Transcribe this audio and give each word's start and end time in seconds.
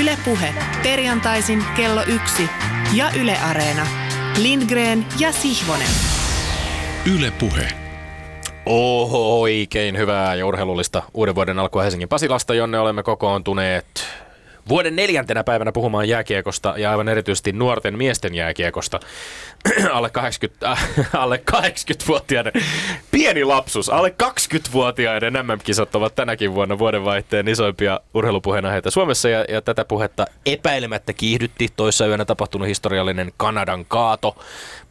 Ylepuhe 0.00 0.54
perjantaisin 0.82 1.64
kello 1.76 2.02
yksi 2.02 2.48
ja 2.94 3.10
Yle 3.20 3.36
Areena. 3.38 3.86
Lindgren 4.42 5.06
ja 5.18 5.32
Sihvonen. 5.32 5.88
Ylepuhe. 7.16 7.68
Oho, 8.66 9.40
oikein 9.40 9.98
hyvää 9.98 10.34
ja 10.34 10.46
urheilullista 10.46 11.02
uuden 11.14 11.34
vuoden 11.34 11.58
alkua 11.58 11.82
Helsingin 11.82 12.08
Pasilasta, 12.08 12.54
jonne 12.54 12.78
olemme 12.78 13.02
kokoontuneet 13.02 13.86
vuoden 14.68 14.96
neljäntenä 14.96 15.44
päivänä 15.44 15.72
puhumaan 15.72 16.08
jääkiekosta 16.08 16.74
ja 16.76 16.90
aivan 16.90 17.08
erityisesti 17.08 17.52
nuorten 17.52 17.98
miesten 17.98 18.34
jääkiekosta. 18.34 19.00
alle, 19.92 20.10
80, 20.10 20.70
äh, 20.72 20.88
alle 21.22 21.42
80-vuotiaiden, 21.52 22.52
pieni 23.10 23.44
lapsus, 23.44 23.90
alle 23.90 24.14
20-vuotiaiden 24.22 25.32
MM-kisat 25.32 25.94
ovat 25.94 26.14
tänäkin 26.14 26.54
vuonna 26.54 26.78
vuodenvaihteen 26.78 27.48
isoimpia 27.48 28.00
urheilupuheenaiheita 28.14 28.90
Suomessa 28.90 29.28
ja, 29.28 29.44
ja 29.48 29.62
tätä 29.62 29.84
puhetta 29.84 30.26
epäilemättä 30.46 31.12
kiihdytti 31.12 31.68
toissa 31.76 32.06
yönä 32.06 32.24
tapahtunut 32.24 32.68
historiallinen 32.68 33.32
Kanadan 33.36 33.84
kaato 33.84 34.36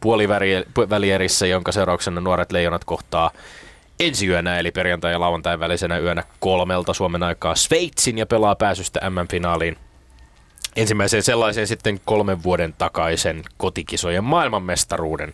puolivälierissä, 0.00 1.46
jonka 1.46 1.72
seurauksena 1.72 2.20
nuoret 2.20 2.52
leijonat 2.52 2.84
kohtaa 2.84 3.30
ensi 4.00 4.26
yönä, 4.26 4.58
eli 4.58 4.70
perjantai- 4.70 5.12
ja 5.12 5.20
lauantai 5.20 5.60
välisenä 5.60 5.98
yönä 5.98 6.24
kolmelta 6.40 6.94
Suomen 6.94 7.22
aikaa 7.22 7.54
Sveitsin 7.54 8.18
ja 8.18 8.26
pelaa 8.26 8.56
pääsystä 8.56 9.10
MM-finaaliin. 9.10 9.76
Ensimmäiseen 10.76 11.22
sellaiseen 11.22 11.66
sitten 11.66 12.00
kolmen 12.04 12.42
vuoden 12.42 12.74
takaisen 12.78 13.42
kotikisojen 13.56 14.24
maailmanmestaruuden. 14.24 15.32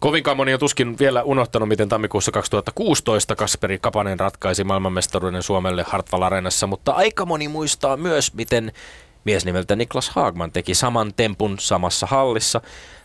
Kovinkaan 0.00 0.36
moni 0.36 0.54
on 0.54 0.60
tuskin 0.60 0.98
vielä 0.98 1.22
unohtanut, 1.22 1.68
miten 1.68 1.88
tammikuussa 1.88 2.32
2016 2.32 3.36
Kasperi 3.36 3.78
Kapanen 3.78 4.20
ratkaisi 4.20 4.64
maailmanmestaruuden 4.64 5.42
Suomelle 5.42 5.84
Hartwall 5.88 6.22
Arenassa, 6.22 6.66
mutta 6.66 6.92
aika 6.92 7.26
moni 7.26 7.48
muistaa 7.48 7.96
myös, 7.96 8.34
miten 8.34 8.72
mies 9.24 9.44
nimeltä 9.44 9.76
Niklas 9.76 10.10
Haagman 10.10 10.52
teki 10.52 10.74
saman 10.74 11.14
tempun 11.14 11.58
samassa 11.58 12.06
hallissa 12.06 12.60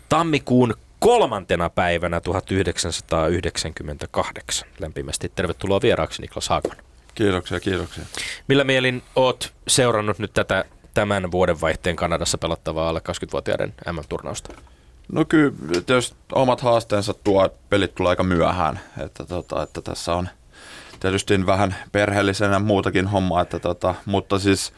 tammikuun 0.09 0.73
kolmantena 1.03 1.69
päivänä 1.69 2.21
1998. 2.21 4.69
Lämpimästi 4.79 5.31
tervetuloa 5.35 5.81
vieraaksi 5.81 6.21
Niklas 6.21 6.49
Haagman. 6.49 6.77
Kiitoksia, 7.15 7.59
kiitoksia. 7.59 8.03
Millä 8.47 8.63
mielin 8.63 9.03
oot 9.15 9.53
seurannut 9.67 10.19
nyt 10.19 10.33
tätä 10.33 10.65
tämän 10.93 11.31
vuodenvaihteen 11.31 11.95
Kanadassa 11.95 12.37
pelattavaa 12.37 12.89
alle 12.89 12.99
20-vuotiaiden 12.99 13.73
MM-turnausta? 13.91 14.53
No 15.11 15.25
kyllä, 15.25 15.53
tietysti 15.85 16.15
omat 16.31 16.61
haasteensa 16.61 17.13
tuo, 17.13 17.49
pelit 17.69 17.95
tulee 17.95 18.09
aika 18.09 18.23
myöhään, 18.23 18.79
että, 18.99 19.25
tota, 19.25 19.63
että 19.63 19.81
tässä 19.81 20.13
on 20.13 20.29
tietysti 20.99 21.45
vähän 21.45 21.75
perheellisenä 21.91 22.59
muutakin 22.59 23.07
hommaa, 23.07 23.41
että 23.41 23.59
tota, 23.59 23.95
mutta 24.05 24.39
siis 24.39 24.73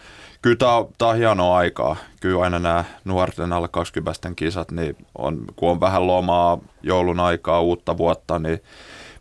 kyllä 0.45 0.57
tämä 0.57 1.09
on, 1.09 1.17
hienoa 1.17 1.57
aikaa. 1.57 1.95
Kyllä 2.19 2.43
aina 2.43 2.59
nämä 2.59 2.83
nuorten 3.05 3.53
alle 3.53 3.67
20 3.67 4.31
kisat, 4.35 4.71
niin 4.71 4.97
on, 5.17 5.45
kun 5.55 5.71
on 5.71 5.79
vähän 5.79 6.07
lomaa, 6.07 6.57
joulun 6.83 7.19
aikaa, 7.19 7.61
uutta 7.61 7.97
vuotta, 7.97 8.39
niin 8.39 8.63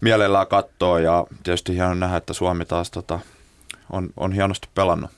mielellään 0.00 0.47
katsoo 0.47 0.98
ja 0.98 1.27
tietysti 1.42 1.75
hienoa 1.75 1.95
nähdä, 1.95 2.17
että 2.17 2.33
Suomi 2.33 2.64
taas 2.64 2.91
tota, 2.91 3.20
on, 3.92 4.11
on 4.17 4.33
hienosti 4.33 4.69
pelannut. 4.75 5.11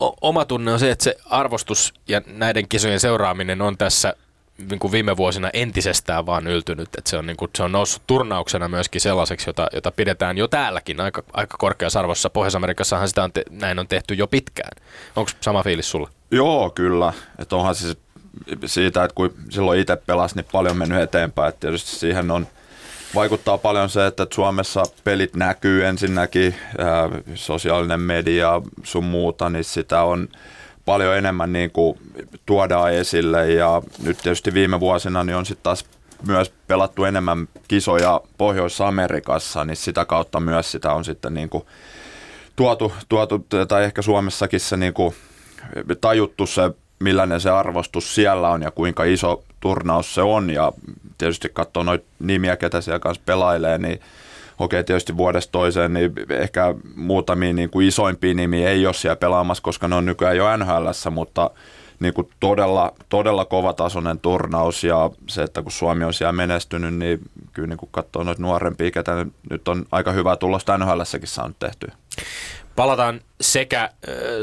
O- 0.00 0.16
oma 0.20 0.44
tunne 0.44 0.72
on 0.72 0.78
se, 0.78 0.90
että 0.90 1.04
se 1.04 1.16
arvostus 1.30 1.94
ja 2.08 2.22
näiden 2.26 2.68
kisojen 2.68 3.00
seuraaminen 3.00 3.62
on 3.62 3.78
tässä 3.78 4.14
niin 4.70 4.78
kuin 4.78 4.92
viime 4.92 5.16
vuosina 5.16 5.50
entisestään 5.52 6.26
vaan 6.26 6.46
yltynyt, 6.46 6.88
että 6.98 7.10
se 7.10 7.16
on, 7.16 7.26
niin 7.26 7.36
kuin, 7.36 7.50
se 7.56 7.62
on 7.62 7.72
noussut 7.72 8.02
turnauksena 8.06 8.68
myöskin 8.68 9.00
sellaiseksi, 9.00 9.48
jota, 9.48 9.68
jota 9.72 9.90
pidetään 9.90 10.38
jo 10.38 10.48
täälläkin 10.48 11.00
aika, 11.00 11.22
aika 11.32 11.56
korkeassa 11.58 11.98
arvossa. 12.00 12.30
Pohjois-Amerikassahan 12.30 13.08
sitä 13.08 13.24
on 13.24 13.32
te, 13.32 13.42
näin 13.50 13.78
on 13.78 13.88
tehty 13.88 14.14
jo 14.14 14.26
pitkään. 14.26 14.70
Onko 15.16 15.30
sama 15.40 15.62
fiilis 15.62 15.90
sulla? 15.90 16.10
Joo, 16.30 16.70
kyllä. 16.70 17.12
Että 17.38 17.56
onhan 17.56 17.74
siis 17.74 17.98
siitä, 18.66 19.04
että 19.04 19.14
kun 19.14 19.34
silloin 19.50 19.80
itse 19.80 19.96
pelasi, 19.96 20.36
niin 20.36 20.46
paljon 20.52 20.76
mennyt 20.76 21.02
eteenpäin. 21.02 21.48
Että 21.48 21.60
tietysti 21.60 21.90
siihen 21.90 22.30
on, 22.30 22.46
vaikuttaa 23.14 23.58
paljon 23.58 23.90
se, 23.90 24.06
että 24.06 24.26
Suomessa 24.34 24.82
pelit 25.04 25.36
näkyy 25.36 25.86
ensinnäkin, 25.86 26.54
ää, 26.78 27.08
sosiaalinen 27.34 28.00
media 28.00 28.62
sun 28.82 29.04
muuta, 29.04 29.50
niin 29.50 29.64
sitä 29.64 30.02
on 30.02 30.28
paljon 30.88 31.16
enemmän 31.16 31.52
niin 31.52 31.70
kuin 31.70 31.98
tuodaan 32.46 32.92
esille. 32.92 33.52
Ja 33.52 33.82
nyt 34.02 34.18
tietysti 34.18 34.54
viime 34.54 34.80
vuosina 34.80 35.24
niin 35.24 35.36
on 35.36 35.46
sitten 35.46 35.62
taas 35.62 35.84
myös 36.26 36.52
pelattu 36.66 37.04
enemmän 37.04 37.48
kisoja 37.68 38.20
Pohjois-Amerikassa, 38.38 39.64
niin 39.64 39.76
sitä 39.76 40.04
kautta 40.04 40.40
myös 40.40 40.72
sitä 40.72 40.92
on 40.92 41.04
sitten 41.04 41.34
niin 41.34 41.48
kuin 41.48 41.64
tuotu, 42.56 42.92
tuotu, 43.08 43.46
tai 43.68 43.84
ehkä 43.84 44.02
Suomessakin 44.02 44.60
se 44.60 44.76
niin 44.76 44.92
kuin 44.92 45.14
tajuttu 46.00 46.46
se, 46.46 46.70
millainen 46.98 47.40
se 47.40 47.50
arvostus 47.50 48.14
siellä 48.14 48.48
on 48.48 48.62
ja 48.62 48.70
kuinka 48.70 49.04
iso 49.04 49.44
turnaus 49.60 50.14
se 50.14 50.22
on. 50.22 50.50
Ja 50.50 50.72
tietysti 51.18 51.48
katsoo 51.48 51.82
noita 51.82 52.04
nimiä, 52.18 52.56
ketä 52.56 52.80
siellä 52.80 52.98
kanssa 52.98 53.22
pelailee, 53.26 53.78
niin 53.78 54.00
okei, 54.58 54.84
tietysti 54.84 55.16
vuodesta 55.16 55.52
toiseen, 55.52 55.92
niin 55.92 56.12
ehkä 56.30 56.74
muutamia 56.96 57.52
niin 57.52 57.70
kuin 57.70 57.88
isoimpia 57.88 58.34
nimiä 58.34 58.70
ei 58.70 58.86
ole 58.86 58.94
siellä 58.94 59.16
pelaamassa, 59.16 59.62
koska 59.62 59.88
ne 59.88 59.94
on 59.94 60.06
nykyään 60.06 60.36
jo 60.36 60.56
nhl 60.56 60.88
mutta 61.10 61.50
niin 62.00 62.14
kuin 62.14 62.28
todella, 62.40 62.92
todella 63.08 63.44
kovatasoinen 63.44 64.20
turnaus 64.20 64.84
ja 64.84 65.10
se, 65.28 65.42
että 65.42 65.62
kun 65.62 65.72
Suomi 65.72 66.04
on 66.04 66.14
siellä 66.14 66.32
menestynyt, 66.32 66.94
niin 66.94 67.20
kyllä 67.52 67.68
niin 67.68 67.78
kuin 67.78 67.90
katsoo 67.92 68.22
noita 68.22 68.42
nuorempia, 68.42 68.90
ketä 68.90 69.26
nyt 69.50 69.68
on 69.68 69.86
aika 69.92 70.12
hyvä 70.12 70.36
tulosta 70.36 70.78
nhl 70.78 71.00
saanut 71.24 71.58
tehtyä. 71.58 71.92
Palataan 72.78 73.20
sekä 73.40 73.90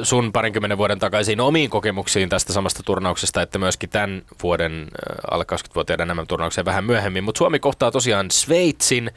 sun 0.03 0.31
parinkymmenen 0.31 0.77
vuoden 0.77 0.99
takaisin 0.99 1.41
omiin 1.41 1.69
kokemuksiin 1.69 2.29
tästä 2.29 2.53
samasta 2.53 2.83
turnauksesta, 2.83 3.41
että 3.41 3.59
myöskin 3.59 3.89
tämän 3.89 4.21
vuoden 4.43 4.87
alle 5.31 5.45
20-vuotiaiden 5.53 6.07
nämä 6.07 6.25
turnaukseen 6.25 6.65
vähän 6.65 6.83
myöhemmin. 6.83 7.23
Mutta 7.23 7.37
Suomi 7.37 7.59
kohtaa 7.59 7.91
tosiaan 7.91 8.31
Sveitsin 8.31 9.11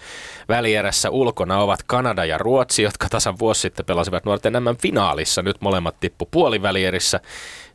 välierässä 0.48 1.10
ulkona 1.10 1.58
ovat 1.58 1.82
Kanada 1.82 2.24
ja 2.24 2.38
Ruotsi, 2.38 2.82
jotka 2.82 3.08
tasan 3.08 3.38
vuosi 3.38 3.60
sitten 3.60 3.86
pelasivat 3.86 4.24
nuorten 4.24 4.52
nämä 4.52 4.74
finaalissa. 4.82 5.42
Nyt 5.42 5.56
molemmat 5.60 6.00
tippu 6.00 6.28
puolivälierissä. 6.30 7.20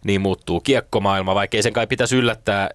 Niin 0.03 0.21
muuttuu 0.21 0.59
kiekkomaailma, 0.59 1.35
vaikkei 1.35 1.63
sen 1.63 1.73
kai 1.73 1.87
pitäisi 1.87 2.15
yllättää 2.15 2.69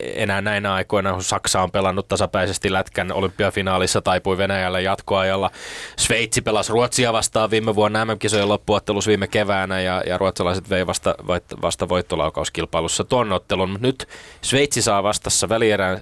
enää 0.00 0.40
näinä 0.40 0.74
aikoina, 0.74 1.12
kun 1.12 1.22
Saksa 1.22 1.62
on 1.62 1.70
pelannut 1.70 2.08
tasapäisesti 2.08 2.72
lätkän 2.72 3.12
olympiafinaalissa, 3.12 4.02
taipui 4.02 4.38
Venäjälle 4.38 4.82
jatkoajalla. 4.82 5.50
Sveitsi 5.96 6.42
pelasi 6.42 6.72
Ruotsia 6.72 7.12
vastaan 7.12 7.50
viime 7.50 7.74
vuonna 7.74 8.04
MM-kisojen 8.04 8.48
loppuottelussa 8.48 9.08
viime 9.08 9.26
keväänä 9.26 9.80
ja, 9.80 10.02
ja 10.06 10.18
ruotsalaiset 10.18 10.70
vei 10.70 10.86
vasta, 10.86 11.14
vasta 11.62 11.88
voittolaukauskilpailussa 11.88 13.04
tuon 13.04 13.32
ottelun. 13.32 13.78
Nyt 13.80 14.08
Sveitsi 14.42 14.82
saa 14.82 15.02
vastassa 15.02 15.48
välierä, 15.48 15.98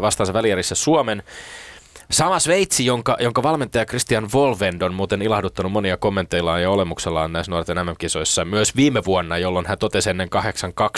vastaansa 0.00 0.32
välierissä 0.32 0.74
Suomen. 0.74 1.22
Sama 2.12 2.38
Sveitsi, 2.38 2.86
jonka, 2.86 3.16
jonka 3.20 3.42
valmentaja 3.42 3.86
Christian 3.86 4.28
Volvend 4.32 4.82
on 4.82 4.94
muuten 4.94 5.22
ilahduttanut 5.22 5.72
monia 5.72 5.96
kommenteillaan 5.96 6.62
ja 6.62 6.70
olemuksellaan 6.70 7.32
näissä 7.32 7.52
nuorten 7.52 7.76
MM-kisoissa 7.76 8.44
myös 8.44 8.76
viime 8.76 9.04
vuonna, 9.04 9.38
jolloin 9.38 9.66
hän 9.66 9.78
totesi 9.78 10.10
ennen 10.10 10.28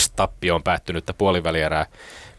8-2 0.09 0.11
tappioon 0.15 0.63
päättynyttä 0.63 1.13
puolivälierää 1.13 1.85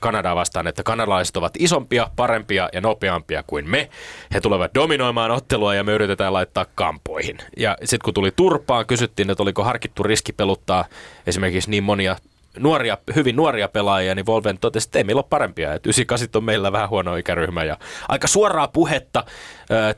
Kanadaa 0.01 0.37
vastaan, 0.37 0.67
että 0.67 0.83
kanadalaiset 0.83 1.37
ovat 1.37 1.53
isompia, 1.59 2.11
parempia 2.17 2.69
ja 2.73 2.81
nopeampia 2.81 3.43
kuin 3.47 3.71
me. 3.71 3.89
He 4.35 4.41
tulevat 4.41 4.75
dominoimaan 4.75 5.31
ottelua 5.31 5.75
ja 5.75 5.85
me 5.85 5.93
yritetään 5.93 6.33
laittaa 6.33 6.67
kampoihin. 6.75 7.39
Ja 7.57 7.77
sitten 7.81 8.05
kun 8.05 8.15
tuli 8.15 8.31
turpaan, 8.31 8.87
kysyttiin, 8.87 9.31
että 9.31 9.43
oliko 9.43 9.65
harkittu 9.65 10.03
riski 10.03 10.33
peluttaa 10.33 10.85
esimerkiksi 11.27 11.71
niin 11.71 11.85
monia 11.85 12.17
nuoria, 12.59 12.99
hyvin 13.15 13.37
nuoria 13.37 13.69
pelaajia, 13.69 14.15
niin 14.15 14.27
Volven 14.27 14.59
totesi, 14.59 14.89
että 14.89 14.99
ei 14.99 15.05
meillä 15.05 15.21
ole 15.21 15.27
parempia. 15.31 15.75
Että 15.75 15.89
98 15.89 16.29
on 16.35 16.45
meillä 16.45 16.73
vähän 16.73 16.89
huono 16.89 17.17
ikäryhmä. 17.17 17.65
Ja 17.65 17.79
aika 18.09 18.27
suoraa 18.27 18.69
puhetta 18.69 19.25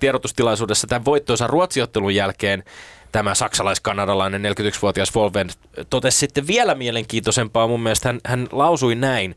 tiedotustilaisuudessa 0.00 0.86
tämän 0.86 1.04
voittoisa 1.04 1.46
Ruotsiottelun 1.46 2.14
jälkeen 2.14 2.64
tämä 3.12 3.34
saksalais-kanadalainen 3.34 4.42
41-vuotias 4.42 5.14
Volven 5.14 5.48
totesi 5.90 6.18
sitten 6.18 6.46
vielä 6.46 6.74
mielenkiintoisempaa 6.74 7.66
mun 7.66 7.82
mielestä. 7.82 8.08
Hän, 8.08 8.20
hän 8.26 8.48
lausui 8.52 8.94
näin. 8.94 9.34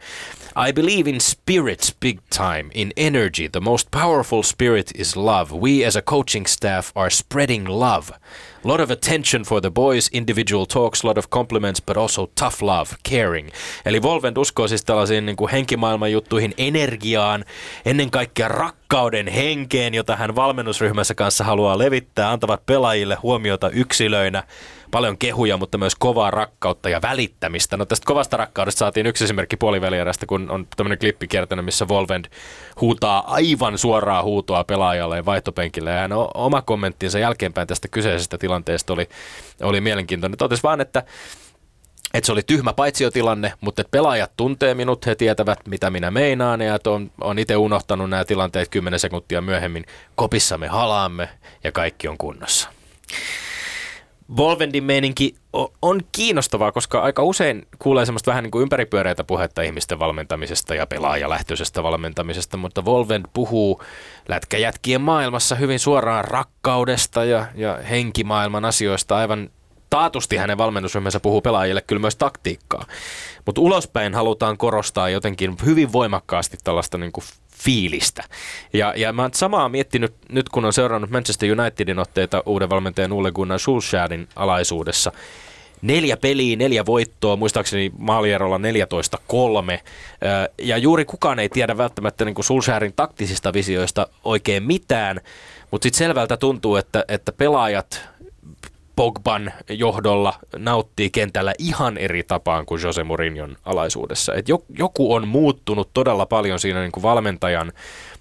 I 0.68 0.73
believe 0.73 1.09
in 1.09 1.21
spirits 1.21 1.95
big 2.00 2.19
time, 2.38 2.65
in 2.73 2.91
energy. 2.97 3.50
The 3.51 3.59
most 3.59 3.88
powerful 3.91 4.44
spirit 4.44 4.91
is 4.95 5.15
love. 5.15 5.53
We 5.53 5.88
as 5.88 5.95
a 5.95 6.01
coaching 6.01 6.45
staff 6.45 6.91
are 6.95 7.09
spreading 7.09 7.68
love. 7.68 8.07
A 8.65 8.67
lot 8.67 8.79
of 8.79 8.91
attention 8.91 9.43
for 9.43 9.61
the 9.61 9.71
boys, 9.71 10.09
individual 10.13 10.65
talks, 10.65 11.03
lot 11.03 11.17
of 11.17 11.29
compliments, 11.29 11.81
but 11.81 11.97
also 11.97 12.29
tough 12.39 12.61
love, 12.61 12.95
caring. 13.09 13.49
Eli 13.85 14.01
Volvent 14.01 14.37
uskoo 14.37 14.67
siis 14.67 14.85
tällaisiin 14.85 15.25
niin 15.25 15.49
henkimaailman 15.51 16.11
juttuihin, 16.11 16.53
energiaan, 16.57 17.45
ennen 17.85 18.11
kaikkea 18.11 18.47
rakkauden 18.47 19.27
henkeen, 19.27 19.93
jota 19.93 20.15
hän 20.15 20.35
valmennusryhmässä 20.35 21.15
kanssa 21.15 21.43
haluaa 21.43 21.77
levittää, 21.77 22.31
antavat 22.31 22.65
pelaajille 22.65 23.15
huomiota 23.15 23.69
yksilöinä 23.69 24.43
paljon 24.91 25.17
kehuja, 25.17 25.57
mutta 25.57 25.77
myös 25.77 25.95
kovaa 25.95 26.31
rakkautta 26.31 26.89
ja 26.89 27.01
välittämistä. 27.01 27.77
No 27.77 27.85
tästä 27.85 28.05
kovasta 28.05 28.38
rakkaudesta 28.38 28.79
saatiin 28.79 29.05
yksi 29.05 29.23
esimerkki 29.23 29.57
puolivälierästä, 29.57 30.25
kun 30.25 30.51
on 30.51 30.67
tämmöinen 30.77 30.99
klippi 30.99 31.27
kiertänyt, 31.27 31.65
missä 31.65 31.88
Volvend 31.88 32.25
huutaa 32.81 33.33
aivan 33.33 33.77
suoraa 33.77 34.23
huutoa 34.23 34.63
pelaajalle 34.63 35.25
vaihtopenkille. 35.25 35.89
Ja 35.89 35.99
hän 35.99 36.11
oma 36.33 36.61
kommenttinsa 36.61 37.19
jälkeenpäin 37.19 37.67
tästä 37.67 37.88
kyseisestä 37.88 38.38
tilanteesta 38.38 38.93
oli, 38.93 39.09
oli 39.61 39.81
mielenkiintoinen. 39.81 40.38
Totesi 40.38 40.63
vaan, 40.63 40.81
että 40.81 41.03
että 42.13 42.25
se 42.25 42.31
oli 42.31 42.44
tyhmä 42.44 42.73
paitsiotilanne, 42.73 43.53
mutta 43.61 43.81
että 43.81 43.91
pelaajat 43.91 44.31
tuntee 44.37 44.73
minut, 44.73 45.05
he 45.05 45.15
tietävät 45.15 45.59
mitä 45.67 45.89
minä 45.89 46.11
meinaan 46.11 46.61
ja 46.61 46.79
on, 46.87 47.11
on 47.21 47.39
itse 47.39 47.55
unohtanut 47.55 48.09
nämä 48.09 48.25
tilanteet 48.25 48.69
10 48.69 48.99
sekuntia 48.99 49.41
myöhemmin. 49.41 49.85
Kopissa 50.15 50.57
me 50.57 50.67
halaamme 50.67 51.29
ja 51.63 51.71
kaikki 51.71 52.07
on 52.07 52.17
kunnossa. 52.17 52.69
Volvendin 54.38 54.83
meininki 54.83 55.36
on 55.81 56.01
kiinnostavaa, 56.12 56.72
koska 56.72 57.01
aika 57.01 57.24
usein 57.24 57.68
kuulee 57.80 58.06
semmoista 58.06 58.31
vähän 58.31 58.44
niin 58.44 58.51
kuin 58.51 58.62
ympäripyöreitä 58.62 59.24
puhetta 59.24 59.62
ihmisten 59.62 60.00
valmentamisesta 60.00 60.75
ja 60.75 60.88
pelaajalähtöisestä 60.88 61.83
valmentamisesta, 61.83 62.57
mutta 62.57 62.86
Volvend 62.86 63.25
puhuu 63.33 63.83
lätkäjätkien 64.28 65.01
maailmassa 65.01 65.56
hyvin 65.56 65.80
suoraan 65.80 66.25
rakkaudesta 66.25 67.25
ja, 67.25 67.45
ja 67.56 67.78
henkimaailman 67.89 68.66
asioista 68.66 69.18
aivan 69.18 69.50
taatusti 69.89 70.38
hänen 70.38 70.57
valmennusryhmänsä 70.57 71.19
puhuu 71.19 71.42
pelaajille 71.42 71.81
kyllä 71.81 72.00
myös 72.00 72.16
taktiikkaa. 72.16 72.86
Mutta 73.45 73.62
ulospäin 73.62 74.16
halutaan 74.16 74.57
korostaa 74.57 75.10
jotenkin 75.10 75.56
hyvin 75.66 75.92
voimakkaasti 75.94 76.57
tällaista 76.63 76.98
niin 76.98 77.12
kuin 77.12 77.25
fiilistä. 77.63 78.23
Ja, 78.73 78.93
ja 78.95 79.13
mä 79.13 79.21
oon 79.21 79.33
samaa 79.33 79.69
miettinyt 79.69 80.13
nyt, 80.29 80.49
kun 80.49 80.65
on 80.65 80.73
seurannut 80.73 81.09
Manchester 81.09 81.59
Unitedin 81.59 81.99
otteita 81.99 82.43
uuden 82.45 82.69
valmentajan 82.69 83.13
Ulle 83.13 83.31
Gunnar 83.31 83.59
Solskjaerin 83.59 84.27
alaisuudessa. 84.35 85.11
Neljä 85.81 86.17
peliä, 86.17 86.55
neljä 86.55 86.85
voittoa, 86.85 87.35
muistaakseni 87.35 87.91
maalierolla 87.97 88.57
14-3. 88.57 88.61
Ja 90.57 90.77
juuri 90.77 91.05
kukaan 91.05 91.39
ei 91.39 91.49
tiedä 91.49 91.77
välttämättä 91.77 92.25
niin 92.25 92.43
Solskjaerin 92.43 92.93
taktisista 92.95 93.53
visioista 93.53 94.07
oikein 94.23 94.63
mitään, 94.63 95.21
mutta 95.71 95.85
sitten 95.85 95.97
selvältä 95.97 96.37
tuntuu, 96.37 96.75
että, 96.75 97.05
että 97.07 97.31
pelaajat 97.31 98.10
Pogban 98.95 99.53
johdolla 99.69 100.33
nauttii 100.57 101.09
kentällä 101.09 101.53
ihan 101.57 101.97
eri 101.97 102.23
tapaan 102.23 102.65
kuin 102.65 102.81
Jose 102.83 103.03
Mourinhon 103.03 103.57
alaisuudessa. 103.65 104.33
Et 104.33 104.45
joku 104.77 105.13
on 105.13 105.27
muuttunut 105.27 105.89
todella 105.93 106.25
paljon 106.25 106.59
siinä 106.59 106.81
niin 106.81 106.91
kuin 106.91 107.03
valmentajan 107.03 107.71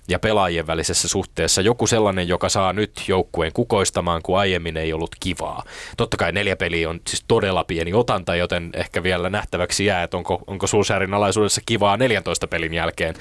ja 0.08 0.18
pelaajien 0.18 0.66
välisessä 0.66 1.08
suhteessa. 1.08 1.60
Joku 1.60 1.86
sellainen, 1.86 2.28
joka 2.28 2.48
saa 2.48 2.72
nyt 2.72 2.92
joukkueen 3.08 3.52
kukoistamaan, 3.52 4.22
kun 4.22 4.38
aiemmin 4.38 4.76
ei 4.76 4.92
ollut 4.92 5.10
kivaa. 5.20 5.62
Totta 5.96 6.16
kai 6.16 6.32
neljä 6.32 6.56
peliä 6.56 6.90
on 6.90 7.00
siis 7.08 7.24
todella 7.28 7.64
pieni 7.64 7.94
otanta, 7.94 8.36
joten 8.36 8.70
ehkä 8.74 9.02
vielä 9.02 9.30
nähtäväksi 9.30 9.84
jää, 9.84 10.02
että 10.02 10.16
onko, 10.16 10.42
onko 10.46 10.66
Sulsäärin 10.66 11.14
alaisuudessa 11.14 11.60
kivaa 11.66 11.96
14 11.96 12.46
pelin 12.46 12.74
jälkeen. 12.74 13.14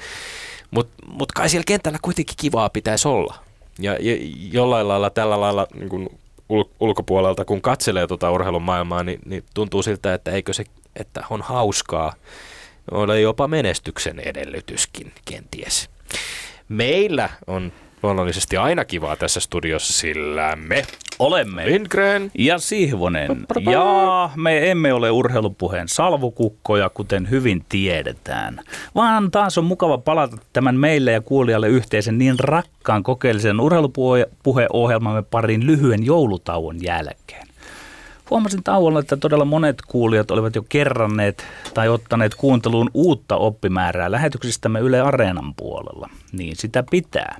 Mutta 0.70 0.92
mut 1.06 1.32
kai 1.32 1.48
siellä 1.48 1.64
kentällä 1.66 1.98
kuitenkin 2.02 2.36
kivaa 2.40 2.68
pitäisi 2.68 3.08
olla. 3.08 3.34
Ja, 3.78 3.96
ja 4.00 4.16
jollain 4.52 4.88
lailla 4.88 5.10
tällä 5.10 5.40
lailla 5.40 5.66
niin 5.74 5.88
kun 5.88 6.10
ul- 6.50 6.70
ulkopuolelta, 6.80 7.44
kun 7.44 7.62
katselee 7.62 8.06
tuota 8.06 8.30
urheilun 8.30 8.62
maailmaa, 8.62 9.02
niin, 9.02 9.20
niin 9.24 9.44
tuntuu 9.54 9.82
siltä, 9.82 10.14
että 10.14 10.30
eikö 10.30 10.52
se, 10.52 10.64
että 10.96 11.24
on 11.30 11.42
hauskaa, 11.42 12.14
ole 12.90 13.20
jopa 13.20 13.48
menestyksen 13.48 14.18
edellytyskin 14.18 15.12
kenties. 15.24 15.90
Meillä 16.68 17.28
on 17.46 17.72
luonnollisesti 18.02 18.56
aina 18.56 18.84
kivaa 18.84 19.16
tässä 19.16 19.40
studiossa, 19.40 19.92
sillä 19.92 20.56
me 20.56 20.86
olemme 21.18 21.66
Lindgren 21.66 22.30
ja 22.38 22.58
Sihvonen. 22.58 23.46
Ja 23.70 24.30
me 24.36 24.70
emme 24.70 24.92
ole 24.92 25.10
urheilupuheen 25.10 25.88
salvukukkoja, 25.88 26.90
kuten 26.90 27.30
hyvin 27.30 27.64
tiedetään, 27.68 28.60
vaan 28.94 29.30
taas 29.30 29.58
on 29.58 29.64
mukava 29.64 29.98
palata 29.98 30.36
tämän 30.52 30.76
meille 30.76 31.12
ja 31.12 31.20
kuulijalle 31.20 31.68
yhteisen 31.68 32.18
niin 32.18 32.38
rakkaan 32.38 33.02
kokeellisen 33.02 33.60
urheilupuheohjelmamme 33.60 35.22
parin 35.22 35.66
lyhyen 35.66 36.06
joulutauon 36.06 36.82
jälkeen. 36.82 37.46
Huomasin 38.30 38.62
tauolla, 38.62 39.00
että 39.00 39.16
todella 39.16 39.44
monet 39.44 39.82
kuulijat 39.88 40.30
olivat 40.30 40.54
jo 40.54 40.62
kerranneet 40.68 41.44
tai 41.74 41.88
ottaneet 41.88 42.34
kuunteluun 42.34 42.90
uutta 42.94 43.36
oppimäärää 43.36 44.10
lähetyksistämme 44.10 44.80
Yle 44.80 45.00
Areenan 45.00 45.54
puolella. 45.54 46.10
Niin 46.32 46.56
sitä 46.56 46.84
pitää. 46.90 47.38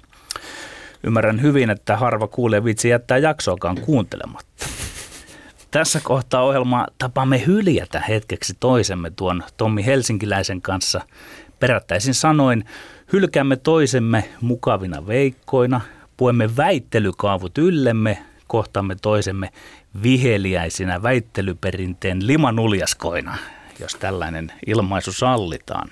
Ymmärrän 1.05 1.43
hyvin, 1.43 1.71
että 1.71 1.97
harva 1.97 2.29
kuulee 2.29 2.65
vitsi 2.65 2.89
jättää 2.89 3.19
jaksoakaan 3.19 3.81
kuuntelematta. 3.81 4.67
Tässä 5.71 6.01
kohtaa 6.03 6.43
ohjelmaa 6.43 6.87
tapamme 6.99 7.47
hyljätä 7.47 8.01
hetkeksi 8.01 8.57
toisemme 8.61 9.11
tuon 9.11 9.43
Tommi 9.57 9.87
Helsinkiläisen 9.87 10.63
kanssa. 10.63 11.01
Perättäisin 11.61 12.15
sanoin, 12.15 12.65
hylkäämme 13.13 13.57
toisemme 13.57 14.29
mukavina 14.41 15.07
veikkoina, 15.07 15.81
puemme 16.17 16.57
väittelykaavut 16.57 17.59
yllemme, 17.59 18.19
kohtaamme 18.47 18.97
toisemme 19.03 19.49
viheliäisinä 20.03 21.03
väittelyperinteen 21.03 22.27
limanuljaskoina, 22.27 23.39
jos 23.81 23.95
tällainen 23.95 24.53
ilmaisu 24.67 25.13
sallitaan 25.13 25.91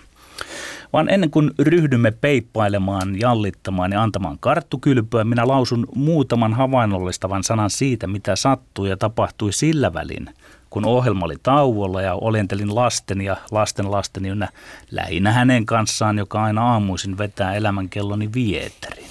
vaan 0.92 1.08
ennen 1.10 1.30
kuin 1.30 1.50
ryhdymme 1.58 2.10
peippailemaan, 2.10 3.20
jallittamaan 3.20 3.92
ja 3.92 4.02
antamaan 4.02 4.38
karttukylpyä, 4.40 5.24
minä 5.24 5.48
lausun 5.48 5.86
muutaman 5.94 6.54
havainnollistavan 6.54 7.44
sanan 7.44 7.70
siitä, 7.70 8.06
mitä 8.06 8.36
sattui 8.36 8.88
ja 8.88 8.96
tapahtui 8.96 9.52
sillä 9.52 9.94
välin, 9.94 10.26
kun 10.70 10.84
ohjelma 10.84 11.24
oli 11.24 11.36
tauolla 11.42 12.02
ja 12.02 12.14
olentelin 12.14 12.74
lasten 12.74 13.20
ja 13.20 13.36
lasten 13.50 13.90
lasten 13.90 14.26
ynnä 14.26 14.48
lähinnä 14.90 15.32
hänen 15.32 15.66
kanssaan, 15.66 16.18
joka 16.18 16.42
aina 16.42 16.62
aamuisin 16.62 17.18
vetää 17.18 17.54
elämänkelloni 17.54 18.30
vieterin. 18.34 19.08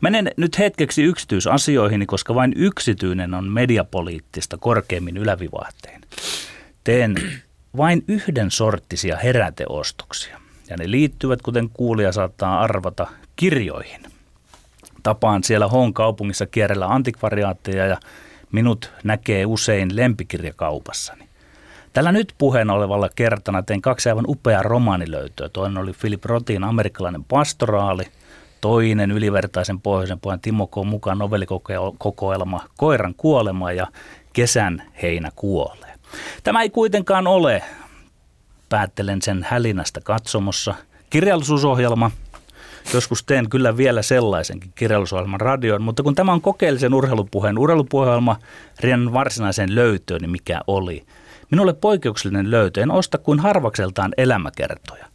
Menen 0.00 0.30
nyt 0.36 0.58
hetkeksi 0.58 1.02
yksityisasioihin, 1.02 2.06
koska 2.06 2.34
vain 2.34 2.52
yksityinen 2.56 3.34
on 3.34 3.52
mediapoliittista 3.52 4.58
korkeimmin 4.58 5.16
ylävivahteen. 5.16 6.00
Teen 6.84 7.14
vain 7.76 8.04
yhden 8.08 8.50
sorttisia 8.50 9.16
heräteostoksia 9.16 10.40
ja 10.70 10.76
ne 10.76 10.90
liittyvät, 10.90 11.42
kuten 11.42 11.70
kuulija 11.72 12.12
saattaa 12.12 12.60
arvata, 12.60 13.06
kirjoihin. 13.36 14.00
Tapaan 15.02 15.44
siellä 15.44 15.68
Hon 15.68 15.94
kaupungissa 15.94 16.46
kierrellä 16.46 16.86
antikvariaatteja 16.86 17.86
ja 17.86 17.96
minut 18.52 18.92
näkee 19.04 19.46
usein 19.46 19.96
lempikirjakaupassani. 19.96 21.28
Tällä 21.92 22.12
nyt 22.12 22.34
puheen 22.38 22.70
olevalla 22.70 23.08
kertana 23.16 23.62
tein 23.62 23.82
kaksi 23.82 24.08
aivan 24.08 24.24
upeaa 24.28 24.62
romaanilöytöä. 24.62 25.48
Toinen 25.48 25.78
oli 25.78 25.92
Philip 26.00 26.24
Rotin 26.24 26.64
amerikkalainen 26.64 27.24
pastoraali, 27.24 28.04
toinen 28.60 29.10
ylivertaisen 29.10 29.80
pohjoisen 29.80 30.20
pojan 30.20 30.40
Timo 30.40 30.66
K. 30.66 30.74
mukaan 30.84 31.18
novellikokoelma 31.18 32.64
Koiran 32.76 33.14
kuolema 33.16 33.72
ja 33.72 33.86
Kesän 34.32 34.82
heinä 35.02 35.30
kuolee. 35.36 35.94
Tämä 36.44 36.62
ei 36.62 36.70
kuitenkaan 36.70 37.26
ole 37.26 37.62
päättelen 38.68 39.22
sen 39.22 39.46
hälinästä 39.48 40.00
katsomossa. 40.00 40.74
Kirjallisuusohjelma, 41.10 42.10
joskus 42.94 43.24
teen 43.24 43.50
kyllä 43.50 43.76
vielä 43.76 44.02
sellaisenkin 44.02 44.72
kirjallisuusohjelman 44.74 45.40
radioon, 45.40 45.82
mutta 45.82 46.02
kun 46.02 46.14
tämä 46.14 46.32
on 46.32 46.40
kokeellisen 46.40 46.94
urheilupuheen 46.94 47.58
urheilupuhelma, 47.58 48.36
riennan 48.80 49.12
varsinaiseen 49.12 49.74
löytöön, 49.74 50.20
niin 50.20 50.30
mikä 50.30 50.60
oli. 50.66 51.06
Minulle 51.50 51.74
poikkeuksellinen 51.74 52.50
löytö, 52.50 52.82
en 52.82 52.90
osta 52.90 53.18
kuin 53.18 53.40
harvakseltaan 53.40 54.12
elämäkertoja, 54.16 55.06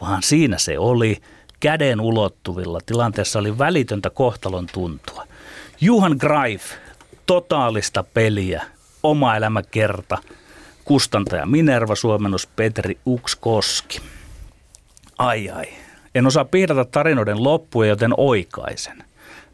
vaan 0.00 0.22
siinä 0.22 0.58
se 0.58 0.78
oli, 0.78 1.20
käden 1.60 2.00
ulottuvilla, 2.00 2.80
tilanteessa 2.86 3.38
oli 3.38 3.58
välitöntä 3.58 4.10
kohtalon 4.10 4.66
tuntua. 4.72 5.26
Juhan 5.80 6.16
Greif, 6.18 6.62
totaalista 7.26 8.02
peliä, 8.02 8.62
oma 9.02 9.36
elämäkerta– 9.36 10.18
kustantaja 10.84 11.46
Minerva, 11.46 11.94
suomennos 11.94 12.46
Petri 12.46 12.98
Ukskoski. 13.06 14.00
Ai 15.18 15.50
ai, 15.50 15.66
en 16.14 16.26
osaa 16.26 16.44
piirata 16.44 16.84
tarinoiden 16.84 17.44
loppuja, 17.44 17.88
joten 17.88 18.12
oikaisen. 18.16 19.04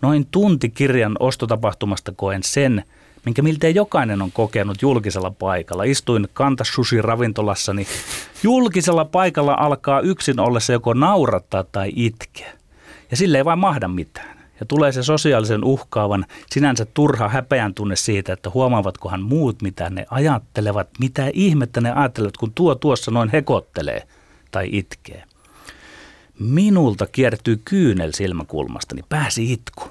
Noin 0.02 0.26
tunti 0.30 0.68
kirjan 0.68 1.16
ostotapahtumasta 1.20 2.12
koen 2.16 2.42
sen, 2.42 2.84
minkä 3.24 3.42
miltei 3.42 3.74
jokainen 3.74 4.22
on 4.22 4.32
kokenut 4.32 4.82
julkisella 4.82 5.30
paikalla. 5.30 5.84
Istuin 5.84 6.28
kantasushi 6.32 7.02
ravintolassani. 7.02 7.86
Julkisella 8.42 9.04
paikalla 9.04 9.56
alkaa 9.60 10.00
yksin 10.00 10.40
ollessa 10.40 10.72
joko 10.72 10.94
naurattaa 10.94 11.64
tai 11.64 11.92
itkeä. 11.96 12.52
Ja 13.10 13.16
sille 13.16 13.38
ei 13.38 13.44
vain 13.44 13.58
mahda 13.58 13.88
mitään. 13.88 14.35
Ja 14.60 14.66
tulee 14.66 14.92
se 14.92 15.02
sosiaalisen 15.02 15.64
uhkaavan, 15.64 16.26
sinänsä 16.50 16.86
turha 16.94 17.28
häpeän 17.28 17.74
tunne 17.74 17.96
siitä, 17.96 18.32
että 18.32 18.50
huomaavatkohan 18.54 19.22
muut, 19.22 19.62
mitä 19.62 19.90
ne 19.90 20.06
ajattelevat, 20.10 20.88
mitä 20.98 21.30
ihmettä 21.32 21.80
ne 21.80 21.92
ajattelevat, 21.92 22.36
kun 22.36 22.52
tuo 22.54 22.74
tuossa 22.74 23.10
noin 23.10 23.30
hekottelee 23.32 24.02
tai 24.50 24.68
itkee. 24.72 25.24
Minulta 26.38 27.06
kiertyy 27.06 27.60
kyynel 27.64 28.12
silmäkulmastani, 28.12 29.02
pääsi 29.08 29.52
itku, 29.52 29.90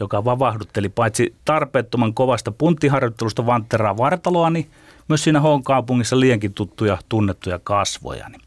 joka 0.00 0.24
vavahdutteli 0.24 0.88
paitsi 0.88 1.34
tarpeettoman 1.44 2.14
kovasta 2.14 2.52
punttiharjoittelusta 2.52 3.46
vantteraa 3.46 3.96
vartaloani, 3.96 4.68
myös 5.08 5.24
siinä 5.24 5.40
Hoon 5.40 5.62
kaupungissa 5.62 6.20
liiankin 6.20 6.54
tuttuja 6.54 6.98
tunnettuja 7.08 7.58
kasvojani. 7.64 8.38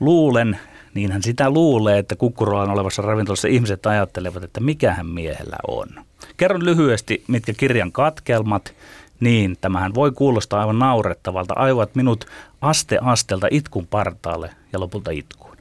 Luulen, 0.00 0.58
niin 0.94 1.12
hän 1.12 1.22
sitä 1.22 1.50
luulee, 1.50 1.98
että 1.98 2.16
kukkurolan 2.16 2.70
olevassa 2.70 3.02
ravintolassa 3.02 3.48
ihmiset 3.48 3.86
ajattelevat, 3.86 4.44
että 4.44 4.60
mikähän 4.60 5.06
miehellä 5.06 5.56
on. 5.68 5.88
Kerron 6.36 6.64
lyhyesti, 6.64 7.24
mitkä 7.28 7.52
kirjan 7.52 7.92
katkelmat, 7.92 8.74
Niin, 9.20 9.56
tämähän 9.60 9.94
voi 9.94 10.12
kuulostaa 10.12 10.60
aivan 10.60 10.78
naurettavalta. 10.78 11.54
Aivat 11.56 11.94
minut 11.94 12.26
aste 12.60 12.98
astelta 13.02 13.46
itkun 13.50 13.86
partaalle 13.86 14.50
ja 14.72 14.80
lopulta 14.80 15.10
itkuun. 15.10 15.56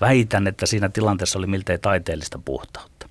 Väitän, 0.00 0.46
että 0.46 0.66
siinä 0.66 0.88
tilanteessa 0.88 1.38
oli 1.38 1.46
miltei 1.46 1.78
taiteellista 1.78 2.38
puhtautta. 2.44 3.08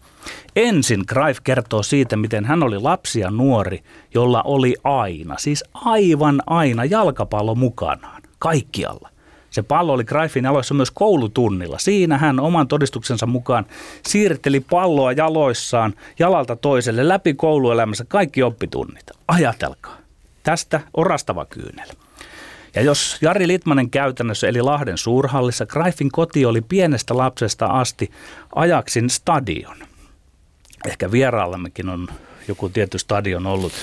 Ensin 0.56 1.04
Greif 1.08 1.38
kertoo 1.44 1.84
siitä, 1.84 2.18
miten 2.18 2.46
hän 2.46 2.64
oli 2.64 2.80
lapsi 2.80 3.20
ja 3.20 3.32
nuori, 3.32 3.84
jolla 4.14 4.42
oli 4.42 4.76
aina, 4.84 5.36
siis 5.38 5.64
aivan 5.74 6.42
aina 6.46 6.86
jalkapallo 6.86 7.56
mukanaan, 7.56 8.22
kaikkialla. 8.40 9.10
Se 9.58 9.64
pallo 9.64 9.94
oli 9.94 10.04
Greifin 10.04 10.44
jaloissa 10.44 10.74
myös 10.74 10.92
koulutunnilla. 10.92 11.80
Siinä 11.80 12.18
hän 12.18 12.40
oman 12.40 12.68
todistuksensa 12.68 13.26
mukaan 13.26 13.66
siirteli 14.08 14.60
palloa 14.60 15.12
jaloissaan 15.12 15.94
jalalta 16.20 16.56
toiselle 16.56 17.08
läpi 17.08 17.34
kouluelämässä 17.34 18.06
kaikki 18.08 18.44
oppitunnit. 18.44 19.12
Ajatelkaa. 19.28 19.98
Tästä 20.44 20.82
orastava 20.94 21.46
kyynel. 21.46 21.88
Ja 22.76 22.82
jos 22.82 23.18
Jari 23.22 23.48
Litmanen 23.48 23.90
käytännössä 23.90 24.48
eli 24.48 24.62
Lahden 24.62 24.98
suurhallissa, 24.98 25.66
Greifin 25.66 26.12
koti 26.12 26.46
oli 26.46 26.62
pienestä 26.62 27.18
lapsesta 27.18 27.66
asti 27.66 28.12
ajaksin 28.56 29.10
stadion. 29.10 29.78
Ehkä 30.88 31.12
vieraallammekin 31.12 31.90
on 31.90 32.08
joku 32.48 32.70
tietty 32.70 33.00
stadion 33.00 33.48
ollut 33.48 33.74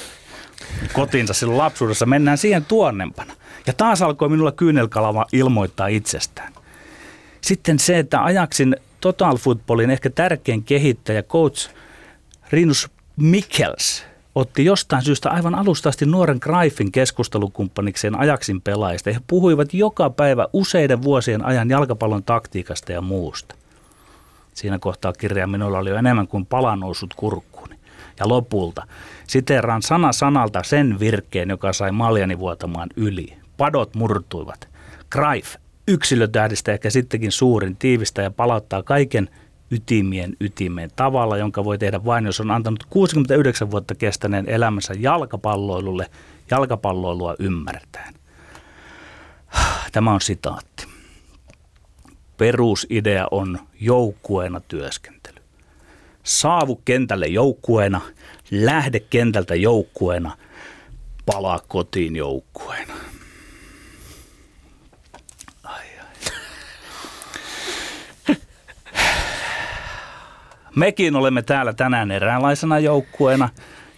kotiinsa 0.92 1.34
silloin 1.34 1.58
lapsuudessa. 1.58 2.06
Mennään 2.06 2.38
siihen 2.38 2.64
tuonnempana. 2.64 3.32
Ja 3.66 3.72
taas 3.72 4.02
alkoi 4.02 4.28
minulla 4.28 4.52
kyynelkalava 4.52 5.26
ilmoittaa 5.32 5.86
itsestään. 5.86 6.52
Sitten 7.40 7.78
se, 7.78 7.98
että 7.98 8.24
ajaksin 8.24 8.76
Total 9.00 9.36
Footballin 9.36 9.90
ehkä 9.90 10.10
tärkein 10.10 10.62
kehittäjä, 10.62 11.22
coach 11.22 11.70
Rinus 12.50 12.90
Mikkels, 13.16 14.04
otti 14.34 14.64
jostain 14.64 15.02
syystä 15.02 15.30
aivan 15.30 15.54
alusta 15.54 15.88
asti 15.88 16.06
nuoren 16.06 16.38
Greifin 16.40 16.92
keskustelukumppanikseen 16.92 18.18
ajaksin 18.18 18.60
pelaajista. 18.60 19.10
He 19.12 19.20
puhuivat 19.26 19.74
joka 19.74 20.10
päivä 20.10 20.48
useiden 20.52 21.02
vuosien 21.02 21.44
ajan 21.44 21.70
jalkapallon 21.70 22.24
taktiikasta 22.24 22.92
ja 22.92 23.00
muusta. 23.00 23.54
Siinä 24.54 24.78
kohtaa 24.78 25.12
kirja 25.12 25.46
minulla 25.46 25.78
oli 25.78 25.90
jo 25.90 25.96
enemmän 25.96 26.28
kuin 26.28 26.46
pala 26.46 26.76
noussut 26.76 27.14
kurkkuuni. 27.14 27.76
Ja 28.20 28.28
lopulta 28.28 28.86
siteeraan 29.26 29.82
sana 29.82 30.12
sanalta 30.12 30.62
sen 30.62 31.00
virkkeen, 31.00 31.50
joka 31.50 31.72
sai 31.72 31.92
maljani 31.92 32.38
vuotamaan 32.38 32.88
yli 32.96 33.43
padot 33.56 33.94
murtuivat. 33.94 34.68
Greif, 35.10 35.54
yksilötähdistä 35.88 36.72
ehkä 36.72 36.90
sittenkin 36.90 37.32
suurin, 37.32 37.76
tiivistä 37.76 38.22
ja 38.22 38.30
palauttaa 38.30 38.82
kaiken 38.82 39.28
ytimien 39.70 40.36
ytimeen 40.40 40.90
tavalla, 40.96 41.36
jonka 41.36 41.64
voi 41.64 41.78
tehdä 41.78 42.04
vain, 42.04 42.24
jos 42.24 42.40
on 42.40 42.50
antanut 42.50 42.86
69 42.90 43.70
vuotta 43.70 43.94
kestäneen 43.94 44.48
elämänsä 44.48 44.94
jalkapalloilulle, 44.98 46.10
jalkapalloilua 46.50 47.34
ymmärtäen. 47.38 48.14
Tämä 49.92 50.12
on 50.12 50.20
sitaatti. 50.20 50.86
Perusidea 52.36 53.26
on 53.30 53.58
joukkueena 53.80 54.60
työskentely. 54.60 55.36
Saavu 56.22 56.76
kentälle 56.84 57.26
joukkueena, 57.26 58.00
lähde 58.50 59.00
kentältä 59.00 59.54
joukkueena, 59.54 60.36
palaa 61.26 61.60
kotiin 61.68 62.16
joukkueena. 62.16 62.94
Mekin 70.74 71.16
olemme 71.16 71.42
täällä 71.42 71.72
tänään 71.72 72.10
eräänlaisena 72.10 72.78
joukkueena, 72.78 73.48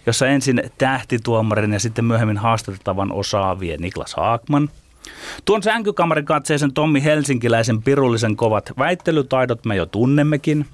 jossa 0.05 0.27
ensin 0.27 0.63
tähtituomarin 0.77 1.73
ja 1.73 1.79
sitten 1.79 2.05
myöhemmin 2.05 2.37
haastatettavan 2.37 3.11
osaavien 3.11 3.79
Niklas 3.79 4.15
Haakman. 4.15 4.69
Tuon 5.45 5.63
sänkykamarin 5.63 6.25
katseisen 6.25 6.73
Tommi 6.73 7.03
Helsinkiläisen 7.03 7.83
pirullisen 7.83 8.35
kovat 8.35 8.71
väittelytaidot 8.77 9.65
me 9.65 9.75
jo 9.75 9.85
tunnemmekin. 9.85 10.65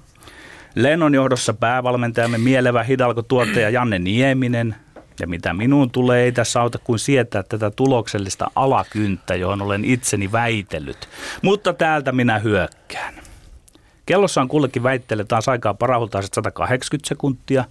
Lennon 0.74 1.14
johdossa 1.14 1.54
päävalmentajamme 1.54 2.38
mielevä 2.38 2.82
hidalko 2.82 3.22
tuottaja 3.22 3.70
Janne 3.70 3.98
Nieminen. 3.98 4.74
Ja 5.20 5.26
mitä 5.26 5.54
minuun 5.54 5.90
tulee, 5.90 6.24
ei 6.24 6.32
tässä 6.32 6.60
auta 6.60 6.78
kuin 6.78 6.98
sietää 6.98 7.42
tätä 7.42 7.70
tuloksellista 7.70 8.50
alakynttä, 8.54 9.34
johon 9.34 9.62
olen 9.62 9.84
itseni 9.84 10.32
väitellyt. 10.32 11.08
Mutta 11.42 11.72
täältä 11.72 12.12
minä 12.12 12.38
hyökkään. 12.38 13.23
Kellossa 14.06 14.40
on 14.40 14.48
kullekin 14.48 14.82
väitteelle 14.82 15.24
taas 15.24 15.48
aikaa 15.48 15.74
parahultaiset 15.74 16.34
180 16.34 17.08
sekuntia. 17.08 17.64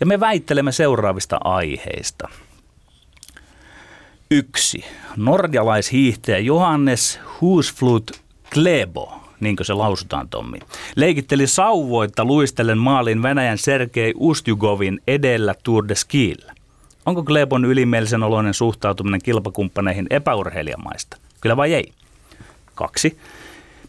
Ja 0.00 0.06
me 0.06 0.20
väittelemme 0.20 0.72
seuraavista 0.72 1.38
aiheista. 1.44 2.28
Yksi. 4.30 4.84
Norjalaishiihtäjä 5.16 6.38
Johannes 6.38 7.20
Husflut 7.40 8.10
Klebo, 8.52 9.20
niin 9.40 9.56
kuin 9.56 9.66
se 9.66 9.72
lausutaan 9.72 10.28
Tommi, 10.28 10.58
leikitteli 10.96 11.46
sauvoitta 11.46 12.24
luistellen 12.24 12.78
maalin 12.78 13.22
Venäjän 13.22 13.58
Sergei 13.58 14.14
Ustjugovin 14.16 15.00
edellä 15.06 15.54
Tour 15.62 15.88
de 15.88 15.94
Skillä. 15.94 16.52
Onko 17.06 17.22
Klebon 17.22 17.64
ylimielisen 17.64 18.22
oloinen 18.22 18.54
suhtautuminen 18.54 19.20
kilpakumppaneihin 19.24 20.06
epäurheilijamaista? 20.10 21.16
Kyllä 21.40 21.56
vai 21.56 21.74
ei? 21.74 21.92
Kaksi. 22.74 23.18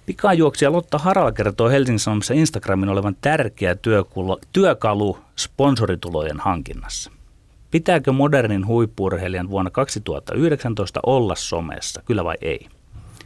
Pikajuoksija 0.09 0.71
Lotta 0.71 0.97
Harala 0.97 1.31
kertoo 1.31 1.69
Helsingin 1.69 1.99
Sanomissa 1.99 2.33
Instagramin 2.33 2.89
olevan 2.89 3.15
tärkeä 3.21 3.75
työkalu, 3.75 4.39
työkalu 4.53 5.17
sponsoritulojen 5.35 6.39
hankinnassa. 6.39 7.11
Pitääkö 7.71 8.11
modernin 8.11 8.67
huippurheilijan 8.67 9.49
vuonna 9.49 9.71
2019 9.71 10.99
olla 11.05 11.35
somessa, 11.35 12.01
kyllä 12.05 12.23
vai 12.23 12.35
ei? 12.41 12.67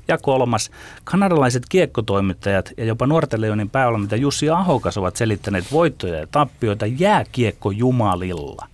Ja 0.08 0.18
kolmas, 0.18 0.72
kanadalaiset 1.04 1.64
kiekkotoimittajat 1.70 2.72
ja 2.78 2.86
jopa 2.86 3.08
nuorten 3.08 3.42
leonin 3.42 3.70
päävalmentaja 3.70 4.22
Jussi 4.22 4.50
Ahokas 4.50 4.98
ovat 4.98 5.16
selittäneet 5.16 5.66
voittoja 5.72 6.20
ja 6.20 6.28
tappioita 6.28 6.86
jääkiekko 6.86 7.72
jumalilla. 7.72 8.68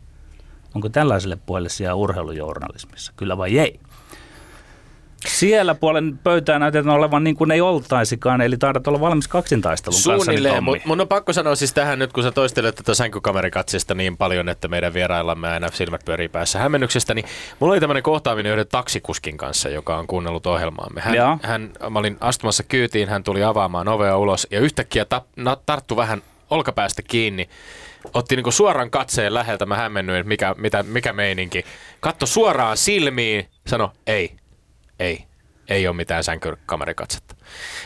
Onko 0.76 0.90
tällaiselle 0.90 1.38
puolelle 1.46 1.70
sijaa 1.70 1.96
urheilujournalismissa, 1.96 3.14
kyllä 3.16 3.38
vai 3.38 3.60
ei? 3.60 3.80
Siellä 5.28 5.76
puolen 5.76 6.20
pöytää 6.24 6.60
näytetään 6.60 6.96
olevan 6.96 7.24
niin 7.24 7.36
kuin 7.36 7.52
ei 7.52 7.62
oltaisikaan, 7.62 8.42
eli 8.42 8.58
taidat 8.58 8.88
olla 8.88 9.00
valmis 9.00 9.28
kaksintaistelun 9.28 10.00
Suunnilleen, 10.00 10.64
mutta 10.64 10.88
mun 10.88 11.02
on 11.02 11.08
pakko 11.08 11.34
sanoa 11.34 11.56
siis 11.56 11.74
tähän 11.74 12.00
nyt, 12.00 12.14
kun 12.14 12.24
sä 12.24 12.32
toistelet 12.32 12.76
tätä 12.76 12.94
sänkykamerikatsista 12.94 13.96
niin 13.96 14.18
paljon, 14.18 14.50
että 14.50 14.68
meidän 14.68 14.94
vieraillamme 14.94 15.50
aina 15.50 15.68
silmät 15.74 16.06
pyörii 16.06 16.30
päässä 16.30 16.60
hämmennyksestä, 16.60 17.14
niin 17.14 17.26
mulla 17.60 17.74
oli 17.74 17.80
tämmöinen 17.80 18.04
kohtaaminen 18.04 18.52
yhden 18.52 18.68
taksikuskin 18.68 19.38
kanssa, 19.38 19.70
joka 19.70 19.98
on 19.98 20.08
kuunnellut 20.08 20.46
ohjelmaamme. 20.46 21.02
Hän, 21.02 21.40
hän, 21.44 21.72
mä 21.90 22.00
olin 22.00 22.18
astumassa 22.20 22.64
kyytiin, 22.64 23.10
hän 23.10 23.24
tuli 23.24 23.44
avaamaan 23.44 23.88
ovea 23.88 24.18
ulos 24.18 24.48
ja 24.52 24.60
yhtäkkiä 24.60 25.06
ta, 25.06 25.22
na, 25.36 25.58
tarttu 25.66 25.96
vähän 25.96 26.22
olkapäästä 26.50 27.02
kiinni 27.02 27.50
otti 28.14 28.36
niinku 28.36 28.52
suoran 28.52 28.90
katseen 28.90 29.34
läheltä, 29.34 29.66
mä 29.66 29.76
hämmennyin, 29.76 30.20
että 30.20 30.28
mikä, 30.28 30.56
mitä, 30.58 30.84
mikä 30.84 31.14
meininki. 31.14 31.66
Katto 32.00 32.26
suoraan 32.26 32.78
silmiin, 32.78 33.48
sano 33.68 33.92
ei, 34.08 34.39
ei, 35.00 35.29
ei 35.70 35.88
ole 35.88 35.96
mitään 35.96 36.24
sänkykamerikatsetta. 36.24 37.36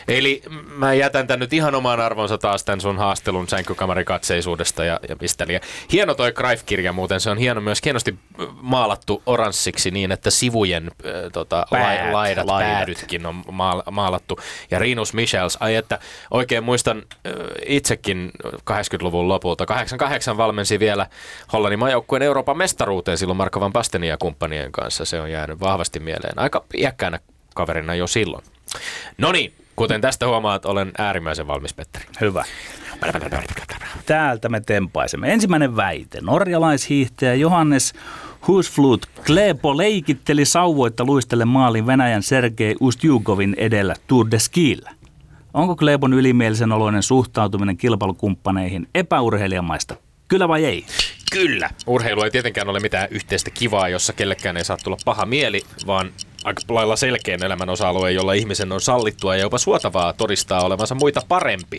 Eli 0.08 0.42
mä 0.76 0.94
jätän 0.94 1.26
tän 1.26 1.38
nyt 1.38 1.52
ihan 1.52 1.74
omaan 1.74 2.00
arvonsa 2.00 2.38
taas 2.38 2.64
tämän 2.64 2.80
sun 2.80 2.98
haastelun 2.98 3.48
sänkykamerikatseisuudesta 3.48 4.84
ja, 4.84 5.00
ja 5.08 5.16
pisteliä. 5.16 5.60
Hieno 5.92 6.14
toi 6.14 6.32
Greif-kirja 6.32 6.92
muuten, 6.92 7.20
se 7.20 7.30
on 7.30 7.38
hieno 7.38 7.60
myös 7.60 7.80
hienosti 7.84 8.18
maalattu 8.60 9.22
oranssiksi 9.26 9.90
niin, 9.90 10.12
että 10.12 10.30
sivujen 10.30 10.90
äh, 11.06 11.12
tota, 11.32 11.66
Päät, 11.70 12.12
laidat, 12.12 12.46
laidat, 12.46 12.74
päädytkin 12.74 13.26
on 13.26 13.44
maal- 13.52 13.90
maalattu. 13.90 14.38
Ja 14.70 14.78
Rinus 14.78 15.14
Michels, 15.14 15.56
ai 15.60 15.74
että 15.74 15.98
oikein 16.30 16.64
muistan 16.64 16.98
äh, 16.98 17.32
itsekin 17.66 18.30
80-luvun 18.70 19.28
lopulta, 19.28 19.66
88 19.66 20.36
valmensi 20.36 20.78
vielä 20.78 21.06
Hollannin 21.52 21.78
maajoukkueen 21.78 22.22
Euroopan 22.22 22.58
mestaruuteen 22.58 23.18
silloin 23.18 23.36
Marko 23.36 23.60
Van 23.60 23.72
Bastenin 23.72 24.10
ja 24.10 24.16
kumppanien 24.16 24.72
kanssa. 24.72 25.04
Se 25.04 25.20
on 25.20 25.30
jäänyt 25.30 25.60
vahvasti 25.60 26.00
mieleen. 26.00 26.38
Aika 26.38 26.64
iäkkäänä 26.74 27.18
kaverina 27.54 27.94
jo 27.94 28.06
silloin. 28.06 28.44
No 29.18 29.32
niin, 29.32 29.54
kuten 29.76 30.00
tästä 30.00 30.26
huomaat, 30.26 30.64
olen 30.64 30.92
äärimmäisen 30.98 31.46
valmis, 31.46 31.74
Petteri. 31.74 32.04
Hyvä. 32.20 32.44
Täältä 34.06 34.48
me 34.48 34.60
tempaisemme. 34.60 35.32
Ensimmäinen 35.32 35.76
väite. 35.76 36.20
Norjalaishiihtäjä 36.20 37.34
Johannes 37.34 37.92
Husflut 38.46 39.06
Klepo 39.26 39.76
leikitteli 39.76 40.44
sauvoitta 40.44 41.04
luistelle 41.04 41.44
maalin 41.44 41.86
Venäjän 41.86 42.22
Sergei 42.22 42.74
Ustjugovin 42.80 43.54
edellä 43.58 43.94
Tour 44.06 44.30
de 44.30 44.38
Skillä. 44.38 44.90
Onko 45.54 45.76
Klebon 45.76 46.12
ylimielisen 46.12 46.72
oloinen 46.72 47.02
suhtautuminen 47.02 47.76
kilpailukumppaneihin 47.76 48.88
epäurheilijamaista? 48.94 49.96
Kyllä 50.28 50.48
vai 50.48 50.64
ei? 50.64 50.86
Kyllä. 51.32 51.70
Urheilu 51.86 52.22
ei 52.22 52.30
tietenkään 52.30 52.68
ole 52.68 52.80
mitään 52.80 53.08
yhteistä 53.10 53.50
kivaa, 53.50 53.88
jossa 53.88 54.12
kellekään 54.12 54.56
ei 54.56 54.64
saa 54.64 54.76
tulla 54.84 54.96
paha 55.04 55.26
mieli, 55.26 55.62
vaan 55.86 56.10
aika 56.44 56.62
lailla 56.68 56.96
selkeän 56.96 57.42
elämän 57.42 57.70
osa-alueen, 57.70 58.14
jolla 58.14 58.32
ihmisen 58.32 58.72
on 58.72 58.80
sallittua 58.80 59.36
ja 59.36 59.42
jopa 59.42 59.58
suotavaa 59.58 60.12
todistaa 60.12 60.64
olevansa 60.64 60.94
muita 60.94 61.22
parempi. 61.28 61.78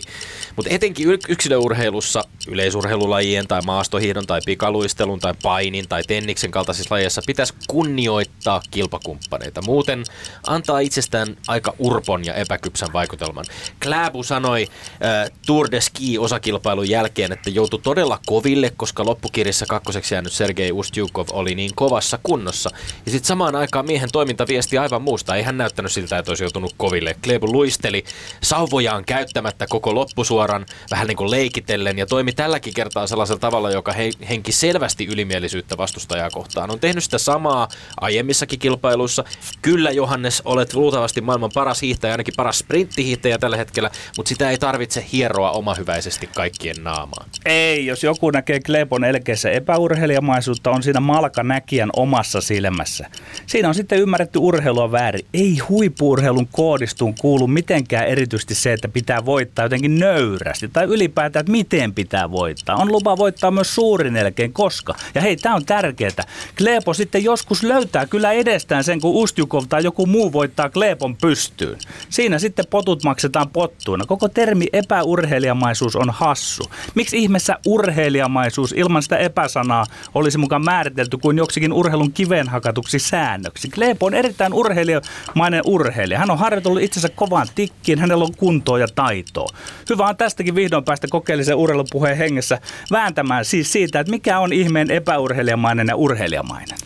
Mutta 0.56 0.74
etenkin 0.74 1.08
yksilöurheilussa, 1.28 2.24
yleisurheilulajien 2.48 3.46
tai 3.46 3.62
maastohiidon 3.66 4.26
tai 4.26 4.40
pikaluistelun 4.46 5.20
tai 5.20 5.34
painin 5.42 5.88
tai 5.88 6.02
tenniksen 6.02 6.50
kaltaisissa 6.50 6.94
lajeissa 6.94 7.22
pitäisi 7.26 7.54
kunnioittaa 7.66 8.60
kilpakumppaneita. 8.70 9.62
Muuten 9.62 10.04
antaa 10.46 10.78
itsestään 10.78 11.36
aika 11.48 11.74
urpon 11.78 12.24
ja 12.24 12.34
epäkypsän 12.34 12.92
vaikutelman. 12.92 13.44
Kläbu 13.82 14.22
sanoi 14.22 14.66
äh, 14.90 15.30
Tour 15.46 15.70
de 15.70 15.80
Ski 15.80 16.18
osakilpailun 16.18 16.88
jälkeen, 16.88 17.32
että 17.32 17.50
joutui 17.50 17.80
todella 17.82 18.20
koville, 18.26 18.72
koska 18.76 19.04
loppukirjassa 19.04 19.66
kakkoseksi 19.66 20.14
jäänyt 20.14 20.32
Sergei 20.32 20.72
Ustjukov 20.72 21.26
oli 21.32 21.54
niin 21.54 21.70
kovassa 21.74 22.18
kunnossa. 22.22 22.70
Ja 23.06 23.12
sitten 23.12 23.28
samaan 23.28 23.56
aikaan 23.56 23.86
miehen 23.86 24.08
toiminta 24.12 24.46
viesti 24.56 24.78
aivan 24.78 25.02
muusta. 25.02 25.36
Ei 25.36 25.42
hän 25.42 25.58
näyttänyt 25.58 25.92
siltä, 25.92 26.18
että 26.18 26.30
olisi 26.30 26.44
joutunut 26.44 26.74
koville. 26.76 27.16
Klebu 27.24 27.52
luisteli 27.52 28.04
sauvojaan 28.42 29.04
käyttämättä 29.04 29.66
koko 29.66 29.94
loppusuoran, 29.94 30.66
vähän 30.90 31.06
niin 31.06 31.16
kuin 31.16 31.30
leikitellen, 31.30 31.98
ja 31.98 32.06
toimi 32.06 32.32
tälläkin 32.32 32.74
kertaa 32.74 33.06
sellaisella 33.06 33.38
tavalla, 33.38 33.70
joka 33.70 33.92
he, 33.92 34.10
henki 34.28 34.52
selvästi 34.52 35.06
ylimielisyyttä 35.06 35.76
vastustajaa 35.76 36.30
kohtaan. 36.30 36.70
On 36.70 36.80
tehnyt 36.80 37.04
sitä 37.04 37.18
samaa 37.18 37.68
aiemmissakin 38.00 38.58
kilpailuissa. 38.58 39.24
Kyllä, 39.62 39.90
Johannes, 39.90 40.42
olet 40.44 40.74
luultavasti 40.74 41.20
maailman 41.20 41.50
paras 41.54 41.82
hiihtäjä, 41.82 42.14
ainakin 42.14 42.34
paras 42.36 42.58
sprinttihiihtäjä 42.58 43.38
tällä 43.38 43.56
hetkellä, 43.56 43.90
mutta 44.16 44.28
sitä 44.28 44.50
ei 44.50 44.58
tarvitse 44.58 45.04
hieroa 45.12 45.50
omahyväisesti 45.50 46.26
kaikkien 46.34 46.84
naamaa. 46.84 47.24
Ei, 47.44 47.86
jos 47.86 48.04
joku 48.04 48.30
näkee 48.30 48.60
Klepon 48.60 49.04
elkeessä 49.04 49.50
epäurheilijamaisuutta, 49.50 50.70
on 50.70 50.82
siinä 50.82 51.00
malka 51.00 51.42
näkijän 51.42 51.90
omassa 51.96 52.40
silmässä. 52.40 53.10
Siinä 53.46 53.68
on 53.68 53.74
sitten 53.74 53.98
ymmärretty 53.98 54.38
urheilua 54.46 54.92
väärin. 54.92 55.26
Ei 55.34 55.58
huippuurheilun 55.58 56.48
koodistuun 56.52 57.14
kuulu 57.20 57.46
mitenkään 57.46 58.06
erityisesti 58.06 58.54
se, 58.54 58.72
että 58.72 58.88
pitää 58.88 59.24
voittaa 59.24 59.64
jotenkin 59.64 59.98
nöyrästi 59.98 60.68
tai 60.68 60.84
ylipäätään, 60.84 61.40
että 61.40 61.52
miten 61.52 61.94
pitää 61.94 62.30
voittaa. 62.30 62.76
On 62.76 62.92
lupa 62.92 63.16
voittaa 63.16 63.50
myös 63.50 63.74
suurin 63.74 64.16
elkeen, 64.16 64.52
koska. 64.52 64.94
Ja 65.14 65.20
hei, 65.20 65.36
tämä 65.36 65.54
on 65.54 65.64
tärkeää. 65.64 66.10
Kleepo 66.58 66.94
sitten 66.94 67.24
joskus 67.24 67.62
löytää 67.62 68.06
kyllä 68.06 68.32
edestään 68.32 68.84
sen, 68.84 69.00
kun 69.00 69.14
Ustjukov 69.14 69.64
tai 69.68 69.84
joku 69.84 70.06
muu 70.06 70.32
voittaa 70.32 70.68
Kleepon 70.68 71.16
pystyyn. 71.16 71.78
Siinä 72.08 72.38
sitten 72.38 72.64
potut 72.70 73.04
maksetaan 73.04 73.50
pottuina. 73.50 74.04
Koko 74.04 74.28
termi 74.28 74.66
epäurheilijamaisuus 74.72 75.96
on 75.96 76.10
hassu. 76.10 76.64
Miksi 76.94 77.18
ihmeessä 77.18 77.58
urheilijamaisuus 77.66 78.72
ilman 78.76 79.02
sitä 79.02 79.16
epäsanaa 79.16 79.86
olisi 80.14 80.38
mukaan 80.38 80.64
määritelty 80.64 81.18
kuin 81.18 81.38
joksikin 81.38 81.72
urheilun 81.72 82.12
kivenhakatuksi 82.12 82.98
säännöksi? 82.98 83.68
Kleepo 83.68 84.06
on 84.06 84.14
erittäin 84.14 84.35
urheilijamainen 84.52 85.62
urheilija. 85.66 86.18
Hän 86.18 86.30
on 86.30 86.38
harjoitellut 86.38 86.82
itsensä 86.82 87.08
kovaan 87.08 87.46
tikkiin, 87.54 87.98
hänellä 87.98 88.24
on 88.24 88.34
kuntoa 88.36 88.78
ja 88.78 88.88
taitoa. 88.94 89.48
Hyvä 89.90 90.08
on 90.08 90.16
tästäkin 90.16 90.54
vihdoin 90.54 90.84
päästä 90.84 91.06
kokeellisen 91.10 91.56
urheilupuheen 91.56 92.16
hengessä 92.16 92.58
vääntämään 92.90 93.44
siis 93.44 93.72
siitä, 93.72 94.00
että 94.00 94.10
mikä 94.10 94.38
on 94.38 94.52
ihmeen 94.52 94.90
epäurheilijamainen 94.90 95.86
ja 95.88 95.96
urheilijamainen. 95.96 96.78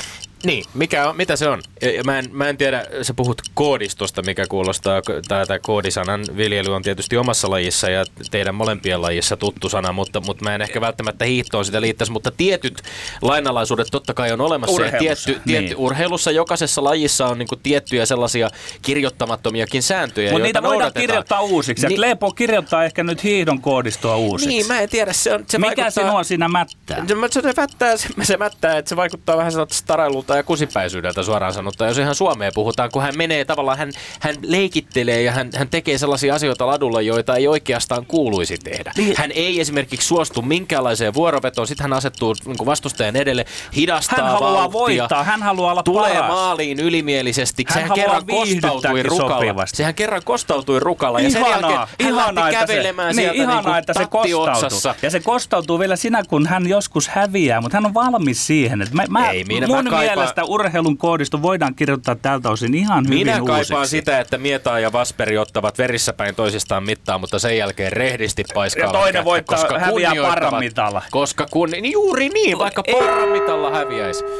Niin, 0.44 0.64
mikä 0.74 1.08
on, 1.08 1.16
mitä 1.16 1.36
se 1.36 1.48
on? 1.48 1.62
Mä 2.06 2.18
en, 2.18 2.24
mä 2.32 2.48
en 2.48 2.56
tiedä, 2.56 2.86
sä 3.02 3.14
puhut 3.14 3.42
koodistosta, 3.54 4.22
mikä 4.22 4.46
kuulostaa, 4.46 5.02
tämä 5.28 5.58
koodisanan 5.58 6.24
viljely 6.36 6.74
on 6.74 6.82
tietysti 6.82 7.16
omassa 7.16 7.50
lajissa 7.50 7.90
ja 7.90 8.04
teidän 8.30 8.54
molempien 8.54 9.02
lajissa 9.02 9.36
tuttu 9.36 9.68
sana, 9.68 9.92
mutta, 9.92 10.20
mutta 10.20 10.44
mä 10.44 10.54
en 10.54 10.62
ehkä 10.62 10.80
välttämättä 10.80 11.24
hiihtoon 11.24 11.64
sitä 11.64 11.80
liittäisi, 11.80 12.12
mutta 12.12 12.30
tietyt 12.30 12.82
lainalaisuudet 13.22 13.88
totta 13.90 14.14
kai 14.14 14.32
on 14.32 14.40
olemassa. 14.40 14.74
Urheilussa, 14.74 15.04
ja 15.04 15.14
tietty, 15.14 15.42
tietty, 15.46 15.68
niin. 15.68 15.76
urheilussa 15.76 16.30
jokaisessa 16.30 16.84
lajissa 16.84 17.26
on 17.26 17.38
niinku 17.38 17.56
tiettyjä 17.56 18.06
sellaisia 18.06 18.50
kirjoittamattomiakin 18.82 19.82
sääntöjä, 19.82 20.32
Mutta 20.32 20.44
niitä 20.44 20.62
voidaan 20.62 20.92
kirjoittaa 20.92 21.40
uusiksi. 21.40 21.86
Ja 21.86 21.88
Ni- 21.88 21.96
Kleepo 21.96 22.32
kirjoittaa 22.32 22.84
ehkä 22.84 23.04
nyt 23.04 23.24
hiihdon 23.24 23.60
koodistoa 23.60 24.16
uusiksi. 24.16 24.48
Niin, 24.48 24.66
mä 24.66 24.80
en 24.80 24.88
tiedä. 24.88 25.12
Se 25.12 25.34
on, 25.34 25.44
se 25.48 25.58
Mikä 25.58 25.66
vaikuttaa... 25.66 26.04
sinua 26.04 26.24
siinä 26.24 26.48
mättää? 26.48 27.04
Se, 27.06 27.14
se, 27.30 27.40
se, 27.42 27.52
mättää, 27.56 27.96
se, 27.96 28.08
se 28.22 28.36
mättää, 28.36 28.78
että 28.78 28.88
se 28.88 28.96
vaikuttaa 28.96 29.36
vähän 29.36 29.52
sellaista 29.52 29.74
starailulta 29.74 30.29
ja 30.36 30.42
kusipäisyydeltä 30.42 31.22
suoraan 31.22 31.52
sanottuna. 31.54 31.90
Jos 31.90 31.98
ihan 31.98 32.14
Suomeen 32.14 32.52
puhutaan, 32.54 32.90
kun 32.90 33.02
hän 33.02 33.16
menee 33.16 33.44
tavallaan, 33.44 33.78
hän, 33.78 33.92
hän 34.20 34.34
leikittelee 34.46 35.22
ja 35.22 35.32
hän, 35.32 35.50
hän 35.56 35.68
tekee 35.68 35.98
sellaisia 35.98 36.34
asioita 36.34 36.66
ladulla, 36.66 37.00
joita 37.00 37.36
ei 37.36 37.48
oikeastaan 37.48 38.06
kuuluisi 38.06 38.58
tehdä. 38.58 38.92
Niin. 38.96 39.14
Hän 39.16 39.30
ei 39.34 39.60
esimerkiksi 39.60 40.06
suostu 40.08 40.42
minkäänlaiseen 40.42 41.14
vuorovetoon, 41.14 41.66
sitten 41.66 41.84
hän 41.84 41.92
asettuu 41.92 42.34
niin 42.46 42.66
vastustajan 42.66 43.16
edelle, 43.16 43.44
hidastaa 43.76 44.18
Hän 44.22 44.32
haluaa 44.32 44.72
vauhtia, 44.72 45.02
voittaa, 45.02 45.24
hän 45.24 45.42
haluaa 45.42 45.72
olla 45.72 45.82
tulee 45.82 46.14
paras. 46.14 46.28
maaliin 46.30 46.80
ylimielisesti. 46.80 47.64
Hän 47.68 47.74
Sehän 47.74 47.92
kerran 47.94 48.26
kostautui 48.26 49.02
rukalla. 49.02 49.34
sopivasti. 49.34 49.76
Sehän 49.76 49.94
kerran 49.94 50.22
kostautui 50.24 50.80
rukalla 50.80 51.20
ja 51.20 51.30
sen 51.30 51.44
jälkeen 51.50 51.78
hän 51.78 51.88
ihanaa, 51.98 52.34
lähti 52.34 52.54
että 52.56 52.66
se, 52.66 52.72
kävelemään 52.72 53.08
niin, 53.16 53.24
sieltä 53.24 53.42
ihanaa, 53.42 53.62
niin 53.62 53.78
että 53.78 53.92
se 53.94 54.06
kostautuu. 54.06 54.80
Ja 55.02 55.10
se 55.10 55.20
kostautuu 55.20 55.78
vielä 55.78 55.96
sinä, 55.96 56.22
kun 56.28 56.46
hän 56.46 56.66
joskus 56.68 57.08
häviää, 57.08 57.60
mutta 57.60 57.76
hän 57.76 57.86
on 57.86 57.94
valmis 57.94 58.46
siihen. 58.46 58.82
Että 58.82 58.94
mä, 58.94 59.04
mä, 59.08 59.30
Ei, 59.30 59.44
minä- 59.44 59.66
mun 59.66 59.84
mä 59.84 59.90
kaipaan- 59.90 60.19
mielestä 60.20 60.44
urheilun 60.44 60.96
koodisto 60.98 61.42
voidaan 61.42 61.74
kirjoittaa 61.74 62.14
tältä 62.14 62.50
osin 62.50 62.74
ihan 62.74 63.04
hyvin 63.06 63.18
Minä 63.18 63.32
kaipaan 63.32 63.58
uusiksi. 63.58 63.90
sitä, 63.96 64.20
että 64.20 64.38
Mieta 64.38 64.78
ja 64.78 64.92
Vasperi 64.92 65.38
ottavat 65.38 65.78
verissä 65.78 66.12
päin 66.12 66.34
toisistaan 66.34 66.84
mittaa, 66.84 67.18
mutta 67.18 67.38
sen 67.38 67.58
jälkeen 67.58 67.92
rehdisti 67.92 68.44
paiskaavat 68.54 68.94
Ja 68.94 68.98
toinen 69.00 69.12
kättä, 69.12 69.24
voittaa- 69.24 69.58
koska 69.58 69.78
häviää 69.78 70.14
parramitalla. 70.22 71.02
Koska 71.10 71.46
kun, 71.50 71.70
niin 71.70 71.92
juuri 71.92 72.28
niin, 72.28 72.58
vaikka 72.58 72.82
parramitalla 72.92 73.70
häviäisi. 73.70 74.24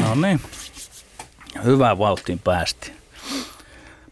No 0.00 0.14
niin. 0.14 0.40
Hyvään 1.64 1.98
vauhtiin 1.98 2.38
päästiin. 2.38 2.96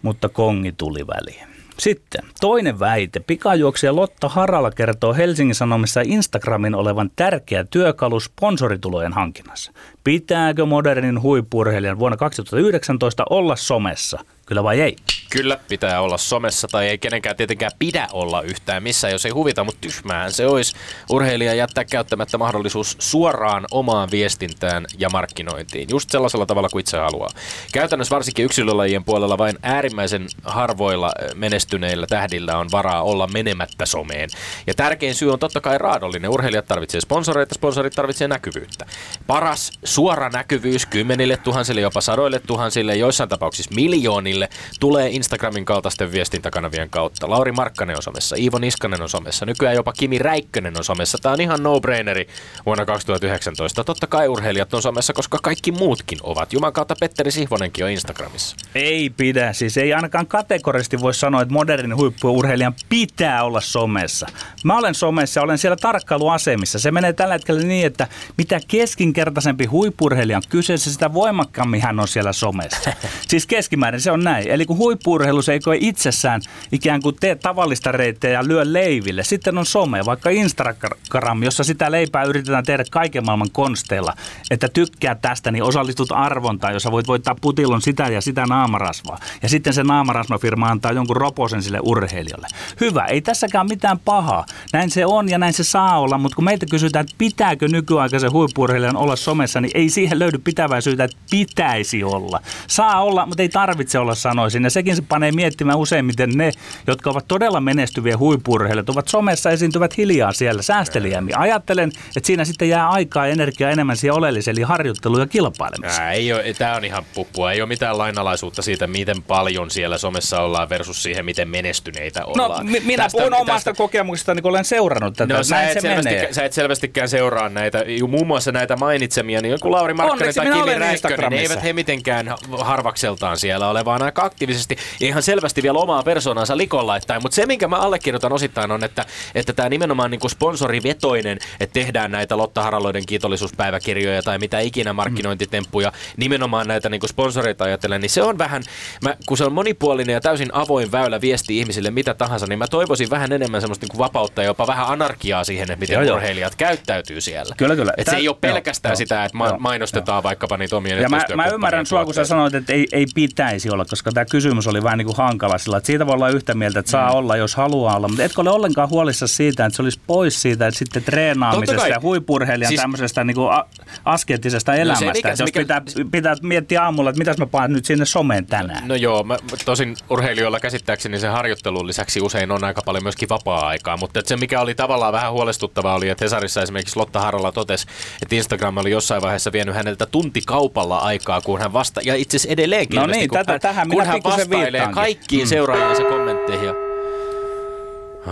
Mutta 0.03 0.29
kongi 0.29 0.73
tuli 0.73 1.07
väliin. 1.07 1.56
Sitten 1.79 2.25
toinen 2.41 2.79
väite. 2.81 3.21
Pikajuoksija 3.21 3.97
Lotta 3.97 4.29
Harala 4.29 4.71
kertoo 4.71 5.15
Helsingin 5.15 5.55
Sanomissa 5.55 6.01
Instagramin 6.05 6.75
olevan 6.75 7.11
tärkeä 7.17 7.65
työkalu 7.65 8.21
sponsoritulojen 8.21 9.13
hankinnassa. 9.13 9.73
Pitääkö 10.05 10.67
modernin 10.67 11.23
huippurheilijan 11.23 11.99
vuonna 11.99 12.17
2019 12.17 13.25
olla 13.31 13.57
somessa? 13.57 14.21
Kyllä 14.47 14.65
vai 14.65 14.81
ei? 14.81 14.97
Kyllä 15.31 15.59
pitää 15.69 16.01
olla 16.01 16.19
somessa 16.19 16.69
tai 16.69 16.89
ei 16.89 16.99
kenenkään 16.99 17.37
tietenkään 17.37 17.73
pidä 17.79 18.09
olla 18.13 18.43
yhtään 18.43 18.83
missään, 18.83 19.13
jos 19.13 19.27
ei 19.27 19.33
huvita, 19.33 19.65
mutta 19.65 19.81
tyhmään 19.81 20.33
se 20.33 20.47
olisi 20.47 20.77
urheilija 21.11 21.55
jättää 21.55 21.85
käyttämättä 21.85 22.39
mahdollisuus 22.39 22.97
suoraan 22.99 23.65
omaan 23.71 24.09
viestintään 24.11 24.87
ja 24.99 25.09
markkinointiin, 25.11 25.89
just 25.91 26.11
sellaisella 26.11 26.47
tavalla 26.47 26.69
kuin 26.69 26.81
itse 26.81 26.99
haluaa. 26.99 27.31
Käytännössä 27.73 28.15
varsinkin 28.15 28.45
yksilölajien 28.45 29.05
puolella 29.05 29.39
vain 29.39 29.59
äärimmäisen 29.63 30.27
harvoilla 30.43 31.13
eh, 31.23 31.35
menestyneillä 31.35 32.07
tähdillä 32.07 32.59
on 32.59 32.69
varaa 32.73 33.03
olla 33.03 33.27
menemättä 33.27 33.87
someen. 33.87 34.31
Ja 34.67 34.75
tärkein 34.75 35.15
syy 35.15 35.33
on 35.33 35.39
totta 35.39 35.61
kai 35.61 35.79
raadollinen. 35.79 36.31
Urheilijat 36.31 36.67
tarvitsee 36.67 37.01
sponsoreita, 37.01 37.55
sponsorit 37.55 37.93
tarvitsee 37.93 38.29
näkyvyyttä. 38.29 38.87
Paras 39.27 39.73
suora 39.85 40.29
näkyvyys 40.29 40.87
kymmenille 40.87 41.37
tuhansille, 41.37 41.81
jopa 41.81 42.01
sadoille 42.01 42.41
tuhansille, 42.41 42.97
joissain 42.97 43.29
tapauksissa 43.29 43.75
miljoonille, 43.75 44.36
tulee 44.81 45.09
Instagramin 45.09 45.65
kaltaisten 45.65 46.13
viestintäkanavien 46.13 46.91
kautta. 46.91 47.31
Lauri 47.31 47.53
Markkanen 47.53 47.97
on 47.97 48.03
somessa, 48.03 48.37
Iivo 48.37 48.59
Niskanen 48.59 49.03
on 49.03 49.09
somessa, 49.09 49.47
nykyään 49.47 49.75
jopa 49.75 49.93
Kimi 49.93 50.19
Räikkönen 50.19 50.79
on 50.79 50.85
somessa. 50.85 51.19
Tämä 51.23 51.33
on 51.33 51.41
ihan 51.41 51.63
no-braineri 51.63 52.29
vuonna 52.67 52.87
2019. 52.87 53.85
Totta 53.85 54.07
kai 54.07 54.29
urheilijat 54.29 54.75
on 54.75 54.83
somessa, 54.83 55.13
koska 55.13 55.39
kaikki 55.43 55.73
muutkin 55.73 56.19
ovat. 56.23 56.53
Juman 56.53 56.73
kautta 56.73 56.95
Petteri 57.01 57.31
Sihvonenkin 57.31 57.85
on 57.85 57.91
Instagramissa. 57.91 58.57
Ei 58.75 59.11
pidä. 59.11 59.53
Siis 59.53 59.77
ei 59.77 59.95
ainakaan 59.95 60.27
kategorisesti 60.27 61.01
voi 61.01 61.15
sanoa, 61.15 61.43
että 61.43 61.55
modernin 61.55 61.97
huippuurheilijan 61.97 62.75
pitää 62.89 63.45
olla 63.45 63.61
somessa. 63.61 64.27
Mä 64.65 64.79
olen 64.79 64.95
somessa 64.95 65.41
ja 65.41 65.45
olen 65.45 65.59
siellä 65.59 65.77
tarkkailuasemissa. 65.77 66.79
Se 66.79 66.91
menee 66.91 67.13
tällä 67.13 67.35
hetkellä 67.35 67.63
niin, 67.63 67.87
että 67.87 68.09
mitä 68.39 68.61
keskinkertaisempi 68.69 69.65
huippurheilija 69.65 70.37
on 70.39 70.43
kyseessä, 70.49 70.93
sitä 70.93 71.13
voimakkaammin 71.13 71.83
hän 71.83 72.01
on 72.01 72.09
siellä 72.09 72.33
somessa. 72.33 72.93
siis 73.29 73.47
keskimäärin 73.47 74.01
se 74.01 74.11
on 74.11 74.25
näin. 74.27 74.49
Eli 74.49 74.67
kun 74.67 74.77
huippuurheilu 74.77 75.41
ei 75.53 75.61
koe 75.61 75.77
itsessään 75.81 76.41
ikään 76.73 77.03
kuin 77.03 77.17
tee 77.21 77.35
tavallista 77.35 77.93
reittiä 77.93 78.31
ja 78.31 78.49
lyö 78.49 78.63
leiville, 78.65 79.25
sitten 79.25 79.59
on 79.59 79.67
some, 79.67 80.05
vaikka 80.05 80.31
Instagram, 80.31 81.43
jossa 81.43 81.65
sitä 81.65 81.91
leipää 81.91 82.25
yritetään 82.25 82.65
tehdä 82.65 82.85
kaiken 82.91 83.25
maailman 83.25 83.51
konsteilla, 83.53 84.15
että 84.51 84.69
tykkää 84.69 85.15
tästä, 85.15 85.51
niin 85.51 85.63
osallistut 85.63 86.13
arvontaan, 86.13 86.73
jossa 86.73 86.93
voit 86.93 87.07
voittaa 87.09 87.35
putilon 87.41 87.83
sitä 87.83 88.09
ja 88.09 88.21
sitä 88.21 88.47
naamarasvaa. 88.47 89.19
Ja 89.43 89.49
sitten 89.49 89.73
se 89.73 89.83
naamarasvafirma 89.83 90.67
antaa 90.67 90.93
jonkun 90.93 91.17
roposen 91.17 91.63
sille 91.63 91.79
urheilijalle. 91.83 92.47
Hyvä, 92.81 93.05
ei 93.05 93.21
tässäkään 93.21 93.67
mitään 93.69 93.99
pahaa. 93.99 94.47
Näin 94.73 94.91
se 94.91 95.07
on 95.07 95.29
ja 95.29 95.39
näin 95.39 95.53
se 95.53 95.65
saa 95.65 95.99
olla, 95.99 96.19
mutta 96.19 96.37
kun 96.37 96.45
meiltä 96.45 96.67
kysytään, 96.67 97.03
että 97.03 97.15
pitääkö 97.19 97.69
nykyaikaisen 97.69 98.33
huippurheilijan 98.33 98.97
olla 98.97 99.17
somessa, 99.17 99.61
niin 99.61 99.71
ei 99.75 99.89
siihen 99.89 100.19
löydy 100.19 100.39
pitävää 100.39 100.81
syytä, 100.81 101.05
että 101.05 101.17
pitäisi 101.31 102.05
olla. 102.05 102.41
Saa 102.67 103.03
olla, 103.03 103.27
mutta 103.27 103.43
ei 103.43 103.49
tarvitse 103.49 103.99
olla 103.99 104.15
sanoisin. 104.17 104.65
Ja 104.65 104.71
sekin 104.71 104.97
se 104.97 105.03
panee 105.09 105.33
miettimään 105.33 105.79
useimmiten 105.79 106.31
ne, 106.31 106.51
jotka 106.87 107.11
ovat 107.11 107.29
todella 107.29 107.61
menestyviä 107.61 108.19
huipurheilijat, 108.19 108.89
ovat 108.89 109.09
somessa 109.09 109.51
esiintyvät 109.51 109.97
hiljaa 109.97 110.33
siellä 110.33 110.63
säästeliämmin. 110.63 111.39
Ajattelen, 111.39 111.93
että 112.17 112.27
siinä 112.27 112.45
sitten 112.45 112.69
jää 112.69 112.89
aikaa 112.89 113.27
ja 113.27 113.33
energiaa 113.33 113.71
enemmän 113.71 113.97
siihen 113.97 114.15
oleelliseen, 114.15 114.57
eli 114.59 114.63
harjoitteluun 114.63 115.21
ja 115.21 115.27
kilpailemiseen. 115.27 116.03
Ää, 116.07 116.13
ei 116.13 116.33
ole, 116.33 116.55
tämä 116.59 116.77
on 116.77 116.85
ihan 116.85 117.05
puppua. 117.15 117.53
Ei 117.53 117.61
ole 117.61 117.69
mitään 117.69 117.99
lainalaisuutta 117.99 118.63
siitä, 118.63 118.87
miten 118.87 119.23
paljon 119.23 119.71
siellä 119.71 119.99
somessa 119.99 120.41
ollaan 120.41 120.69
versus 120.69 121.03
siihen, 121.03 121.25
miten 121.25 121.49
menestyneitä 121.49 122.21
No, 122.21 122.27
ollaan. 122.45 122.67
mi- 122.67 122.81
minä 122.81 123.03
Tästä- 123.03 123.19
puhun 123.19 123.35
omasta 123.35 123.53
tästä- 123.53 123.73
kokemuksesta, 123.75 124.35
niin 124.35 124.43
kun 124.43 124.51
olen 124.51 124.65
seurannut 124.65 125.15
tätä. 125.17 125.35
No 125.35 125.43
sä 125.43 125.63
et, 125.63 125.73
se 125.73 125.81
selvästikään, 125.81 126.21
menee. 126.21 126.33
sä 126.33 126.45
et 126.45 126.53
selvästikään 126.53 127.09
seuraa 127.09 127.49
näitä, 127.49 127.85
ju- 127.87 128.07
muun 128.09 128.27
muassa 128.27 128.53
näitä 128.53 128.77
mainitsemia, 128.77 129.41
niin 129.43 129.53
joku 129.53 129.71
Lauri 129.71 129.95
Markkanen 129.95 130.23
Onneksi 130.23 130.41
tai 130.41 130.47
Kimi 130.65 130.79
Räikkönen, 130.79 131.31
niin 131.31 131.43
eivät 131.43 131.63
he 131.63 131.73
mitenkään 131.73 132.35
harvakseltaan 132.59 133.37
siellä 133.39 133.69
ole, 133.69 133.85
vaan 133.85 134.03
aika 134.07 134.25
aktiivisesti 134.25 134.77
ja 135.01 135.07
ihan 135.07 135.23
selvästi 135.23 135.63
vielä 135.63 135.79
omaa 135.79 136.03
persoonansa 136.03 136.57
likoon 136.57 136.87
laittaen. 136.87 137.23
Mutta 137.23 137.35
se, 137.35 137.47
minkä 137.47 137.69
mä 137.69 137.77
allekirjoitan 137.77 138.33
osittain 138.33 138.71
on, 138.71 138.85
että, 138.85 139.05
että 139.35 139.53
tämä 139.53 139.69
nimenomaan 139.69 140.11
niin 140.11 140.31
sponsorivetoinen, 140.31 141.39
että 141.61 141.75
tehdään 141.75 142.11
näitä 142.11 142.37
Lotta 142.37 142.63
Haraloiden 142.63 143.07
kiitollisuuspäiväkirjoja 143.07 144.23
tai 144.23 144.39
mitä 144.39 144.61
ikinä 144.61 144.93
markkinointitemppuja, 144.93 145.93
nimenomaan 146.17 146.69
näitä 146.69 146.89
niin 146.89 147.09
sponsoreita 147.09 147.65
ajatellen, 147.65 148.01
niin 148.01 148.11
se 148.11 148.23
on 148.23 148.39
vähän, 148.39 148.63
mä, 149.03 149.17
kun 149.27 149.37
se 149.37 149.45
on 149.45 149.53
monipuolinen 149.53 150.15
ja 150.15 150.21
täysin 150.21 150.49
avoin 150.53 150.93
väylä 150.93 151.21
viesti 151.21 151.59
ihmisille 151.59 151.91
mitä 151.91 152.15
tahansa, 152.15 152.47
niin 152.47 152.59
mä 152.59 152.67
toivoisin 152.67 153.11
vähän 153.11 153.33
enemmän 153.33 153.61
semmoista 153.61 153.87
niin 153.87 153.99
vapautta 153.99 154.43
ja 154.43 154.47
jopa 154.47 154.67
vähän 154.67 154.87
anarkiaa 154.87 155.45
siihen, 155.45 155.71
että 155.71 155.81
miten 155.81 155.95
Joo, 155.95 156.03
joo. 156.03 156.17
urheilijat 156.17 156.55
käyttäytyy 156.55 157.21
siellä. 157.21 157.55
Kyllä, 157.57 157.77
kyllä. 157.77 157.93
Et 157.97 158.07
se 158.07 158.17
ei 158.17 158.19
ole 158.19 158.25
joo, 158.25 158.35
pelkästään 158.35 158.91
joo, 158.91 158.97
sitä, 158.97 159.25
että 159.25 159.37
ma- 159.39 159.49
joo, 159.49 159.59
mainostetaan 159.59 160.23
vaikkapa 160.23 160.57
niitä 160.57 160.77
omia 160.77 161.01
Ja 161.01 161.09
mä, 161.09 161.25
mä 161.37 161.47
ymmärrän 161.47 161.87
sua, 161.87 162.05
kun 162.05 162.15
sä 162.15 162.25
sanoit, 162.25 162.55
että 162.55 162.73
ei, 162.73 162.87
ei 162.93 163.07
pitäisi 163.15 163.71
olla, 163.71 163.85
koska 163.85 163.96
tämä 164.03 164.25
kysymys 164.25 164.67
oli 164.67 164.83
vähän 164.83 164.99
niin 164.99 165.07
kuin 165.07 165.17
hankala 165.17 165.59
sillä, 165.59 165.77
että 165.77 165.87
siitä 165.87 166.07
voi 166.07 166.15
olla 166.15 166.29
yhtä 166.29 166.55
mieltä, 166.55 166.79
että 166.81 166.91
saa 166.91 167.11
mm. 167.11 167.17
olla, 167.17 167.37
jos 167.37 167.55
haluaa 167.57 167.97
olla, 167.97 168.09
mutta 168.09 168.25
etkö 168.25 168.41
ole 168.41 168.51
ollenkaan 168.51 168.89
huolissa 168.91 169.27
siitä, 169.27 169.67
että 169.67 169.77
se 169.77 169.83
olisi 169.83 170.01
pois 170.07 170.43
siitä, 170.43 170.67
että 170.67 170.79
sitten 170.79 171.03
treenaamisesta 171.03 171.89
ja 171.89 172.01
huipurheilijan 172.01 172.69
Siis- 172.69 172.81
tämmöisestä 172.81 173.25
niin 173.25 173.35
kuin 173.35 173.53
a- 173.53 173.65
askeettisesta 174.05 174.75
elämästä. 174.75 175.05
mikä- 175.13 175.29
että 175.29 175.37
se 175.37 175.43
jos 175.43 175.49
mikä- 175.49 175.61
pitää, 175.61 175.83
pitää 176.11 176.37
miettiä 176.43 176.83
aamulla, 176.83 177.11
että 177.11 177.19
mitäs 177.19 177.39
mä 177.39 177.47
paan 177.47 177.73
nyt 177.73 177.85
sinne 177.85 178.05
someen 178.05 178.47
tänään. 178.47 178.89
No 178.89 178.95
joo, 178.95 179.23
mä, 179.25 179.37
tosin 179.65 179.97
urheilijoilla 180.11 180.61
käsittääkseni 180.61 181.19
sen 181.19 181.33
harjoittelun 181.33 181.87
lisäksi 181.87 182.21
usein 182.21 182.51
on 182.51 182.65
aika 182.65 182.83
paljon 182.85 183.03
myöskin 183.05 183.29
vapaa-aikaa, 183.29 183.97
mutta 183.97 184.21
se 184.25 184.37
mikä 184.37 184.61
oli 184.61 184.75
tavallaan 184.75 185.13
vähän 185.13 185.33
huolestuttavaa 185.33 185.95
oli, 185.95 186.09
että 186.09 186.25
Hesarissa 186.25 186.63
esimerkiksi 186.63 186.97
Lotta 186.99 187.21
Harala 187.21 187.53
totesi, 187.53 187.87
että 188.23 188.35
Instagram 188.35 188.77
oli 188.77 188.91
jossain 188.91 189.23
vaiheessa 189.23 189.53
vienyt 189.53 189.75
häneltä 189.75 190.07
tuntikaupalla 190.07 190.99
aikaa, 190.99 191.41
kun 191.41 191.59
hän 191.61 191.73
vasta, 191.73 192.01
ja 192.05 192.15
itse 192.15 192.37
asiassa 192.37 192.53
edelleenkin 192.53 192.97
No 193.01 193.07
niin, 193.07 193.31
tätä- 193.31 193.53
hän, 193.53 193.61
tähän 193.61 193.86
kun 193.89 193.99
minä 193.99 194.05
hän 194.05 194.21
vastailee 194.25 194.65
viittaankin. 194.65 194.95
kaikkiin 194.95 195.45
Mm. 195.45 195.49
seuraajiensa 195.49 196.03
kommentteihin 196.03 196.67
ja... 196.67 196.75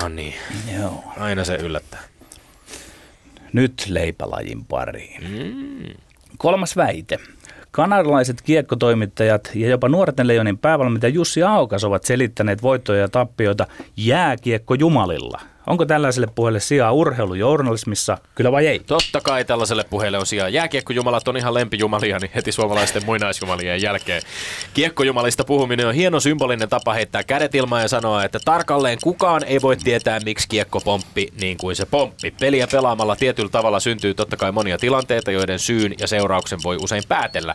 Ah 0.02 0.10
niin, 0.10 0.34
Joo. 0.80 1.04
aina 1.18 1.44
se 1.44 1.54
yllättää. 1.56 2.00
Nyt 3.52 3.84
leipälajin 3.88 4.64
pariin. 4.64 5.22
Kolmas 6.38 6.76
väite. 6.76 7.18
Kanadalaiset 7.70 8.42
kiekkotoimittajat 8.42 9.50
ja 9.54 9.68
jopa 9.68 9.88
nuorten 9.88 10.26
leijonin 10.26 10.58
päävalmentaja 10.58 11.10
Jussi 11.10 11.42
Aukas 11.42 11.84
ovat 11.84 12.04
selittäneet 12.04 12.62
voittoja 12.62 13.00
ja 13.00 13.08
tappioita 13.08 13.66
jääkiekkojumalilla. 13.96 15.40
Onko 15.66 15.86
tällaiselle 15.86 16.28
puheelle 16.34 16.60
sijaa 16.60 16.92
urheilujournalismissa, 16.92 18.18
kyllä 18.34 18.52
vai 18.52 18.66
ei? 18.66 18.78
Totta 18.78 19.20
kai 19.20 19.44
tällaiselle 19.44 19.84
puheelle 19.90 20.18
on 20.18 20.26
sijaa. 20.26 20.48
Jääkiekkojumalat 20.48 21.28
on 21.28 21.36
ihan 21.36 21.54
lempijumalia 21.54 22.18
niin 22.18 22.30
heti 22.34 22.52
suomalaisten 22.52 23.04
muinaisjumalien 23.04 23.82
jälkeen. 23.82 24.22
Kiekkojumalista 24.74 25.44
puhuminen 25.44 25.86
on 25.86 25.94
hieno 25.94 26.20
symbolinen 26.20 26.68
tapa 26.68 26.94
heittää 26.94 27.24
kädet 27.24 27.54
ilmaan 27.54 27.82
ja 27.82 27.88
sanoa, 27.88 28.24
että 28.24 28.38
tarkalleen 28.44 28.98
kukaan 29.02 29.44
ei 29.44 29.62
voi 29.62 29.76
tietää, 29.76 30.20
miksi 30.24 30.48
kiekko 30.48 30.80
pomppi 30.80 31.28
niin 31.40 31.56
kuin 31.56 31.76
se 31.76 31.86
pomppi. 31.86 32.34
Peliä 32.40 32.66
pelaamalla 32.66 33.16
tietyllä 33.16 33.50
tavalla 33.50 33.80
syntyy 33.80 34.14
totta 34.14 34.36
kai 34.36 34.52
monia 34.52 34.78
tilanteita, 34.78 35.30
joiden 35.30 35.58
syyn 35.58 35.94
ja 35.98 36.06
seurauksen 36.06 36.58
voi 36.64 36.76
usein 36.82 37.02
päätellä. 37.08 37.54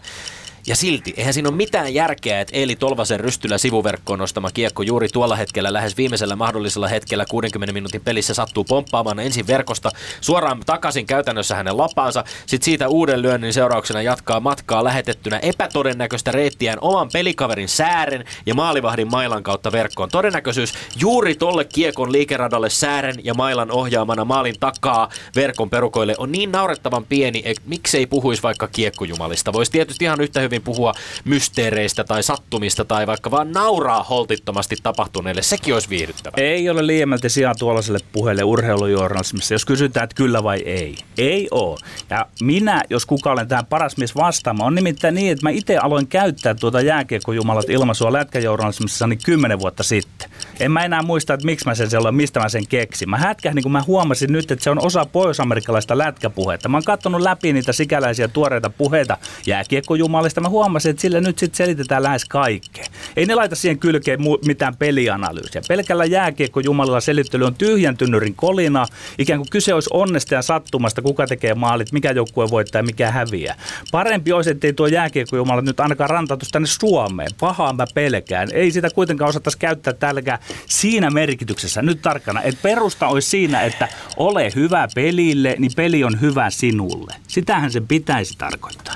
Ja 0.68 0.76
silti, 0.76 1.14
eihän 1.18 1.34
siinä 1.34 1.50
ole 1.50 1.56
mitään 1.56 1.94
järkeä, 1.94 2.42
että 2.42 2.58
Eeli 2.58 2.76
Tolvasen 2.76 3.20
rystyllä 3.20 3.58
sivuverkkoon 3.58 4.20
nostama 4.20 4.52
kiekko 4.52 4.84
juuri 4.84 5.08
tuolla 5.08 5.36
hetkellä, 5.36 5.74
lähes 5.74 5.98
viimeisellä 5.98 6.36
mahdollisella 6.36 6.88
hetkellä 6.88 7.26
60 7.30 7.74
minuutin 7.74 8.02
pelissä 8.02 8.34
sattuu 8.34 8.64
pomppaamaan 8.64 9.20
ensin 9.20 9.48
verkosta 9.48 9.92
suoraan 10.22 10.60
takaisin 10.66 11.06
käytännössä 11.06 11.56
hänen 11.56 11.78
lapaansa, 11.78 12.24
sitten 12.46 12.66
siitä 12.66 12.88
uuden 12.88 13.22
lyönnin 13.22 13.54
seurauksena 13.54 14.02
jatkaa 14.02 14.40
matkaa 14.40 14.84
lähetettynä 14.84 15.40
epätodennäköistä 15.40 16.32
reittiään 16.32 16.78
oman 16.82 17.10
pelikaverin 17.14 17.70
säären 17.70 18.26
ja 18.46 18.56
maalivahdin 18.56 19.12
mailan 19.12 19.44
kautta 19.44 19.72
verkkoon. 19.72 20.10
Todennäköisyys 20.10 20.74
juuri 21.00 21.36
tolle 21.36 21.66
kiekon 21.66 22.12
liikeradalle 22.12 22.70
säären 22.70 23.16
ja 23.24 23.34
mailan 23.34 23.72
ohjaamana 23.72 24.26
maalin 24.26 24.56
takaa 24.60 25.10
verkon 25.36 25.70
perukoille 25.70 26.16
on 26.18 26.32
niin 26.32 26.52
naurettavan 26.52 27.06
pieni, 27.06 27.42
että 27.46 27.64
miksei 27.66 28.06
puhuisi 28.06 28.44
vaikka 28.44 28.68
kiekkojumalista. 28.68 29.54
Voisi 29.54 29.72
tietysti 29.72 30.06
ihan 30.06 30.22
yhtä 30.22 30.40
hyvin 30.40 30.49
puhua 30.60 30.94
mysteereistä 31.26 32.04
tai 32.04 32.24
sattumista 32.24 32.86
tai 32.86 33.08
vaikka 33.08 33.32
vaan 33.32 33.52
nauraa 33.52 34.04
holtittomasti 34.04 34.76
tapahtuneelle. 34.84 35.42
Sekin 35.42 35.74
olisi 35.74 35.90
viihdyttävää. 35.90 36.44
Ei 36.44 36.70
ole 36.70 36.88
liiemmälti 36.88 37.30
sijaa 37.30 37.56
tuollaiselle 37.56 38.00
puheelle 38.12 38.44
urheilujournalismissa, 38.44 39.54
jos 39.54 39.66
kysytään, 39.66 40.04
että 40.04 40.16
kyllä 40.16 40.44
vai 40.44 40.60
ei. 40.60 40.96
Ei 41.18 41.48
oo. 41.52 41.78
Ja 42.10 42.26
minä, 42.42 42.84
jos 42.90 43.06
kuka 43.06 43.32
olen 43.32 43.48
tähän 43.48 43.66
paras 43.66 43.98
mies 43.98 44.16
vastaamaan, 44.16 44.68
on 44.68 44.76
nimittäin 44.76 45.16
niin, 45.16 45.32
että 45.32 45.46
mä 45.46 45.50
itse 45.50 45.78
aloin 45.78 46.08
käyttää 46.08 46.56
tuota 46.56 46.82
jääkiekkojumalat 46.82 47.70
ilmaisua 47.70 48.14
lätkäjournalismissa 48.14 49.08
niin 49.08 49.20
kymmenen 49.26 49.60
vuotta 49.60 49.84
sitten. 49.84 50.30
En 50.60 50.72
mä 50.72 50.86
enää 50.86 51.02
muista, 51.02 51.34
että 51.34 51.46
miksi 51.46 51.66
mä 51.66 51.76
sen 51.76 51.90
silloin, 51.90 52.16
mistä 52.16 52.40
mä 52.40 52.50
sen 52.50 52.68
keksin. 52.68 53.10
Mä 53.10 53.18
hätkähdin, 53.18 53.64
kun 53.64 53.72
mä 53.72 53.84
huomasin 53.88 54.34
nyt, 54.34 54.52
että 54.52 54.64
se 54.64 54.70
on 54.70 54.86
osa 54.86 55.06
pohjois-amerikkalaista 55.06 55.98
lätkäpuhetta. 55.98 56.70
Mä 56.70 56.78
oon 56.78 56.84
katsonut 56.84 57.22
läpi 57.22 57.54
niitä 57.54 57.74
sikäläisiä 57.74 58.28
tuoreita 58.28 58.70
puheita 58.70 59.18
jääkiekkojumalista. 59.46 60.39
Mä 60.40 60.50
huomasin, 60.50 60.90
että 60.90 61.02
sille 61.02 61.22
nyt 61.22 61.40
sitten 61.40 61.58
selitetään 61.58 62.04
lähes 62.04 62.26
kaikkea. 62.26 62.86
Ei 63.16 63.26
ne 63.26 63.36
laita 63.36 63.56
siihen 63.56 63.80
kylkeen 63.80 64.20
mitään 64.46 64.76
pelianalyysiä. 64.76 65.62
Pelkällä 65.68 66.06
jääkiekkojumalilla 66.06 67.02
selittely 67.02 67.46
on 67.46 67.56
tyhjän 67.56 67.98
tynnyrin 67.98 68.36
kolina. 68.36 68.86
Ikään 69.18 69.40
kuin 69.40 69.50
kyse 69.50 69.74
olisi 69.74 69.90
onnesta 69.94 70.36
ja 70.36 70.42
sattumasta, 70.42 71.02
kuka 71.02 71.28
tekee 71.28 71.54
maalit, 71.54 71.92
mikä 71.92 72.12
joukkue 72.12 72.50
voittaa 72.50 72.80
ja 72.80 72.84
mikä 72.84 73.12
häviää. 73.12 73.56
Parempi 73.92 74.32
olisi, 74.32 74.50
ettei 74.50 74.74
tuo 74.74 74.88
jääkiekkojumala 74.88 75.62
nyt 75.62 75.80
ainakaan 75.80 76.10
rantautuisi 76.10 76.52
tänne 76.52 76.68
Suomeen. 76.68 77.30
Pahaa 77.40 77.74
mä 77.74 77.86
pelkään. 77.94 78.50
Ei 78.54 78.72
sitä 78.72 78.90
kuitenkaan 78.90 79.30
osattaisi 79.30 79.58
käyttää 79.58 79.94
täälläkään 79.94 80.40
siinä 80.66 81.10
merkityksessä. 81.10 81.82
Nyt 81.82 82.02
tarkkana, 82.02 82.42
että 82.42 82.62
perusta 82.64 83.08
olisi 83.08 83.30
siinä, 83.30 83.62
että 83.62 83.88
ole 84.18 84.52
hyvä 84.56 84.88
pelille, 84.96 85.56
niin 85.60 85.72
peli 85.76 86.04
on 86.04 86.22
hyvä 86.22 86.50
sinulle. 86.50 87.16
Sitähän 87.28 87.72
se 87.72 87.82
pitäisi 87.82 88.38
tarkoittaa. 88.38 88.96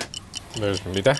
Mitä? 0.94 1.16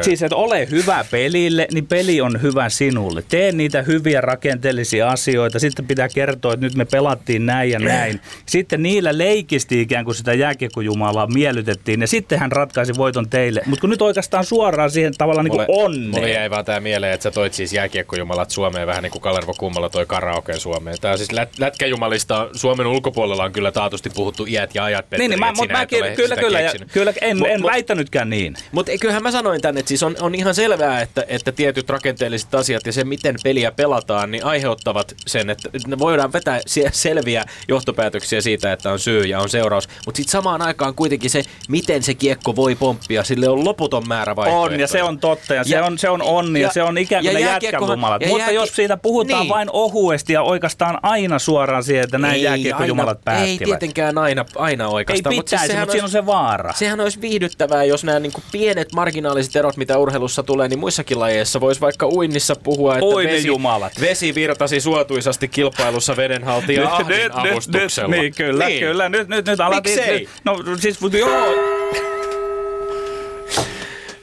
Siis, 0.00 0.22
että 0.22 0.36
ole 0.36 0.68
hyvä 0.70 1.04
pelille, 1.10 1.68
niin 1.72 1.86
peli 1.86 2.20
on 2.20 2.42
hyvä 2.42 2.68
sinulle. 2.68 3.22
Tee 3.28 3.52
niitä 3.52 3.82
hyviä 3.82 4.20
rakenteellisia 4.20 5.08
asioita. 5.10 5.58
Sitten 5.58 5.86
pitää 5.86 6.08
kertoa, 6.08 6.52
että 6.52 6.66
nyt 6.66 6.74
me 6.74 6.84
pelattiin 6.84 7.46
näin 7.46 7.70
ja 7.70 7.78
näin. 7.78 8.20
Sitten 8.46 8.82
niillä 8.82 9.18
leikisti 9.18 9.80
ikään 9.80 10.04
kuin 10.04 10.14
sitä 10.14 10.34
jääkiekkojumalaa 10.34 11.26
miellytettiin. 11.26 12.00
Ja 12.00 12.06
sitten 12.06 12.38
hän 12.38 12.52
ratkaisi 12.52 12.96
voiton 12.96 13.28
teille. 13.30 13.60
Mutta 13.66 13.80
kun 13.80 13.90
nyt 13.90 14.02
oikeastaan 14.02 14.44
suoraan 14.44 14.90
siihen 14.90 15.14
tavallaan 15.18 15.44
niin 15.44 15.52
kuin 15.66 15.66
Mulle 16.10 16.30
jäi 16.30 16.50
vaan 16.50 16.64
tää 16.64 16.80
mieleen, 16.80 17.12
että 17.12 17.22
sä 17.22 17.30
toit 17.30 17.54
siis 17.54 17.72
jääkiekkojumalat 17.72 18.50
Suomeen 18.50 18.86
vähän 18.86 19.02
niin 19.02 19.10
kuin 19.12 19.22
Kalervo 19.22 19.54
Kummala 19.58 19.88
toi 19.88 20.06
karaokeen 20.06 20.60
Suomeen. 20.60 20.96
Tää 21.00 21.12
on 21.12 21.18
siis 21.18 21.32
lät- 21.32 21.54
lätkäjumalista 21.58 22.48
Suomen 22.52 22.86
ulkopuolella 22.86 23.44
on 23.44 23.52
kyllä 23.52 23.72
taatusti 23.72 24.10
puhuttu 24.10 24.46
iät 24.48 24.74
ja 24.74 24.84
ajat, 24.84 25.04
Petteri, 25.10 25.22
Niin, 25.22 25.30
niin 25.30 25.40
mä, 25.40 25.48
et 25.64 25.72
mäkin, 25.72 25.98
kyllä, 26.16 26.36
kyllä, 26.36 26.60
ja, 26.60 26.70
keksinyt. 26.70 26.92
kyllä, 26.92 27.12
en, 27.20 27.36
Mut- 27.38 27.48
en 27.48 27.60
mut- 27.60 27.70
väittänytkään 27.70 28.30
niin. 28.30 28.54
Mutta 28.72 28.92
kyllähän 29.00 29.22
mä 29.22 29.30
sanoin 29.30 29.60
tänne, 29.76 29.80
että 29.80 29.88
siis 29.88 30.02
on, 30.02 30.16
on 30.20 30.34
ihan 30.34 30.54
selvää, 30.54 31.00
että, 31.00 31.24
että 31.28 31.52
tietyt 31.52 31.90
rakenteelliset 31.90 32.54
asiat 32.54 32.86
ja 32.86 32.92
se, 32.92 33.04
miten 33.04 33.36
peliä 33.44 33.70
pelataan, 33.72 34.30
niin 34.30 34.44
aiheuttavat 34.44 35.14
sen, 35.26 35.50
että 35.50 35.68
ne 35.86 35.98
voidaan 35.98 36.32
vetää 36.32 36.60
selviä 36.92 37.44
johtopäätöksiä 37.68 38.40
siitä, 38.40 38.72
että 38.72 38.92
on 38.92 38.98
syy 38.98 39.22
ja 39.22 39.40
on 39.40 39.48
seuraus. 39.48 39.88
Mutta 40.06 40.16
sitten 40.16 40.32
samaan 40.32 40.62
aikaan 40.62 40.94
kuitenkin 40.94 41.30
se, 41.30 41.42
miten 41.68 42.02
se 42.02 42.14
kiekko 42.14 42.56
voi 42.56 42.74
pomppia, 42.74 43.24
sille 43.24 43.48
on 43.48 43.64
loputon 43.64 44.08
määrä 44.08 44.36
vaihtoehtoja. 44.36 44.74
On, 44.74 44.80
ja 44.80 44.86
se 44.86 45.02
on 45.02 45.18
totta, 45.18 45.54
ja, 45.54 45.64
se, 45.64 45.74
Ja- 45.74 45.84
on, 45.84 45.98
se 45.98 46.08
on 46.10 46.22
onni, 46.22 46.60
ja, 46.60 46.66
ja- 46.66 46.72
se 46.72 46.82
on 46.82 46.98
ikään 46.98 47.24
kuin 47.24 47.32
ja 47.34 47.40
jätkäjumalat. 47.40 48.22
ja 48.22 48.28
Mutta 48.28 48.42
jääki- 48.44 48.54
jos 48.54 48.76
siitä 48.76 48.96
puhutaan 48.96 49.40
Niin. 49.42 49.48
vain 49.54 49.68
ohuesti 49.72 50.32
ja 50.32 50.42
oikeastaan 50.42 50.98
aina 51.02 51.38
suoraan 51.38 51.84
siihen, 51.84 52.04
että 52.04 52.18
näin 52.18 52.42
jääkiekkojumalat 52.42 53.24
päättivät. 53.24 53.50
Ei 53.60 53.66
tietenkään 53.66 54.18
aina, 54.18 54.44
aina 54.56 54.84
Ei 54.84 54.90
oikeastaan. 54.90 55.34
mut 55.34 55.44
pitäisi, 55.44 55.66
sehän 55.66 55.80
mutta 55.82 55.92
siinä 55.92 56.04
on 56.04 56.10
se 56.10 56.26
vaara. 56.26 56.72
Sehän 56.72 57.00
olisi 57.00 57.20
viihdyttävää, 57.20 57.84
jos 57.84 58.04
nämä 58.04 58.18
niin 58.20 58.32
pienet 58.52 58.92
marginaaliset 58.92 59.56
erot, 59.56 59.65
mitä 59.76 59.98
urheilussa 59.98 60.42
tulee, 60.42 60.68
niin 60.68 60.78
muissakin 60.78 61.20
lajeissa 61.20 61.60
voisi 61.60 61.80
vaikka 61.80 62.06
uinnissa 62.08 62.56
puhua, 62.56 62.94
että 62.94 63.06
Oi 63.06 63.24
vesi, 63.26 63.48
jumalat. 63.48 63.92
vesi 64.00 64.34
virtasi 64.34 64.80
suotuisasti 64.80 65.48
kilpailussa 65.48 66.16
vedenhaltija 66.16 66.94
Ahdin 66.94 67.32
avustuksella. 67.32 68.16
niin, 68.16 68.34
kyllä, 68.34 68.66
Niin. 68.66 68.80
kyllä. 68.80 69.08
Nyt, 69.08 69.28
nyt, 69.28 69.46
nyt 69.46 69.60
alat... 69.60 69.84
Miksei? 69.84 70.18
Nyt, 70.18 70.28
no 70.44 70.76
siis, 70.76 71.00
mutta 71.00 71.18
joo. 71.18 71.46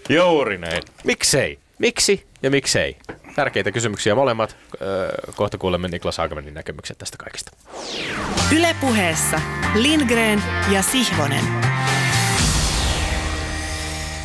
Juuri 0.09 0.57
näin. 0.57 0.83
Miksei? 1.03 1.59
Miksi 1.79 2.25
ja 2.43 2.49
miksei? 2.49 2.97
Tärkeitä 3.35 3.71
kysymyksiä 3.71 4.15
molemmat. 4.15 4.55
Öö, 4.81 5.09
kohta 5.35 5.57
kuulemme 5.57 5.87
Niklas 5.87 6.17
Haagamanin 6.17 6.53
näkemykset 6.53 6.97
tästä 6.97 7.17
kaikesta. 7.17 7.51
Ylepuheessa 8.55 9.41
Lindgren 9.75 10.43
ja 10.71 10.81
Sihvonen. 10.81 11.43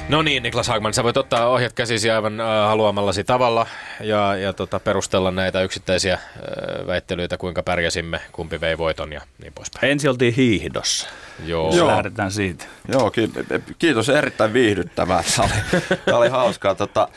No 0.08 0.22
niin, 0.22 0.42
Niklas 0.42 0.68
Hagman, 0.68 0.94
sä 0.94 1.04
voit 1.04 1.16
ottaa 1.16 1.48
ohjat 1.48 1.72
käsisi 1.72 2.10
aivan 2.10 2.40
äh, 2.40 2.46
haluamallasi 2.46 3.24
tavalla 3.24 3.66
ja, 4.00 4.36
ja 4.36 4.52
tota, 4.52 4.80
perustella 4.80 5.30
näitä 5.30 5.62
yksittäisiä 5.62 6.14
äh, 6.14 6.86
väittelyitä, 6.86 7.36
kuinka 7.36 7.62
pärjäsimme, 7.62 8.20
kumpi 8.32 8.60
vei 8.60 8.78
voiton 8.78 9.12
ja 9.12 9.20
niin 9.42 9.52
poispäin. 9.52 9.90
Ensi 9.92 10.08
oltiin 10.08 10.34
hiihdossa. 10.34 11.08
Joo. 11.44 11.76
Joo. 11.76 11.86
Lähdetään 11.88 12.32
siitä. 12.32 12.64
Joo, 12.88 13.10
ki- 13.10 13.30
kiitos. 13.78 14.08
Erittäin 14.08 14.52
viihdyttävää. 14.52 15.22
Tämä 15.36 15.48
oli, 15.48 15.98
tämä 16.04 16.18
oli 16.18 16.28
hauskaa. 16.28 16.74
Tota, 16.74 17.08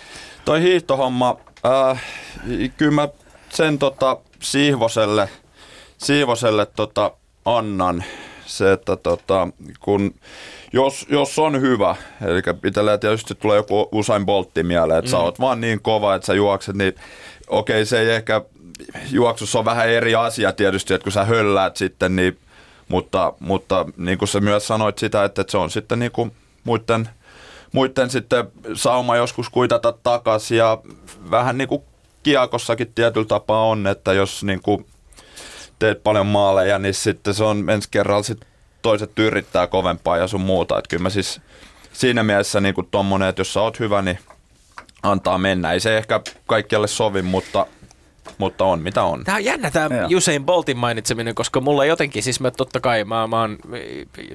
toi 0.45 0.61
hiihtohomma, 0.61 1.37
äh, 1.65 2.03
kyllä 2.77 2.91
mä 2.91 3.07
sen 3.49 3.79
tota, 3.79 4.17
Siivoselle, 4.39 5.29
Siivoselle 5.97 6.65
tota, 6.65 7.11
annan. 7.45 8.03
Se, 8.45 8.71
että 8.71 8.95
tota, 8.95 9.47
kun, 9.79 10.15
jos, 10.73 11.05
jos 11.09 11.39
on 11.39 11.61
hyvä, 11.61 11.95
eli 12.25 12.41
itselleen 12.65 12.99
tietysti 12.99 13.35
tulee 13.35 13.57
joku 13.57 13.89
Usain 13.91 14.25
Boltti 14.25 14.63
mieleen, 14.63 14.99
että 14.99 15.09
mm. 15.09 15.11
sä 15.11 15.17
oot 15.17 15.39
vaan 15.39 15.61
niin 15.61 15.81
kova, 15.81 16.15
että 16.15 16.25
sä 16.25 16.33
juokset, 16.33 16.75
niin 16.75 16.95
okei, 17.47 17.85
se 17.85 17.99
ei 17.99 18.09
ehkä, 18.09 18.41
juoksussa 19.11 19.59
on 19.59 19.65
vähän 19.65 19.89
eri 19.89 20.15
asia 20.15 20.53
tietysti, 20.53 20.93
että 20.93 21.03
kun 21.03 21.11
sä 21.11 21.25
hölläät 21.25 21.77
sitten, 21.77 22.15
niin 22.15 22.37
mutta, 22.87 23.33
mutta 23.39 23.85
niin 23.97 24.17
kuin 24.17 24.29
sä 24.29 24.39
myös 24.39 24.67
sanoit 24.67 24.97
sitä, 24.97 25.23
että 25.23 25.43
se 25.47 25.57
on 25.57 25.69
sitten 25.69 25.99
niin 25.99 26.11
kuin 26.11 26.31
muiden, 26.63 27.09
muiden 27.71 28.09
sitten 28.09 28.47
sauma 28.73 29.15
joskus 29.15 29.49
kuitata 29.49 29.93
takaisin 30.03 30.57
ja 30.57 30.77
vähän 31.31 31.57
niin 31.57 31.67
kuin 31.67 31.83
kiekossakin 32.23 32.91
tietyllä 32.95 33.27
tapaa 33.27 33.65
on, 33.65 33.87
että 33.87 34.13
jos 34.13 34.43
niin 34.43 34.61
kuin 34.61 34.85
teet 35.79 36.03
paljon 36.03 36.27
maaleja, 36.27 36.79
niin 36.79 36.93
sitten 36.93 37.33
se 37.33 37.43
on 37.43 37.69
ensi 37.69 37.87
kerralla 37.91 38.23
sitten 38.23 38.50
toiset 38.81 39.19
yrittää 39.19 39.67
kovempaa 39.67 40.17
ja 40.17 40.27
sun 40.27 40.41
muuta. 40.41 40.77
Että 40.77 40.89
kyllä 40.89 41.03
mä 41.03 41.09
siis 41.09 41.41
siinä 41.93 42.23
mielessä 42.23 42.61
niin 42.61 42.75
kuin 42.75 42.87
tommonen, 42.91 43.29
että 43.29 43.39
jos 43.39 43.53
sä 43.53 43.61
oot 43.61 43.79
hyvä, 43.79 44.01
niin 44.01 44.19
antaa 45.03 45.37
mennä. 45.37 45.71
Ei 45.71 45.79
se 45.79 45.97
ehkä 45.97 46.21
kaikkialle 46.47 46.87
sovi, 46.87 47.21
mutta 47.21 47.65
mutta 48.37 48.65
on 48.65 48.81
mitä 48.81 49.03
on. 49.03 49.23
Tämä 49.23 49.35
on 49.35 49.45
jännä 49.45 49.71
tämä 49.71 49.95
Joo. 49.95 50.09
Usain 50.17 50.45
Boltin 50.45 50.77
mainitseminen, 50.77 51.35
koska 51.35 51.61
mulla 51.61 51.85
jotenkin, 51.85 52.23
siis 52.23 52.39
mä 52.39 52.51
totta 52.51 52.79
kai, 52.79 53.03
mä, 53.03 53.27
mä 53.27 53.41
oon 53.41 53.57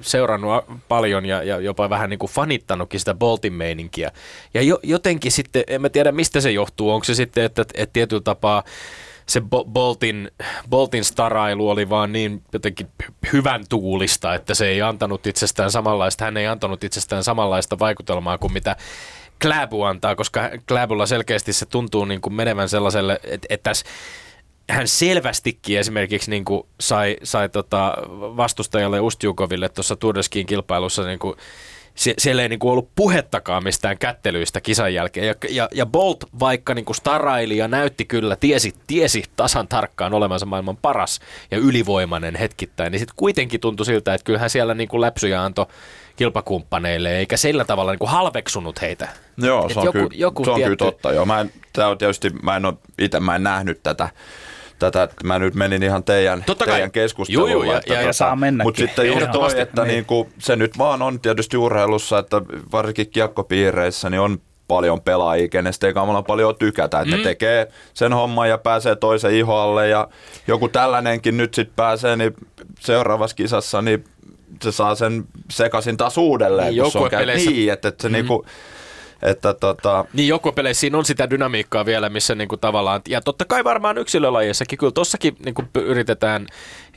seurannut 0.01 0.65
paljon 0.89 1.27
ja, 1.27 1.43
ja 1.43 1.61
jopa 1.61 1.91
vähän 1.91 2.11
niin 2.11 2.19
kuin 2.19 2.31
fanittanutkin 2.31 3.01
sitä 3.01 3.15
Boltin 3.15 3.53
meininkiä. 3.53 4.11
Ja 4.55 4.63
jo, 4.63 4.79
jotenkin 4.83 5.33
sitten, 5.33 5.65
en 5.67 5.83
mä 5.83 5.89
tiedä 5.89 6.13
mistä 6.13 6.41
se 6.41 6.51
johtuu, 6.51 6.91
onko 6.91 7.05
se 7.05 7.15
sitten, 7.15 7.45
että, 7.45 7.63
että 7.75 7.93
tietyllä 7.93 8.23
tapaa 8.23 8.63
se 9.29 9.41
Bo- 9.41 9.65
Boltin, 9.69 10.31
Boltin 10.71 11.05
starailu 11.05 11.71
oli 11.71 11.89
vaan 11.89 12.13
niin 12.13 12.43
jotenkin 12.53 12.89
hyvän 13.33 13.65
tuulista, 13.69 14.35
että 14.35 14.55
se 14.55 14.69
ei 14.69 14.83
antanut 14.83 15.27
itsestään 15.27 15.71
samanlaista, 15.71 16.25
hän 16.25 16.37
ei 16.37 16.47
antanut 16.47 16.85
itsestään 16.85 17.25
samanlaista 17.25 17.79
vaikutelmaa 17.79 18.39
kuin 18.39 18.53
mitä 18.53 18.77
Kläbu 19.43 19.83
antaa, 19.83 20.17
koska 20.17 20.51
Kläbulla 20.69 21.07
selkeästi 21.07 21.53
se 21.53 21.67
tuntuu 21.67 22.05
niin 22.05 22.21
kuin 22.21 22.35
menevän 22.35 22.69
sellaiselle, 22.69 23.21
että, 23.25 23.47
että 23.51 23.71
tässä 23.71 23.87
hän 24.71 24.89
selvästikin 24.89 25.79
esimerkiksi 25.79 26.31
niin 26.31 26.45
kuin 26.45 26.63
sai, 26.81 27.17
sai 27.23 27.49
tota 27.49 27.97
vastustajalle 28.11 29.01
Ustjukoville 29.01 29.69
tuossa 29.69 29.97
Tuudeskin 29.97 30.47
kilpailussa 30.47 31.05
niin 31.05 31.19
kuin, 31.19 31.37
sie- 31.97 32.15
siellä 32.19 32.43
ei 32.43 32.49
niin 32.49 32.59
kuin 32.59 32.73
ollut 32.73 32.91
puhettakaan 32.95 33.65
mistään 33.65 33.99
kättelyistä 33.99 34.61
kisan 34.61 34.95
jälkeen. 34.95 35.27
Ja, 35.27 35.35
ja, 35.51 35.69
ja 35.75 35.87
Bolt 35.87 36.25
vaikka 36.41 36.75
niin 36.75 36.85
kuin 36.85 36.97
staraili 36.97 37.57
ja 37.57 37.69
näytti 37.69 38.05
kyllä, 38.05 38.37
tiesi, 38.37 38.75
tiesi 38.87 39.25
tasan 39.37 39.69
tarkkaan 39.69 40.15
olevansa 40.15 40.47
maailman 40.47 40.77
paras 40.77 41.21
ja 41.51 41.59
ylivoimainen 41.59 42.35
hetkittäin, 42.37 42.91
niin 42.93 42.99
sitten 43.01 43.17
kuitenkin 43.17 43.61
tuntui 43.61 43.87
siltä, 43.87 44.15
että 44.15 44.25
kyllähän 44.25 44.51
siellä 44.51 44.75
niin 44.75 44.89
kuin 44.89 45.01
läpsyjä 45.01 45.43
antoi 45.43 45.67
kilpakumppaneille, 46.17 47.17
eikä 47.19 47.37
sillä 47.37 47.65
tavalla 47.65 47.93
niin 47.93 47.99
kuin 47.99 48.11
halveksunut 48.11 48.81
heitä. 48.81 49.09
Joo, 49.37 49.69
se 49.69 49.79
on, 49.79 49.85
joku- 49.85 49.93
kyllä, 49.99 50.11
joku 50.15 50.45
se 50.45 50.51
on 50.51 50.57
kyllä 50.57 50.69
tietty- 50.69 50.85
totta. 50.85 51.13
Joo, 51.13 51.27
mä 51.27 51.41
en, 51.41 51.53
tää 51.73 51.89
on 51.89 51.99
tietysti, 51.99 52.31
mä 52.43 52.57
en 52.57 52.65
ole, 52.65 52.75
itse 52.99 53.21
mä 53.21 53.35
en 53.37 53.43
nähnyt 53.43 53.81
tätä, 53.83 54.09
tätä, 54.79 55.03
että 55.03 55.17
mä 55.25 55.39
nyt 55.39 55.55
menin 55.55 55.83
ihan 55.83 56.05
teidän, 56.05 56.43
Totta 56.47 56.65
kai. 56.65 56.75
teidän 56.75 56.91
keskusteluun. 56.91 57.51
Juu, 57.51 57.63
juu, 57.63 57.73
ja- 57.73 57.81
ja- 57.87 58.03
ja 58.03 58.13
saa 58.13 58.37
mennäkin. 58.37 58.67
Mutta 58.69 58.79
sitten 58.79 59.07
juuri 59.07 59.27
toi, 59.29 59.61
että 59.61 59.83
Niin. 59.83 59.89
niinku, 59.93 60.29
se 60.39 60.57
nyt 60.57 60.79
vaan 60.79 61.03
on 61.03 61.21
tietysti 61.21 61.57
urheilussa, 61.57 62.19
että 62.19 62.43
varsinkin 62.73 63.11
kiekkopiireissä 63.11 64.11
niin 64.11 64.21
on 64.21 64.39
paljon 64.69 65.01
pelaajia, 65.01 65.49
kenestä 65.49 65.87
ei 65.87 65.95
kamalaa 65.95 66.23
paljon 66.23 66.57
tykätä, 66.57 67.01
että 67.01 67.15
mm. 67.15 67.19
ne 67.19 67.25
tekee 67.25 67.69
sen 67.95 68.13
homman 68.13 68.49
ja 68.49 68.59
pääsee 68.59 68.97
toisen 68.97 69.35
ihoalle 69.35 69.89
ja 69.89 70.09
joku 70.47 70.69
tällainenkin 70.69 71.37
nyt 71.37 71.55
sitten 71.55 71.77
pääsee, 71.77 72.17
niin 72.17 72.35
seuraavassa 72.81 73.37
kisassa 73.37 73.83
niin 73.83 74.05
se 74.63 74.73
saa 74.73 74.95
sen 74.95 75.25
sekaisin 75.51 75.97
taas 75.97 76.19
uudelleen, 76.19 76.69
Niin, 76.75 76.83
kun 76.83 76.93
se 76.93 76.99
on 76.99 77.05
joukkuepeleissä- 77.05 77.51
niin, 77.51 77.73
että, 77.73 77.89
että 77.89 78.03
se 78.03 78.09
mm. 78.09 78.13
niinku, 78.13 78.47
että 79.23 79.55
tota, 79.55 80.05
Niin 80.13 80.29
joukkuepeleissä 80.29 80.81
siinä 80.81 80.99
on 80.99 81.05
sitä 81.05 81.31
dynamiikkaa 81.31 81.87
vielä, 81.87 82.09
missä 82.09 82.35
niinku 82.35 82.57
tavallaan, 82.57 83.01
ja 83.09 83.21
totta 83.21 83.45
kai 83.45 83.65
varmaan 83.65 83.99
yksilölajeissakin, 83.99 84.79
kyllä 84.79 84.93
tossakin 84.93 85.37
niinku 85.45 85.65
yritetään, 85.75 86.47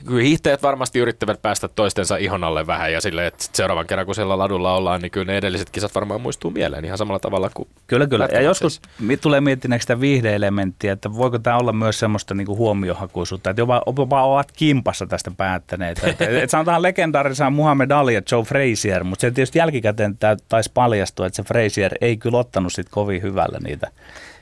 kyllä 0.06 0.22
hiihtäjät 0.22 0.62
varmasti 0.62 0.98
yrittävät 0.98 1.42
päästä 1.42 1.68
toistensa 1.68 2.16
ihon 2.16 2.44
alle 2.44 2.66
vähän, 2.66 2.92
ja 2.92 3.00
silleen, 3.00 3.26
että 3.26 3.44
seuraavan 3.52 3.86
kerran 3.86 4.06
kun 4.06 4.14
siellä 4.14 4.38
ladulla 4.38 4.76
ollaan, 4.76 5.00
niin 5.00 5.10
kyllä 5.10 5.32
ne 5.32 5.36
edelliset 5.36 5.70
kisat 5.70 5.94
varmaan 5.94 6.20
muistuu 6.20 6.50
mieleen 6.50 6.84
ihan 6.84 6.98
samalla 6.98 7.18
tavalla 7.18 7.50
kuin 7.54 7.68
Kyllä, 7.86 8.06
kyllä. 8.06 8.28
Ja 8.32 8.40
joskus 8.40 8.80
mi- 9.00 9.16
tulee 9.16 9.40
miettineeksi 9.40 9.84
sitä 9.84 10.00
viihdeelementtiä, 10.00 10.92
että 10.92 11.14
voiko 11.14 11.38
tämä 11.38 11.56
olla 11.56 11.72
myös 11.72 11.98
semmoista 11.98 12.34
niinku 12.34 12.56
huomiohakuisuutta, 12.56 13.50
että 13.50 13.62
jopa, 13.62 13.82
jopa 13.98 14.22
ovat 14.22 14.52
kimpassa 14.52 15.06
tästä 15.06 15.30
päättäneet. 15.30 16.00
Että, 16.04 16.24
et 16.42 16.50
sanotaan 16.50 16.82
legendaarissa 16.82 17.50
Muhammed 17.50 17.90
Ali 17.90 18.14
ja 18.14 18.22
Joe 18.32 18.42
Frazier, 18.42 19.04
mutta 19.04 19.20
se 19.20 19.30
tietysti 19.30 19.58
jälkikäteen 19.58 20.16
tää 20.16 20.36
taisi 20.48 20.70
paljastua, 20.74 21.26
että 21.26 21.36
se 21.36 21.42
Frazier 21.42 21.94
ei 22.00 22.09
kyllä 22.18 22.38
ottanut 22.38 22.72
sit 22.72 22.86
kovin 22.90 23.22
hyvällä 23.22 23.58
niitä 23.64 23.90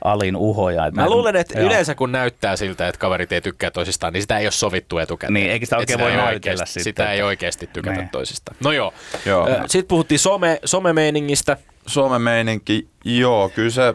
Alin 0.03 0.35
uhoja. 0.35 0.85
Et 0.85 0.93
Mä 0.93 1.01
näitä- 1.01 1.15
luulen, 1.15 1.35
että 1.35 1.59
joo. 1.59 1.65
yleensä 1.67 1.95
kun 1.95 2.11
näyttää 2.11 2.55
siltä, 2.55 2.87
että 2.87 2.99
kaverit 2.99 3.31
ei 3.31 3.41
tykkää 3.41 3.71
toisistaan, 3.71 4.13
niin 4.13 4.21
sitä 4.21 4.37
ei 4.37 4.45
ole 4.45 4.51
sovittu 4.51 4.97
etukäteen. 4.97 5.33
Niin, 5.33 5.51
eikä 5.51 5.65
sitä 5.65 5.75
Et 5.75 5.79
oikein 5.79 5.99
voi 5.99 6.11
ei 6.11 6.17
näytellä 6.17 6.33
oikeasti, 6.35 6.65
sitten, 6.73 6.83
Sitä 6.83 7.11
ei 7.11 7.21
oikeasti 7.21 7.69
tykätä 7.73 7.97
Niin. 7.97 8.09
toisistaan. 8.09 8.57
No 8.63 8.71
joo. 8.71 8.93
Joo. 9.25 9.47
Sitten 9.67 9.87
puhuttiin 9.87 10.19
some, 10.19 10.59
somemeiningistä. 10.65 11.57
Suomen 11.87 12.21
meininki, 12.21 12.87
joo, 13.05 13.49
kyllä 13.49 13.69
se 13.69 13.93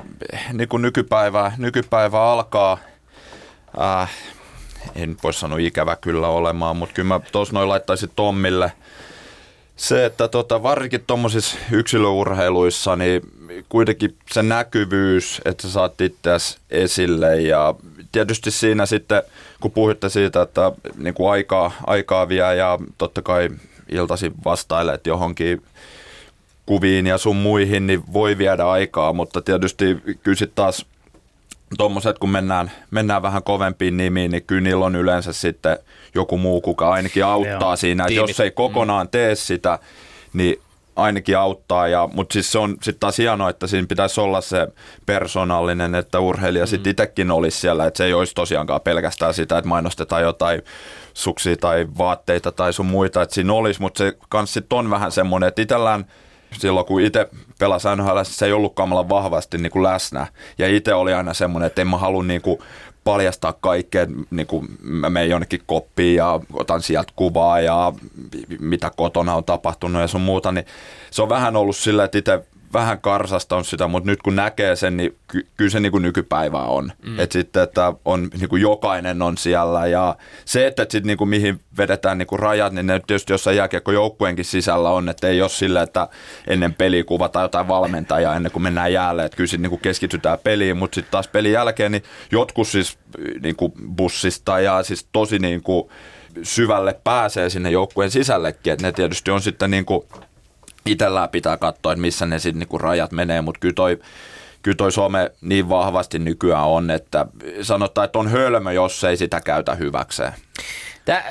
niin 0.53 0.69
kuin 0.69 0.83
nykypäivä, 0.83 1.53
nykypäivä 1.59 2.23
alkaa, 2.23 2.79
äh, 3.81 4.11
en 4.97 5.17
voi 5.23 5.35
sanoa 5.35 5.59
ikävä 5.59 5.97
kyllä 5.97 6.29
olemaan, 6.29 6.77
mutta 6.77 6.95
kyllä 6.95 7.07
mä 7.09 7.21
tuossa 7.33 7.55
noin 7.55 7.69
laittaisin 7.69 8.11
Tommille 8.17 8.73
se, 9.77 10.05
että 10.05 10.29
tota, 10.29 10.63
varsinkin 10.63 11.05
tuommoisissa 11.07 11.57
yksilöurheiluissa, 11.71 12.97
niin 12.97 13.23
kuitenkin 13.69 14.17
se 14.33 14.43
näkyvyys, 14.43 15.41
että 15.45 15.63
sä 15.63 15.73
saat 15.73 16.01
itseäsi 16.01 16.59
esille 16.71 17.41
ja 17.41 17.75
tietysti 18.13 18.51
siinä 18.51 18.87
sitten, 18.87 19.23
kun 19.61 19.71
puhutte 19.71 20.09
siitä, 20.09 20.43
että 20.43 20.73
niin 20.97 21.15
kuin 21.15 21.31
aikaa, 21.31 21.73
aikaa 21.87 22.29
vie 22.29 22.57
ja 22.57 22.79
totta 22.99 23.23
kai 23.23 23.49
iltasi 23.89 24.33
vastailet 24.45 25.07
johonkin 25.07 25.63
kuviin 26.67 27.07
ja 27.07 27.19
sun 27.19 27.37
muihin, 27.37 27.87
niin 27.87 28.03
voi 28.13 28.39
viedä 28.39 28.65
aikaa, 28.65 29.13
mutta 29.13 29.43
tietysti 29.43 29.99
kyllä 30.23 30.47
taas 30.55 30.87
tuommoiset, 31.77 32.19
kun 32.19 32.31
mennään, 32.31 32.71
mennään 32.91 33.23
vähän 33.23 33.43
kovempiin 33.43 33.97
nimiin, 33.97 34.31
niin 34.31 34.45
kyllä 34.45 34.61
niillä 34.61 34.85
on 34.85 34.97
yleensä 34.97 35.33
sitten 35.33 35.79
joku 36.15 36.39
muu, 36.39 36.61
kuka 36.61 36.91
ainakin 36.91 37.25
auttaa 37.25 37.77
siinä. 37.77 38.05
Että 38.05 38.15
jos 38.15 38.41
ei 38.41 38.51
kokonaan 38.51 39.09
tee 39.09 39.35
sitä, 39.35 39.79
niin 40.33 40.61
ainakin 40.97 41.39
auttaa. 41.39 41.89
Ja, 41.89 42.09
mutta 42.13 42.33
siis 42.33 42.53
se 42.53 42.59
on 42.59 42.77
sitten 42.83 43.01
taas 43.01 43.19
hienoa, 43.19 43.51
että 43.51 43.67
siinä 43.67 43.87
pitäisi 43.87 44.21
olla 44.21 44.41
se 44.41 44.69
persoonallinen, 45.07 45.95
että 45.95 46.21
urheilija 46.21 46.67
sitten 46.67 46.91
itsekin 46.91 47.31
olisi 47.31 47.61
siellä, 47.61 47.87
että 47.87 47.99
se 47.99 48.05
ei 48.05 48.15
olisi 48.15 48.35
tosiaankaan 48.35 48.81
pelkästään 48.81 49.35
sitä, 49.35 49.59
että 49.59 49.69
mainostetaan 49.69 50.23
jotain 50.23 50.63
suksia 51.15 51.57
tai 51.57 51.87
vaatteita 51.99 52.53
tai 52.53 52.73
sun 52.73 52.87
muita, 52.87 53.23
että 53.23 53.35
siinä 53.35 53.53
olisi, 53.53 53.81
mutta 53.81 53.99
se 53.99 54.13
kans 54.29 54.53
sit 54.53 54.73
on 54.73 54.91
vähän 54.91 55.13
semmoinen, 55.13 55.49
että 55.49 55.63
itsellään 55.63 56.05
silloin 56.59 56.87
kun 56.87 57.01
itse 57.01 57.29
pelasi 57.59 57.89
NHL, 57.97 58.19
se 58.23 58.47
ei 58.47 58.53
ollut 58.53 58.75
kamala 58.75 59.09
vahvasti 59.09 59.59
niin 59.59 59.73
kuin 59.73 59.83
läsnä. 59.83 60.27
Ja 60.59 60.69
itse 60.69 60.95
oli 60.95 61.15
aina 61.15 61.35
semmoinen, 61.35 61.67
että 61.67 61.83
en 61.83 61.89
mä 61.89 61.99
halua 61.99 62.23
niin 62.23 62.43
kuin 62.43 62.59
paljastaa 63.05 63.53
kaikkea, 63.53 64.07
niin 64.31 64.47
kuin 64.47 64.67
mä 64.81 65.11
menen 65.11 65.31
jonnekin 65.31 65.63
koppiin 65.67 66.17
ja 66.17 66.41
otan 66.53 66.83
sieltä 66.83 67.13
kuvaa 67.17 67.61
ja 67.61 67.93
mitä 68.61 68.91
kotona 68.97 69.35
on 69.35 69.45
tapahtunut 69.45 70.03
ja 70.03 70.09
sun 70.09 70.21
muuta, 70.21 70.53
niin 70.53 70.67
se 71.11 71.23
on 71.23 71.29
vähän 71.29 71.57
ollut 71.57 71.77
silleen, 71.77 72.05
että 72.05 72.19
itse 72.19 72.45
vähän 72.75 73.01
karsastanut 73.01 73.67
sitä, 73.67 73.87
mutta 73.87 74.11
nyt 74.11 74.23
kun 74.23 74.37
näkee 74.37 74.77
sen, 74.77 74.97
niin 74.97 75.17
ky- 75.29 75.47
kyllä 75.57 75.71
se 75.71 75.81
niin 75.81 75.93
kuin 75.93 76.03
nykypäivä 76.03 76.63
on. 76.63 76.93
Mm. 77.03 77.21
Että 77.21 77.33
sitten, 77.33 77.63
että 77.63 77.93
on, 78.05 78.31
niin 78.39 78.49
kuin 78.49 78.63
jokainen 78.63 79.23
on 79.23 79.39
siellä 79.39 79.87
ja 79.87 80.17
se, 80.45 80.67
että 80.67 80.83
sitten 80.83 81.07
niin 81.07 81.19
kuin 81.19 81.29
mihin 81.29 81.61
vedetään 81.79 82.19
niin 82.19 82.27
kuin 82.27 82.39
rajat, 82.39 82.73
niin 82.73 82.87
ne 82.87 83.01
tietysti 83.07 83.33
jossain 83.33 83.57
jääkiekkojoukkueenkin 83.57 84.45
sisällä 84.45 84.91
on, 84.91 85.09
että 85.09 85.29
ei 85.29 85.43
ole 85.43 85.51
sille, 85.51 85.83
että 85.83 86.09
ennen 86.47 86.75
peliä 86.75 87.05
kuvataan 87.05 87.45
jotain 87.45 87.69
valmentajaa 87.69 88.37
ennen 88.37 88.53
kuin 88.53 88.63
mennään 88.63 88.93
jäälle, 88.93 89.25
että 89.25 89.37
kyllä 89.37 89.49
sitten 89.49 89.63
niin 89.63 89.71
kuin 89.71 89.81
keskitytään 89.81 90.39
peliin, 90.45 90.77
mutta 90.77 90.95
sitten 90.95 91.13
taas 91.13 91.29
pelin 91.29 91.53
jälkeen 91.53 91.93
niin 91.93 92.05
jotkut 92.33 92.69
siis 92.69 92.99
niin 93.43 93.57
kuin 93.57 93.73
bussista 93.97 94.61
ja 94.61 94.83
siis 94.83 95.07
tosi 95.13 95.39
niin 95.39 95.63
kuin 95.63 95.89
syvälle 96.43 97.01
pääsee 97.05 97.51
sinne 97.51 97.71
joukkueen 97.71 98.11
sisällekin, 98.11 98.73
että 98.73 98.87
ne 98.87 98.93
tietysti 98.93 99.31
on 99.31 99.43
sitten 99.43 99.71
niin 99.71 99.85
kuin 99.85 100.03
itsellään 100.87 101.29
pitää 101.29 101.57
katsoa, 101.57 101.93
että 101.93 102.01
missä 102.01 102.27
ne 102.27 102.39
sitten 102.39 102.59
niinku 102.59 102.79
rajat 102.79 103.13
menee, 103.13 103.41
mutta 103.41 103.61
kyllä 103.61 103.75
toi, 103.75 103.99
kyllä 104.63 104.77
toi 104.77 104.93
some 104.93 105.31
niin 105.41 105.69
vahvasti 105.69 106.19
nykyään 106.19 106.65
on, 106.65 106.91
että 106.91 107.27
sanotaan, 107.63 108.05
että 108.05 108.19
on 108.19 108.29
hölmö, 108.29 108.73
jos 108.73 109.05
ei 109.05 109.17
sitä 109.17 109.41
käytä 109.41 109.75
hyväkseen. 109.75 110.33
Tämä, 111.05 111.23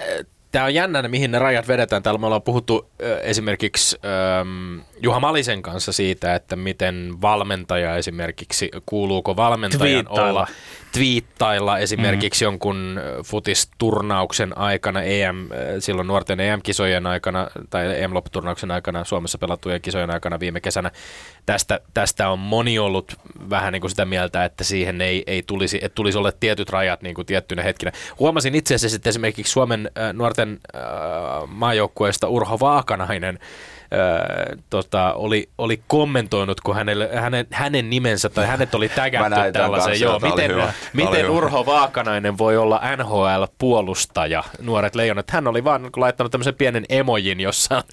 tämä 0.52 0.66
on 0.66 0.74
jännä, 0.74 1.08
mihin 1.08 1.32
ne 1.32 1.40
rajat 1.40 1.68
vedetään. 1.68 2.04
Täällä 2.04 2.20
me 2.20 2.26
ollaan 2.26 2.42
puhuttu 2.42 2.90
esimerkiksi 3.22 3.98
ähm, 4.06 4.80
Juha 5.02 5.20
Malisen 5.20 5.62
kanssa 5.62 5.92
siitä, 5.92 6.36
että 6.36 6.56
miten 6.56 7.14
valmentaja 7.22 7.96
esimerkiksi, 7.96 8.72
kuuluuko 8.86 9.36
valmentajan 9.36 10.06
Twiittailla. 10.06 10.30
olla 10.30 10.48
twiittailla 10.94 11.80
esimerkiksi 11.80 12.44
mm. 12.44 12.46
jonkun 12.46 13.00
futisturnauksen 13.26 14.58
aikana, 14.58 15.02
EM, 15.02 15.50
silloin 15.80 16.08
nuorten 16.08 16.40
EM-kisojen 16.40 17.08
aikana 17.08 17.48
tai 17.70 18.02
EM-lopputurnauksen 18.02 18.72
aikana, 18.72 19.04
Suomessa 19.04 19.38
pelattujen 19.38 19.82
kisojen 19.82 20.10
aikana 20.10 20.40
viime 20.40 20.62
kesänä. 20.62 20.92
Tästä, 21.46 21.80
tästä 21.94 22.30
on 22.30 22.40
moni 22.40 22.80
ollut 22.80 23.16
vähän 23.50 23.74
niin 23.74 23.82
kuin 23.82 23.92
sitä 23.92 24.06
mieltä, 24.06 24.46
että 24.46 24.64
siihen 24.64 25.02
ei, 25.02 25.24
ei 25.28 25.44
tulisi, 25.48 25.80
että 25.82 25.96
tulisi 25.96 26.18
olla 26.18 26.32
tietyt 26.32 26.70
rajat 26.70 27.02
niin 27.02 27.16
kuin 27.16 27.26
tiettynä 27.26 27.64
hetkinä. 27.64 27.92
Huomasin 28.20 28.56
itse 28.56 28.76
asiassa, 28.76 28.96
että 28.96 29.10
esimerkiksi 29.10 29.52
Suomen 29.52 29.92
äh, 29.98 30.14
nuorten 30.14 30.60
äh, 30.76 30.82
maajoukkueesta 31.48 32.28
Urho 32.28 32.60
Vaakanainen 32.60 33.40
Öö, 33.94 34.56
tota, 34.70 35.14
oli, 35.14 35.50
oli 35.58 35.82
kommentoinut, 35.88 36.62
kun 36.62 36.76
hänelle, 36.76 37.10
hänen, 37.14 37.48
hänen 37.52 37.90
nimensä 37.90 38.30
tai 38.30 38.48
hänet 38.48 38.76
oli 38.76 38.90
tägätty 38.90 39.30
tällaiseen. 39.54 40.00
kanssa, 40.00 40.06
Joo, 40.06 40.20
miten 40.20 40.52
miten 40.94 41.22
hyvä. 41.22 41.32
Urho 41.32 41.66
Vaakanainen 41.66 42.38
voi 42.38 42.58
olla 42.58 42.82
NHL-puolustaja, 42.98 44.44
nuoret 44.62 44.96
leijonat. 44.96 45.32
Hän 45.32 45.48
oli 45.48 45.64
vaan 45.64 45.90
laittanut 45.98 46.32
tämmöisen 46.32 46.56
pienen 46.56 46.86
emojin, 46.90 47.40
jossa 47.40 47.76
on 47.76 47.84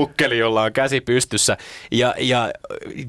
ukkeli, 0.00 0.38
jolla 0.38 0.62
on 0.62 0.72
käsi 0.72 1.00
pystyssä. 1.00 1.56
Ja, 1.90 2.14
ja 2.18 2.50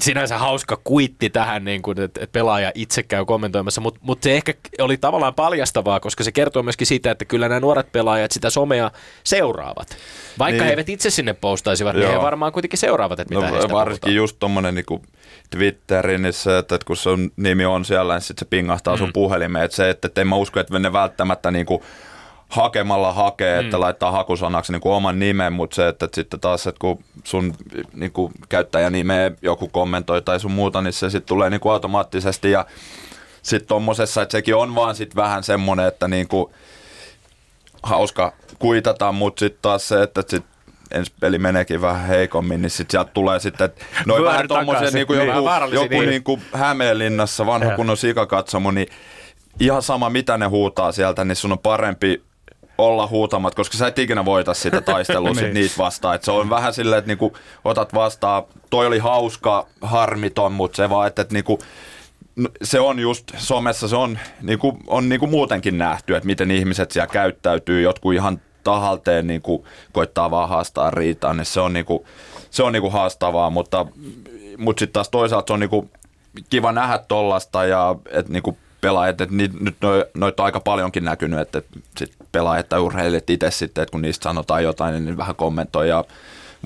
sinänsä 0.02 0.38
hauska 0.38 0.78
kuitti 0.84 1.30
tähän, 1.30 1.66
niin 1.66 1.82
kuin, 1.82 2.02
että 2.02 2.28
pelaaja 2.32 2.72
itse 2.76 3.04
käy 3.04 3.26
kommentoimassa, 3.26 3.82
mutta 3.82 4.00
mut 4.04 4.24
se 4.24 4.36
ehkä 4.36 4.54
oli 4.80 4.98
tavallaan 4.98 5.36
paljastavaa, 5.36 6.00
koska 6.00 6.24
se 6.24 6.32
kertoo 6.32 6.64
myöskin 6.64 6.88
siitä, 6.88 7.12
että 7.12 7.26
kyllä 7.26 7.48
nämä 7.48 7.60
nuoret 7.60 7.92
pelaajat 7.92 8.32
sitä 8.32 8.50
somea 8.50 8.92
seuraavat. 9.24 9.98
Vaikka 10.40 10.52
Niin. 10.58 10.64
he 10.64 10.70
eivät 10.70 10.90
itse 10.90 11.10
sinne 11.10 11.34
postaisivat, 11.34 11.96
niin 11.96 12.12
he 12.12 12.22
varmaan 12.22 12.39
kuitenkin 12.54 12.80
seuraavat, 12.80 13.20
että 13.20 13.36
mitä 13.36 13.48
No, 13.48 13.54
heistä 13.54 13.74
varsinkin 13.74 14.00
puhutaan. 14.02 14.16
just 14.16 14.36
tommonen 14.40 14.76
niinku 14.76 15.02
Twitterin, 15.50 16.22
niin 16.22 16.34
se, 16.34 16.58
että 16.58 16.80
kun 16.86 16.98
sun 16.98 17.32
nimi 17.38 17.66
on 17.66 17.86
siellä, 17.86 18.14
niin 18.14 18.22
sit 18.22 18.38
se 18.38 18.46
pingahtaa 18.46 18.98
sun 18.98 19.14
puhelimeen. 19.14 19.66
Että 19.66 19.76
se, 19.78 19.90
että 19.90 20.08
et 20.08 20.18
en 20.18 20.28
mä 20.28 20.36
usko, 20.36 20.60
että 20.60 20.80
ne 20.80 20.94
välttämättä 20.94 21.52
niinku 21.52 21.84
hakemalla 22.50 23.14
hakee, 23.14 23.60
että 23.60 23.80
laittaa 23.80 24.12
hakusanaksi 24.12 24.72
niinku 24.72 24.92
oman 24.92 25.20
nimen, 25.20 25.54
mutta 25.54 25.76
se, 25.76 25.88
että 25.88 26.08
sitten 26.14 26.40
taas, 26.40 26.68
että 26.68 26.80
kun 26.80 27.04
sun 27.24 27.54
niinku 27.94 28.32
käyttäjänimeä 28.50 29.32
joku 29.42 29.68
kommentoi 29.68 30.22
tai 30.22 30.40
sun 30.40 30.52
muuta, 30.52 30.82
niin 30.82 30.94
se 30.94 31.10
sitten 31.10 31.28
tulee 31.28 31.50
niinku 31.50 31.70
automaattisesti 31.70 32.52
ja 32.52 32.66
sitten 33.42 33.68
tommosessa, 33.68 34.22
että 34.22 34.32
sekin 34.32 34.56
on 34.56 34.76
vaan 34.76 34.96
sit 34.96 35.16
vähän 35.16 35.44
semmonen, 35.44 35.88
että 35.88 36.08
niinku 36.08 36.52
hauska 37.84 38.34
kuitata, 38.60 39.12
mutta 39.12 39.40
sitten 39.40 39.62
taas 39.62 39.88
se, 39.88 40.04
että 40.04 40.24
sit 40.28 40.46
ensi 40.92 41.12
peli 41.20 41.38
meneekin 41.38 41.82
vähän 41.82 42.08
heikommin, 42.08 42.62
niin 42.62 42.70
sitten 42.70 42.92
sieltä 42.92 43.12
tulee 43.14 43.40
sitten, 43.40 43.66
että 43.66 43.86
noin 44.06 44.24
vähän 44.24 44.46
niinku 44.94 45.14
Niin, 45.14 45.20
joku, 45.20 45.28
vähän 45.28 45.44
vaarallisia, 45.44 45.84
joku 45.84 46.00
niin. 46.00 46.10
niinku 46.10 46.40
Hämeenlinnassa 46.54 47.46
vanha 47.46 47.76
kunnon 47.76 47.98
sikakatsomo, 47.98 48.72
niin 48.72 48.88
ihan 49.60 49.82
sama 49.82 50.10
mitä 50.10 50.38
ne 50.38 50.46
huutaa 50.46 50.92
sieltä, 50.92 51.26
niin 51.26 51.36
sun 51.36 51.52
on 51.52 51.60
parempi 51.60 52.24
olla 52.78 53.08
huutamat, 53.08 53.56
koska 53.56 53.78
sä 53.78 53.88
et 53.88 54.00
ikinä 54.00 54.26
voita 54.26 54.54
sitä 54.54 54.82
taistelua 54.82 55.34
sit 55.40 55.54
niitä 55.54 55.76
vastaan. 55.78 56.16
Et 56.16 56.24
se 56.24 56.32
on 56.32 56.50
vähän 56.50 56.74
silleen, 56.74 57.00
että 57.00 57.08
niinku 57.10 57.38
otat 57.66 57.94
vastaan, 57.94 58.44
toi 58.70 58.88
oli 58.88 59.00
hauska, 59.00 59.68
harmiton, 59.82 60.52
mutta 60.52 60.76
se 60.76 60.90
vaan, 60.90 61.08
että 61.08 61.22
et 61.22 61.32
niinku, 61.32 61.60
se 62.64 62.80
on 62.80 63.00
just, 63.00 63.32
somessa 63.38 63.88
se 63.88 63.96
on, 63.96 64.20
niinku, 64.42 64.78
on 64.88 65.10
niinku 65.10 65.28
muutenkin 65.28 65.78
nähty, 65.78 66.16
että 66.16 66.28
miten 66.28 66.52
ihmiset 66.52 66.92
siellä 66.92 67.08
käyttäytyy, 67.08 67.82
jotkut 67.82 68.14
ihan 68.14 68.42
tahalteen 68.70 69.28
niinku, 69.28 69.66
koittaa 69.92 70.32
vaan 70.32 70.50
haastaa 70.50 70.92
riitaa, 70.92 71.34
niin 71.34 71.46
se 71.46 71.60
on, 71.60 71.74
niinku, 71.74 72.06
se 72.52 72.64
on 72.64 72.74
niinku 72.74 72.90
haastavaa, 72.90 73.50
mutta, 73.50 73.86
mutta 74.58 74.80
sitten 74.80 74.94
taas 74.94 75.10
toisaalta 75.10 75.48
se 75.48 75.54
on 75.54 75.60
niinku, 75.60 75.90
kiva 76.50 76.72
nähdä 76.72 77.00
tollasta 77.08 77.66
ja 77.66 77.96
että 78.12 78.32
niinku, 78.32 78.58
pelaajat, 78.82 79.22
että 79.22 79.36
nyt 79.60 79.76
noi, 79.82 80.06
noita 80.14 80.44
on 80.44 80.46
aika 80.46 80.60
paljonkin 80.60 81.06
näkynyt, 81.06 81.40
että, 81.40 81.58
että 81.58 81.80
sit 81.98 82.14
pelaajat 82.32 82.70
tai 82.70 82.80
urheilijat 82.80 83.30
itse 83.30 83.52
sitten, 83.52 83.82
että 83.82 83.92
kun 83.92 84.02
niistä 84.02 84.24
sanotaan 84.24 84.64
jotain, 84.64 85.06
niin 85.06 85.18
vähän 85.18 85.36
kommentoi 85.36 85.90
ja 85.90 86.04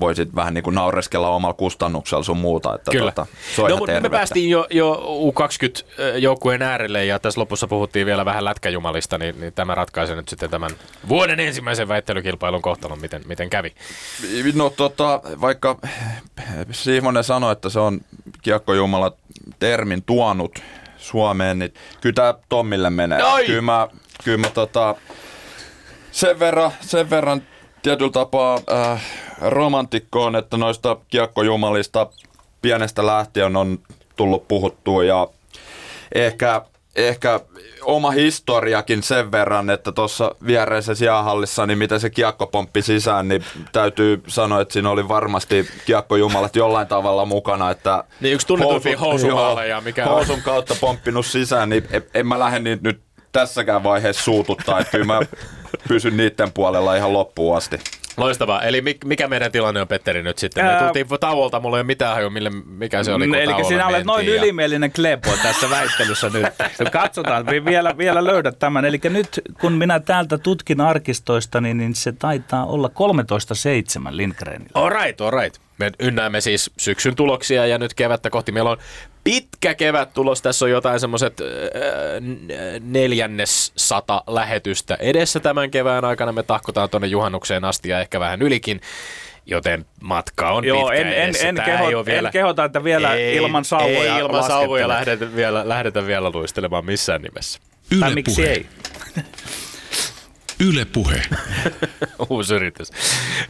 voi 0.00 0.14
sitten 0.14 0.36
vähän 0.36 0.54
niin 0.54 0.64
kuin 0.64 0.74
naureskella 0.74 1.28
omalla 1.28 1.54
kustannuksella 1.54 2.24
sun 2.24 2.36
muuta. 2.36 2.74
Että 2.74 2.90
Kyllä. 2.90 3.12
Tota, 3.12 3.26
se 3.56 3.62
on 3.62 3.70
no, 3.70 3.76
mutta 3.76 4.00
me 4.00 4.10
päästiin 4.10 4.50
jo, 4.50 4.66
jo 4.70 5.02
U20-joukkueen 5.34 6.62
äärelle 6.62 7.04
ja 7.04 7.18
tässä 7.18 7.40
lopussa 7.40 7.66
puhuttiin 7.66 8.06
vielä 8.06 8.24
vähän 8.24 8.44
lätkäjumalista, 8.44 9.18
niin, 9.18 9.40
niin 9.40 9.52
tämä 9.52 9.74
ratkaisee 9.74 10.16
nyt 10.16 10.28
sitten 10.28 10.50
tämän 10.50 10.70
vuoden 11.08 11.40
ensimmäisen 11.40 11.88
väittelykilpailun 11.88 12.62
kohtalon, 12.62 13.00
miten, 13.00 13.22
miten 13.26 13.50
kävi. 13.50 13.72
No 14.54 14.70
tota, 14.70 15.20
vaikka 15.40 15.78
Sihmonen 16.70 17.24
sanoi, 17.24 17.52
että 17.52 17.68
se 17.68 17.80
on 17.80 18.00
kiekkojumala 18.42 19.12
termin 19.58 20.02
tuonut 20.02 20.58
Suomeen, 20.96 21.58
niin 21.58 21.74
kyllä 22.00 22.14
tämä 22.14 22.34
Tommille 22.48 22.90
menee. 22.90 23.22
Ai! 23.22 23.46
Kyllä 23.46 23.62
mä, 23.62 23.88
kyllä 24.24 24.38
mä 24.38 24.48
tota, 24.48 24.94
sen, 26.10 26.38
verran, 26.38 26.72
sen 26.80 27.10
verran 27.10 27.42
tietyllä 27.82 28.12
tapaa 28.12 28.60
äh, 28.72 29.02
romantikkoon, 29.40 30.36
että 30.36 30.56
noista 30.56 30.96
kiekkojumalista 31.08 32.06
pienestä 32.62 33.06
lähtien 33.06 33.56
on 33.56 33.78
tullut 34.16 34.48
puhuttua 34.48 35.04
ja 35.04 35.28
ehkä, 36.14 36.62
ehkä 36.96 37.40
oma 37.82 38.10
historiakin 38.10 39.02
sen 39.02 39.32
verran, 39.32 39.70
että 39.70 39.92
tuossa 39.92 40.34
viereisessä 40.46 41.04
jäähallissa, 41.04 41.66
niin 41.66 41.78
miten 41.78 42.00
se 42.00 42.10
kiekko 42.10 42.46
pomppi 42.46 42.82
sisään, 42.82 43.28
niin 43.28 43.44
täytyy 43.72 44.22
sanoa, 44.26 44.60
että 44.60 44.72
siinä 44.72 44.90
oli 44.90 45.08
varmasti 45.08 45.68
kiekkojumalat 45.86 46.56
jollain 46.56 46.86
tavalla 46.86 47.24
mukana. 47.24 47.70
Että 47.70 48.04
Niin 48.20 48.34
yksi 48.34 48.46
tunnetuimpia 48.46 48.98
housumaaleja, 48.98 49.80
mikä 49.80 50.04
on. 50.04 50.10
housun 50.10 50.42
kautta 50.42 50.74
pomppinut 50.80 51.26
sisään, 51.26 51.68
niin 51.68 51.86
en, 51.90 52.02
en 52.14 52.26
mä 52.26 52.38
lähde 52.38 52.58
niitä 52.58 52.82
nyt 52.82 53.00
tässäkään 53.32 53.82
vaiheessa 53.82 54.22
suututtaa, 54.22 54.80
että 54.80 54.90
kyllä 54.90 55.04
mä 55.04 55.20
pysyn 55.88 56.16
niiden 56.16 56.52
puolella 56.52 56.96
ihan 56.96 57.12
loppuun 57.12 57.56
asti. 57.56 57.80
Loistavaa. 58.16 58.62
Eli 58.62 58.80
mik- 58.80 59.06
mikä 59.08 59.28
meidän 59.28 59.52
tilanne 59.52 59.80
on, 59.80 59.88
Petteri, 59.88 60.22
nyt 60.22 60.38
sitten? 60.38 60.64
Me 60.64 60.70
Ää- 60.70 60.82
tultiin 60.84 61.06
tauolta, 61.20 61.60
mulla 61.60 61.76
ei 61.76 61.80
ole 61.80 61.86
mitään 61.86 62.14
hajua, 62.14 62.30
mille, 62.30 62.50
mikä 62.66 63.04
se 63.04 63.12
oli, 63.12 63.26
kun 63.26 63.34
Eli 63.36 63.64
sinä 63.64 63.86
olet 63.86 64.04
noin 64.04 64.26
ja- 64.26 64.34
ylimielinen 64.34 64.92
klepo 64.92 65.30
tässä 65.42 65.70
väittelyssä 65.70 66.30
nyt. 66.34 66.46
No 66.84 66.90
Katsotaan, 66.92 67.46
vi- 67.46 67.64
vielä, 67.64 67.98
vielä 67.98 68.24
löydät 68.24 68.58
tämän. 68.58 68.84
Eli 68.84 69.00
nyt 69.04 69.40
kun 69.60 69.72
minä 69.72 70.00
täältä 70.00 70.38
tutkin 70.38 70.80
arkistoista, 70.80 71.60
niin, 71.60 71.78
niin 71.78 71.94
se 71.94 72.12
taitaa 72.12 72.66
olla 72.66 72.88
13.7 72.88 74.16
Lindgrenillä. 74.16 74.70
All 74.74 74.90
right, 74.90 75.20
all 75.20 75.30
right. 75.30 75.56
Me 75.78 75.92
ynnäämme 75.98 76.40
siis 76.40 76.70
syksyn 76.78 77.16
tuloksia 77.16 77.66
ja 77.66 77.78
nyt 77.78 77.94
kevättä 77.94 78.30
kohti. 78.30 78.52
Meillä 78.52 78.70
on 78.70 78.78
pitkä 79.24 79.74
kevät 79.74 80.14
tulos. 80.14 80.42
Tässä 80.42 80.64
on 80.64 80.70
jotain 80.70 81.00
semmoiset 81.00 81.42
neljännes 82.80 83.72
sata 83.76 84.22
lähetystä 84.26 84.96
edessä 85.00 85.40
tämän 85.40 85.70
kevään 85.70 86.04
aikana. 86.04 86.32
Me 86.32 86.42
tahkotaan 86.42 86.90
tuonne 86.90 87.06
juhannukseen 87.06 87.64
asti 87.64 87.88
ja 87.88 88.00
ehkä 88.00 88.20
vähän 88.20 88.42
ylikin. 88.42 88.80
Joten 89.46 89.86
matka 90.00 90.50
on 90.50 90.64
Joo, 90.64 90.88
pitkä 90.88 90.94
en, 90.94 91.06
en, 91.06 91.46
en, 91.46 91.64
keho, 91.64 91.88
ei 91.88 91.94
ole 91.94 92.06
vielä... 92.06 92.28
en 92.28 92.32
kehota, 92.32 92.64
että 92.64 92.84
vielä 92.84 93.14
ei, 93.14 93.36
ilman 93.36 93.64
sauvoja 93.64 94.14
Ei 94.14 94.20
ilman 94.20 94.44
sauvoja 94.44 94.88
lähdetä 94.88 95.36
vielä, 95.36 95.68
lähdetä 95.68 96.06
vielä 96.06 96.30
luistelemaan 96.30 96.84
missään 96.84 97.22
nimessä. 97.22 97.60
Tai 98.00 98.08
Yle 98.08 98.14
miksi 98.14 98.34
Puhe. 98.34 98.52
ei? 98.52 98.66
Yle 100.60 100.84
Puhe. 100.84 101.22
Uusi 102.30 102.54
yritys. 102.54 102.90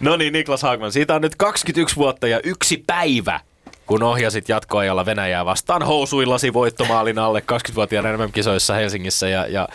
No 0.01 0.17
niin, 0.17 0.33
Niklas 0.33 0.63
Haagman, 0.63 0.93
siitä 0.93 1.15
on 1.15 1.23
nyt 1.23 1.37
21 1.37 1.97
vuotta 1.97 2.29
ja 2.29 2.41
yksi 2.45 2.85
päivä, 2.87 3.41
kun 3.87 4.03
ohjasit 4.03 4.49
jatkoajalla 4.49 5.07
Venäjää 5.07 5.45
vastaan 5.45 5.83
housuillasi 5.83 6.53
voittomaalin 6.53 7.19
alle 7.19 7.43
20-vuotiaan 7.53 8.21
MM-kisoissa 8.21 8.75
Helsingissä. 8.75 9.29
Ja, 9.29 9.47
ja 9.47 9.69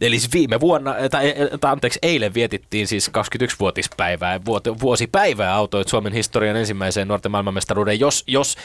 Eli 0.00 0.18
siis 0.18 0.32
viime 0.32 0.60
vuonna, 0.60 0.94
tai, 1.10 1.34
tai 1.60 1.72
anteeksi, 1.72 1.98
eilen 2.02 2.34
vietittiin 2.34 2.86
siis 2.86 3.10
21-vuotispäivää, 3.10 4.40
vuosipäivää 4.80 5.54
autoit 5.54 5.88
Suomen 5.88 6.12
historian 6.12 6.56
ensimmäiseen 6.56 7.08
nuorten 7.08 7.32
maailmanmestaruuden, 7.32 8.00
jos, 8.00 8.24
jos 8.26 8.56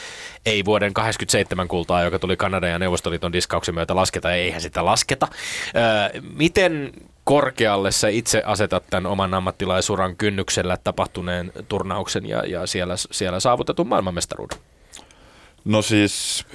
ei 0.46 0.64
vuoden 0.64 0.94
87 0.94 1.68
kultaa, 1.68 2.02
joka 2.02 2.18
tuli 2.18 2.36
Kanadan 2.36 2.70
ja 2.70 2.78
Neuvostoliiton 2.78 3.32
diskauksen 3.32 3.74
myötä 3.74 3.96
lasketa, 3.96 4.32
eihän 4.32 4.60
sitä 4.60 4.84
lasketa. 4.84 5.28
Öö, 5.76 6.20
miten 6.36 6.92
korkealle 7.24 7.92
sä 7.92 8.08
itse 8.08 8.42
asetat 8.46 8.84
tämän 8.90 9.06
oman 9.06 9.34
ammattilaisuran 9.34 10.16
kynnyksellä 10.16 10.76
tapahtuneen 10.84 11.52
turnauksen 11.68 12.26
ja, 12.26 12.46
ja 12.46 12.66
siellä, 12.66 12.94
siellä 12.96 13.40
saavutetun 13.40 13.88
maailmanmestaruuden? 13.88 14.58
No 15.64 15.82
siis 15.82 16.46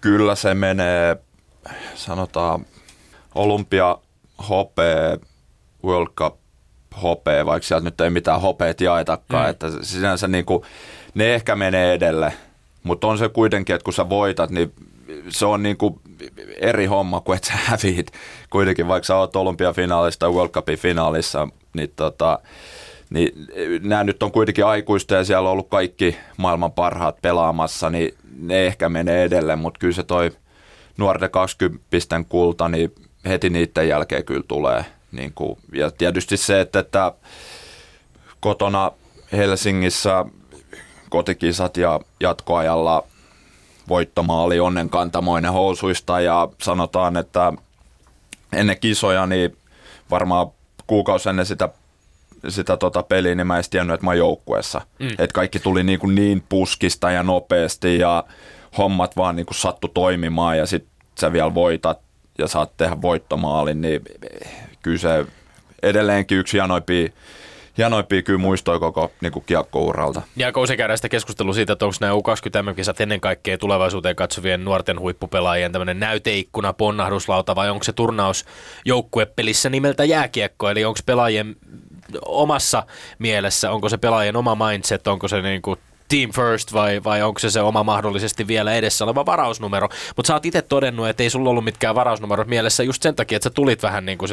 kyllä 0.00 0.34
se 0.34 0.54
menee, 0.54 1.16
sanotaan, 1.94 2.66
olympia 3.34 3.98
hopee, 4.48 5.18
World 5.84 6.12
Cup 6.16 6.36
hopee, 7.02 7.46
vaikka 7.46 7.66
sieltä 7.66 7.84
nyt 7.84 8.00
ei 8.00 8.10
mitään 8.10 8.40
hopeet 8.40 8.80
jaetakaan, 8.80 9.44
mm. 9.44 9.50
että 9.50 9.66
sinänsä 9.82 10.28
niin 10.28 10.44
kuin, 10.44 10.62
ne 11.14 11.34
ehkä 11.34 11.56
menee 11.56 11.94
edelle, 11.94 12.32
mutta 12.82 13.06
on 13.06 13.18
se 13.18 13.28
kuitenkin, 13.28 13.74
että 13.74 13.84
kun 13.84 13.94
sä 13.94 14.08
voitat, 14.08 14.50
niin 14.50 14.72
se 15.28 15.46
on 15.46 15.62
niin 15.62 15.76
kuin 15.76 16.00
eri 16.56 16.86
homma 16.86 17.20
kuin 17.20 17.36
että 17.36 17.48
sä 17.48 17.54
häviit 17.64 18.12
kuitenkin, 18.50 18.88
vaikka 18.88 19.06
sä 19.06 19.16
oot 19.16 19.36
olympiafinaalissa 19.36 20.20
tai 20.20 20.30
World 20.30 20.50
Cupin 20.50 20.78
finaalissa, 20.78 21.48
niin 21.74 21.92
tota, 21.96 22.38
niin 23.10 23.46
nämä 23.82 24.04
nyt 24.04 24.22
on 24.22 24.32
kuitenkin 24.32 24.66
aikuista 24.66 25.14
ja 25.14 25.24
siellä 25.24 25.48
on 25.48 25.52
ollut 25.52 25.68
kaikki 25.68 26.16
maailman 26.36 26.72
parhaat 26.72 27.22
pelaamassa, 27.22 27.90
niin 27.90 28.14
ne 28.38 28.66
ehkä 28.66 28.88
menee 28.88 29.24
edelleen, 29.24 29.58
mutta 29.58 29.78
kyllä 29.78 29.94
se 29.94 30.02
toi 30.02 30.30
nuorten 30.96 31.30
20 31.30 31.86
kulta, 32.28 32.68
niin 32.68 32.94
heti 33.26 33.50
niiden 33.50 33.88
jälkeen 33.88 34.24
kyllä 34.24 34.44
tulee. 34.48 34.84
Niin 35.12 35.32
kuin, 35.34 35.58
ja 35.72 35.90
tietysti 35.90 36.36
se, 36.36 36.60
että, 36.60 36.78
että 36.78 37.12
kotona 38.40 38.92
Helsingissä 39.32 40.24
kotikisat 41.08 41.76
ja 41.76 42.00
jatkoajalla 42.20 43.04
voittomaali 43.88 44.60
onnenkantamoinen 44.60 45.52
housuista 45.52 46.20
ja 46.20 46.48
sanotaan, 46.62 47.16
että 47.16 47.52
ennen 48.52 48.80
kisoja 48.80 49.26
niin 49.26 49.56
varmaan 50.10 50.46
kuukausi 50.86 51.28
ennen 51.28 51.46
sitä 51.46 51.68
sitä 52.48 52.76
tota 52.76 53.02
peliä, 53.02 53.34
niin 53.34 53.46
mä 53.46 53.58
en 53.58 53.64
tiennyt, 53.70 53.94
että 53.94 54.04
mä 54.04 54.10
oon 54.10 54.18
joukkueessa. 54.18 54.80
Mm. 54.98 55.08
Että 55.08 55.34
kaikki 55.34 55.58
tuli 55.58 55.82
niin, 55.82 55.98
kuin 55.98 56.14
niin 56.14 56.44
puskista 56.48 57.10
ja 57.10 57.22
nopeasti 57.22 57.98
ja 57.98 58.24
hommat 58.78 59.16
vaan 59.16 59.36
niin 59.36 59.46
kuin 59.46 59.56
sattu 59.56 59.88
toimimaan 59.88 60.58
ja 60.58 60.66
sitten 60.66 60.90
sä 61.20 61.32
vielä 61.32 61.54
voitat 61.54 62.00
ja 62.38 62.48
saat 62.48 62.76
tehdä 62.76 63.02
voittomaalin, 63.02 63.80
niin 63.80 64.00
kyllä 64.82 64.98
se 64.98 65.26
edelleenkin 65.82 66.38
yksi 66.38 66.52
hienoimpia 66.52 67.08
hienoimpia 67.78 68.22
kyllä 68.22 68.38
muistoi 68.38 68.80
koko 68.80 69.10
niin 69.20 69.32
kuin 69.32 69.44
kiekkouralta. 69.46 70.22
Ja 70.36 70.52
kun 70.52 70.66
se 70.66 70.76
käydään 70.76 70.98
sitä 70.98 71.08
keskustelua 71.08 71.52
siitä, 71.52 71.72
että 71.72 71.84
onko 71.84 71.96
nämä 72.00 72.12
U20-kisat 72.12 73.00
ennen 73.00 73.20
kaikkea 73.20 73.58
tulevaisuuteen 73.58 74.16
katsovien 74.16 74.64
nuorten 74.64 75.00
huippupelaajien 75.00 75.72
tämmöinen 75.72 76.00
näyteikkuna, 76.00 76.72
ponnahduslauta 76.72 77.54
vai 77.54 77.70
onko 77.70 77.84
se 77.84 77.92
turnaus 77.92 78.44
joukkuepelissä 78.84 79.70
nimeltä 79.70 80.04
jääkiekko, 80.04 80.70
eli 80.70 80.84
onko 80.84 81.00
pelaajien 81.06 81.56
omassa 82.26 82.82
mielessä, 83.18 83.70
onko 83.70 83.88
se 83.88 83.96
pelaajien 83.96 84.36
oma 84.36 84.68
mindset, 84.68 85.06
onko 85.06 85.28
se 85.28 85.42
niin 85.42 85.62
kuin 85.62 85.78
team 86.08 86.30
first 86.32 86.72
vai, 86.72 87.04
vai 87.04 87.22
onko 87.22 87.38
se 87.38 87.50
se 87.50 87.60
oma 87.60 87.84
mahdollisesti 87.84 88.46
vielä 88.46 88.74
edessä 88.74 89.04
oleva 89.04 89.26
varausnumero. 89.26 89.88
Mutta 90.16 90.26
sä 90.26 90.34
oot 90.34 90.46
itse 90.46 90.62
todennut, 90.62 91.08
että 91.08 91.22
ei 91.22 91.30
sulla 91.30 91.50
ollut 91.50 91.64
mitkään 91.64 91.94
varausnumerot 91.94 92.48
mielessä 92.48 92.82
just 92.82 93.02
sen 93.02 93.14
takia, 93.14 93.36
että 93.36 93.44
sä 93.44 93.50
tulit 93.50 93.82
vähän 93.82 94.06
niin 94.06 94.18
kuin 94.18 94.30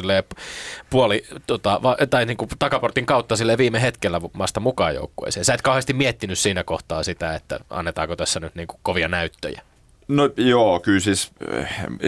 puoli, 0.90 1.24
tota, 1.48 1.80
va, 1.84 1.98
tai 2.10 2.26
niin 2.26 2.38
kuin 2.38 2.50
takaportin 2.60 3.06
kautta 3.06 3.36
sille 3.36 3.58
viime 3.58 3.82
hetkellä 3.82 4.22
vasta 4.22 4.60
mukaan 4.60 4.96
joukkueeseen. 4.96 5.46
Sä 5.46 5.54
et 5.54 5.62
kauheasti 5.62 5.94
miettinyt 5.94 6.40
siinä 6.40 6.64
kohtaa 6.64 7.04
sitä, 7.04 7.36
että 7.36 7.60
annetaanko 7.70 8.16
tässä 8.16 8.40
nyt 8.40 8.56
niin 8.56 8.68
kuin 8.68 8.80
kovia 8.84 9.08
näyttöjä. 9.08 9.62
No 10.08 10.30
joo, 10.38 10.80
kyllä 10.80 11.00
siis, 11.00 11.32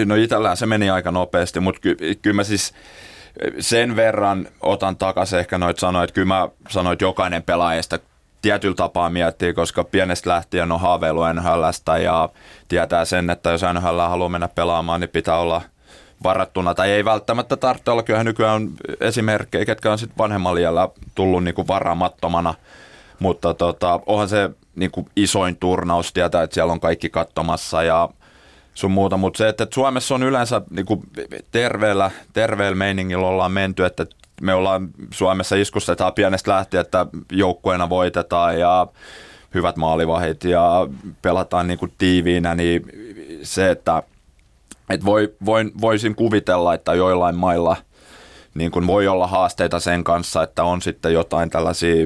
no 0.05 0.15
itsellään 0.15 0.57
se 0.57 0.65
meni 0.65 0.89
aika 0.89 1.11
nopeasti, 1.11 1.59
mutta 1.59 1.81
ky, 1.81 1.97
kyllä 2.21 2.35
mä 2.35 2.43
siis 2.43 2.73
sen 3.59 3.95
verran 3.95 4.47
otan 4.61 4.97
takaisin 4.97 5.39
ehkä 5.39 5.57
noit 5.57 5.79
sanoit, 5.79 6.11
kyllä 6.11 6.27
mä 6.27 6.49
sanoin, 6.69 6.93
että 6.93 7.05
jokainen 7.05 7.43
pelaajista 7.43 7.99
tietyllä 8.41 8.75
tapaa 8.75 9.09
miettii, 9.09 9.53
koska 9.53 9.83
pienestä 9.83 10.29
lähtien 10.29 10.71
on 10.71 10.79
haaveilu 10.79 11.21
NHLstä 11.33 11.97
ja 11.97 12.29
tietää 12.67 13.05
sen, 13.05 13.29
että 13.29 13.49
jos 13.49 13.61
NHL 13.73 13.99
haluaa 13.99 14.29
mennä 14.29 14.47
pelaamaan, 14.47 15.01
niin 15.01 15.09
pitää 15.09 15.37
olla 15.37 15.61
varattuna, 16.23 16.75
tai 16.75 16.91
ei 16.91 17.05
välttämättä 17.05 17.57
tarvitse 17.57 17.91
olla. 17.91 18.03
Kyllähän 18.03 18.25
nykyään 18.25 18.55
on 18.55 18.71
esimerkkejä, 18.99 19.65
ketkä 19.65 19.91
on 19.91 19.99
sitten 19.99 20.17
vanhemmalla 20.17 20.59
iällä 20.59 20.89
tullut 21.15 21.43
niinku 21.43 21.67
varamattomana, 21.67 22.53
mutta 23.19 23.53
tota, 23.53 23.99
onhan 24.05 24.29
se 24.29 24.49
niinku 24.75 25.09
isoin 25.15 25.57
turnaus, 25.57 26.13
tietää, 26.13 26.43
että 26.43 26.53
siellä 26.53 26.73
on 26.73 26.79
kaikki 26.79 27.09
katsomassa 27.09 27.83
ja 27.83 28.09
sun 28.73 28.91
muuta, 28.91 29.17
mutta 29.17 29.37
se, 29.37 29.49
että 29.49 29.67
Suomessa 29.73 30.15
on 30.15 30.23
yleensä 30.23 30.61
niinku 30.69 31.03
terveellä, 31.51 32.11
terveellä 32.33 32.75
meiningillä 32.75 33.27
ollaan 33.27 33.51
menty, 33.51 33.85
että 33.85 34.05
me 34.41 34.53
ollaan 34.53 34.89
Suomessa 35.11 35.55
iskustetaan 35.55 36.13
pienestä 36.13 36.51
lähtien, 36.51 36.81
että 36.81 37.05
joukkueena 37.31 37.89
voitetaan 37.89 38.59
ja 38.59 38.87
hyvät 39.53 39.77
maalivahit 39.77 40.43
ja 40.43 40.87
pelataan 41.21 41.67
niin 41.67 41.79
kuin 41.79 41.93
tiiviinä, 41.97 42.55
niin 42.55 42.85
se, 43.43 43.71
että, 43.71 44.03
että 44.89 45.05
voi, 45.05 45.35
voin, 45.45 45.71
voisin 45.81 46.15
kuvitella, 46.15 46.73
että 46.73 46.93
joillain 46.93 47.35
mailla 47.35 47.75
niin 48.53 48.71
kuin 48.71 48.87
voi 48.87 49.07
olla 49.07 49.27
haasteita 49.27 49.79
sen 49.79 50.03
kanssa, 50.03 50.43
että 50.43 50.63
on 50.63 50.81
sitten 50.81 51.13
jotain 51.13 51.49
tällaisia 51.49 52.05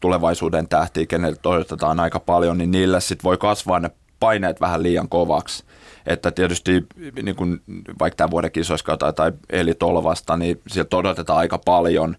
tulevaisuuden 0.00 0.68
tähtiä, 0.68 1.06
kenelle 1.06 1.36
toivotetaan 1.42 2.00
aika 2.00 2.20
paljon, 2.20 2.58
niin 2.58 2.70
niille 2.70 3.00
sitten 3.00 3.24
voi 3.24 3.38
kasvaa 3.38 3.80
ne 3.80 3.90
paineet 4.20 4.60
vähän 4.60 4.82
liian 4.82 5.08
kovaksi. 5.08 5.64
Että 6.06 6.30
tietysti 6.30 6.86
niin 7.22 7.36
kuin, 7.36 7.60
vaikka 7.98 8.16
tämän 8.16 8.30
vuoden 8.30 8.52
kisoissa 8.52 8.96
tai 8.96 9.32
Eli 9.50 9.74
Tolvasta, 9.74 10.36
niin 10.36 10.60
sieltä 10.66 10.96
odotetaan 10.96 11.38
aika 11.38 11.58
paljon. 11.58 12.16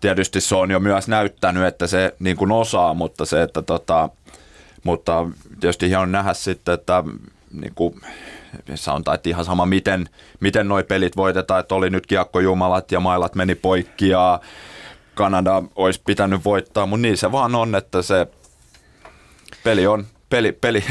Tietysti 0.00 0.40
se 0.40 0.54
on 0.54 0.70
jo 0.70 0.80
myös 0.80 1.08
näyttänyt, 1.08 1.64
että 1.64 1.86
se 1.86 2.14
niin 2.18 2.36
kuin 2.36 2.52
osaa, 2.52 2.94
mutta 2.94 3.24
se, 3.24 3.42
että 3.42 3.62
tota, 3.62 4.08
mutta 4.84 5.26
tietysti 5.60 5.88
hieno 5.88 6.06
nähdä 6.06 6.34
sitten, 6.34 6.74
että 6.74 7.04
niin 7.52 7.72
kuin, 7.74 8.00
sanotaan, 8.74 9.14
että 9.14 9.28
ihan 9.28 9.44
sama 9.44 9.66
miten, 9.66 10.08
miten 10.40 10.68
noi 10.68 10.84
pelit 10.84 11.16
voitetaan, 11.16 11.60
että 11.60 11.74
oli 11.74 11.90
nyt 11.90 12.06
kiekkojumalat 12.06 12.92
ja 12.92 13.00
mailat 13.00 13.34
meni 13.34 13.54
poikki 13.54 14.08
ja 14.08 14.40
Kanada 15.14 15.62
olisi 15.76 16.02
pitänyt 16.06 16.44
voittaa, 16.44 16.86
mutta 16.86 17.02
niin 17.02 17.16
se 17.16 17.32
vaan 17.32 17.54
on, 17.54 17.74
että 17.74 18.02
se 18.02 18.26
peli 19.64 19.86
on 19.86 20.06
peli, 20.30 20.52
peli 20.52 20.84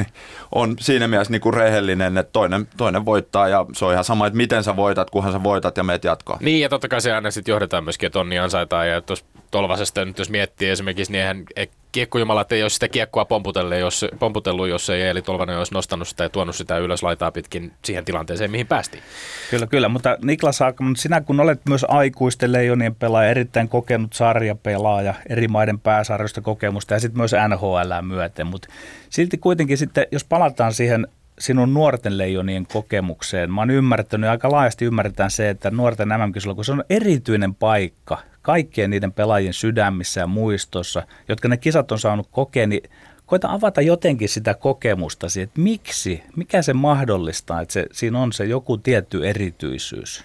on 0.51 0.75
siinä 0.79 1.07
mielessä 1.07 1.31
niin 1.31 1.41
kuin 1.41 1.53
rehellinen, 1.53 2.17
että 2.17 2.31
toinen, 2.31 2.67
toinen 2.77 3.05
voittaa 3.05 3.47
ja 3.47 3.65
se 3.73 3.85
on 3.85 3.91
ihan 3.91 4.03
sama, 4.03 4.27
että 4.27 4.37
miten 4.37 4.63
sä 4.63 4.75
voitat, 4.75 5.09
kunhan 5.09 5.33
sä 5.33 5.43
voitat 5.43 5.77
ja 5.77 5.83
meet 5.83 6.03
jatkaa. 6.03 6.37
Niin 6.41 6.61
ja 6.61 6.69
totta 6.69 6.87
kai 6.87 7.01
se 7.01 7.13
aina 7.13 7.31
sitten 7.31 7.51
johdetaan 7.51 7.83
myöskin, 7.83 8.07
että 8.07 8.19
onni 8.19 8.39
ansaitaan 8.39 8.89
ja 8.89 9.01
tuossa 9.01 9.25
Tolvasesta 9.51 10.05
nyt 10.05 10.19
jos 10.19 10.29
miettii 10.29 10.69
esimerkiksi, 10.69 11.11
niin 11.11 11.21
eihän 11.21 11.45
kiekkojumalat 11.93 12.51
ei 12.51 12.63
olisi 12.63 12.73
sitä 12.73 12.87
kiekkoa 12.87 13.25
pomputellut, 13.25 13.77
jos, 13.77 14.05
pomputellut, 14.19 14.67
jos 14.67 14.89
ei 14.89 15.01
Eeli 15.01 15.21
Tolvanen 15.21 15.57
olisi 15.57 15.73
nostanut 15.73 16.07
sitä 16.07 16.23
ja 16.23 16.29
tuonut 16.29 16.55
sitä 16.55 16.77
ylös 16.77 17.03
laitaa 17.03 17.31
pitkin 17.31 17.71
siihen 17.85 18.05
tilanteeseen, 18.05 18.51
mihin 18.51 18.67
päästiin. 18.67 19.03
Kyllä, 19.49 19.67
kyllä, 19.67 19.89
mutta 19.89 20.17
Niklas 20.21 20.59
Haakman, 20.59 20.95
sinä 20.95 21.21
kun 21.21 21.39
olet 21.39 21.61
myös 21.69 21.85
aikuisten 21.89 22.51
leijonien 22.51 22.95
pelaaja, 22.95 23.29
erittäin 23.29 23.69
kokenut 23.69 24.13
sarjapelaaja, 24.13 25.13
eri 25.29 25.47
maiden 25.47 25.79
pääsarjoista 25.79 26.41
kokemusta 26.41 26.93
ja 26.93 26.99
sitten 26.99 27.19
myös 27.19 27.31
NHL 27.49 28.01
myöten, 28.01 28.47
mutta 28.47 28.67
silti 29.09 29.37
kuitenkin 29.37 29.77
sitten, 29.77 30.07
jos 30.11 30.23
palataan 30.23 30.73
siihen 30.73 31.07
sinun 31.39 31.73
nuorten 31.73 32.17
leijonien 32.17 32.67
kokemukseen. 32.73 33.51
Mä 33.51 33.61
oon 33.61 33.69
ymmärtänyt, 33.69 34.29
aika 34.29 34.51
laajasti 34.51 34.85
ymmärretään 34.85 35.31
se, 35.31 35.49
että 35.49 35.71
nuorten 35.71 36.07
mm 36.07 36.55
kun 36.55 36.65
se 36.65 36.71
on 36.71 36.83
erityinen 36.89 37.55
paikka 37.55 38.17
kaikkien 38.43 38.89
niiden 38.89 39.13
pelaajien 39.13 39.53
sydämissä 39.53 40.21
ja 40.21 40.27
muistossa, 40.27 41.03
jotka 41.29 41.47
ne 41.47 41.57
kisat 41.57 41.91
on 41.91 41.99
saanut 41.99 42.27
kokea, 42.31 42.67
niin 42.67 42.89
koita 43.25 43.51
avata 43.51 43.81
jotenkin 43.81 44.29
sitä 44.29 44.53
kokemusta, 44.53 45.27
että 45.41 45.61
miksi, 45.61 46.23
mikä 46.35 46.61
se 46.61 46.73
mahdollistaa, 46.73 47.61
että 47.61 47.73
se, 47.73 47.85
siinä 47.91 48.19
on 48.19 48.33
se 48.33 48.45
joku 48.45 48.77
tietty 48.77 49.29
erityisyys. 49.29 50.23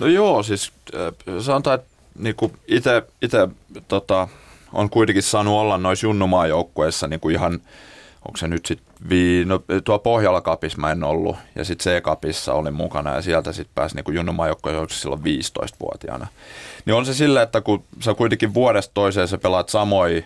No 0.00 0.06
joo, 0.06 0.42
siis 0.42 0.72
äh, 0.94 1.40
sanotaan, 1.40 1.74
että 1.74 1.90
niinku 2.18 2.52
itse 3.20 3.48
tota, 3.88 4.28
on 4.72 4.90
kuitenkin 4.90 5.22
saanut 5.22 5.54
olla 5.54 5.78
noissa 5.78 6.06
junnumaajoukkueissa 6.06 7.08
niinku 7.08 7.28
ihan, 7.28 7.60
onko 8.28 8.36
se 8.36 8.48
nyt 8.48 8.66
sitten 8.66 8.86
no, 9.48 9.62
tuo 9.84 9.98
Pohjalla 9.98 10.40
kapissa 10.40 10.78
mä 10.78 10.92
en 10.92 11.04
ollut 11.04 11.36
ja 11.54 11.64
sitten 11.64 11.92
C-kapissa 11.92 12.54
olin 12.54 12.74
mukana 12.74 13.14
ja 13.14 13.22
sieltä 13.22 13.52
sitten 13.52 13.74
pääsi 13.74 13.94
niinku 13.94 14.10
junnumaajoukkueessa 14.10 15.00
silloin 15.00 15.22
15-vuotiaana. 15.22 16.26
Niin 16.84 16.94
on 16.94 17.06
se 17.06 17.14
sillä, 17.14 17.42
että 17.42 17.60
kun 17.60 17.84
sä 18.00 18.14
kuitenkin 18.14 18.54
vuodesta 18.54 18.94
toiseen 18.94 19.28
sä 19.28 19.38
pelaat 19.38 19.68
samoja 19.68 20.22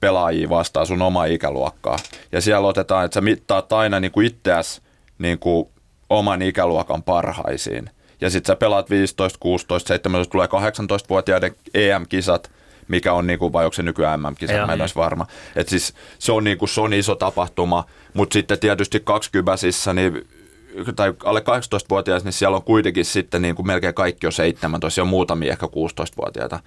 pelaajia 0.00 0.48
vastaan 0.48 0.86
sun 0.86 1.02
oma 1.02 1.24
ikäluokkaa. 1.24 1.96
Ja 2.32 2.40
siellä 2.40 2.68
otetaan, 2.68 3.04
että 3.04 3.14
sä 3.14 3.20
mittaat 3.20 3.72
aina 3.72 4.00
niin 4.00 4.12
kuin 4.12 4.26
itseäsi 4.26 4.80
niin 5.18 5.38
kuin 5.38 5.68
oman 6.10 6.42
ikäluokan 6.42 7.02
parhaisiin. 7.02 7.90
Ja 8.20 8.30
sitten 8.30 8.52
sä 8.52 8.56
pelaat 8.56 8.90
15, 8.90 9.38
16, 9.40 9.88
17, 9.88 10.32
tulee 10.32 10.46
18-vuotiaiden 10.46 11.56
EM-kisat, 11.74 12.50
mikä 12.90 13.12
on 13.12 13.26
niinku, 13.26 13.52
vai 13.52 13.64
onko 13.64 13.74
se 13.74 13.82
nykyään 13.82 14.20
MM-kisa, 14.20 14.52
Joo. 14.52 14.66
mä 14.66 14.72
en 14.72 14.80
olisi 14.80 14.94
varma. 14.94 15.26
Et 15.56 15.68
siis 15.68 15.94
se 16.18 16.32
on, 16.32 16.44
niinku, 16.44 16.66
se 16.66 16.80
on 16.80 16.92
iso 16.92 17.14
tapahtuma, 17.14 17.84
mutta 18.14 18.32
sitten 18.32 18.58
tietysti 18.58 19.00
20 19.00 19.56
niin 19.94 20.28
tai 20.96 21.14
alle 21.24 21.40
18-vuotiaissa, 21.40 22.26
niin 22.26 22.32
siellä 22.32 22.56
on 22.56 22.62
kuitenkin 22.62 23.04
sitten 23.04 23.42
niin 23.42 23.54
kuin 23.54 23.66
melkein 23.66 23.94
kaikki 23.94 24.26
on 24.26 24.32
17, 24.32 25.00
ja 25.00 25.04
muutamia 25.04 25.52
ehkä 25.52 25.66
16-vuotiaita. 25.66 26.60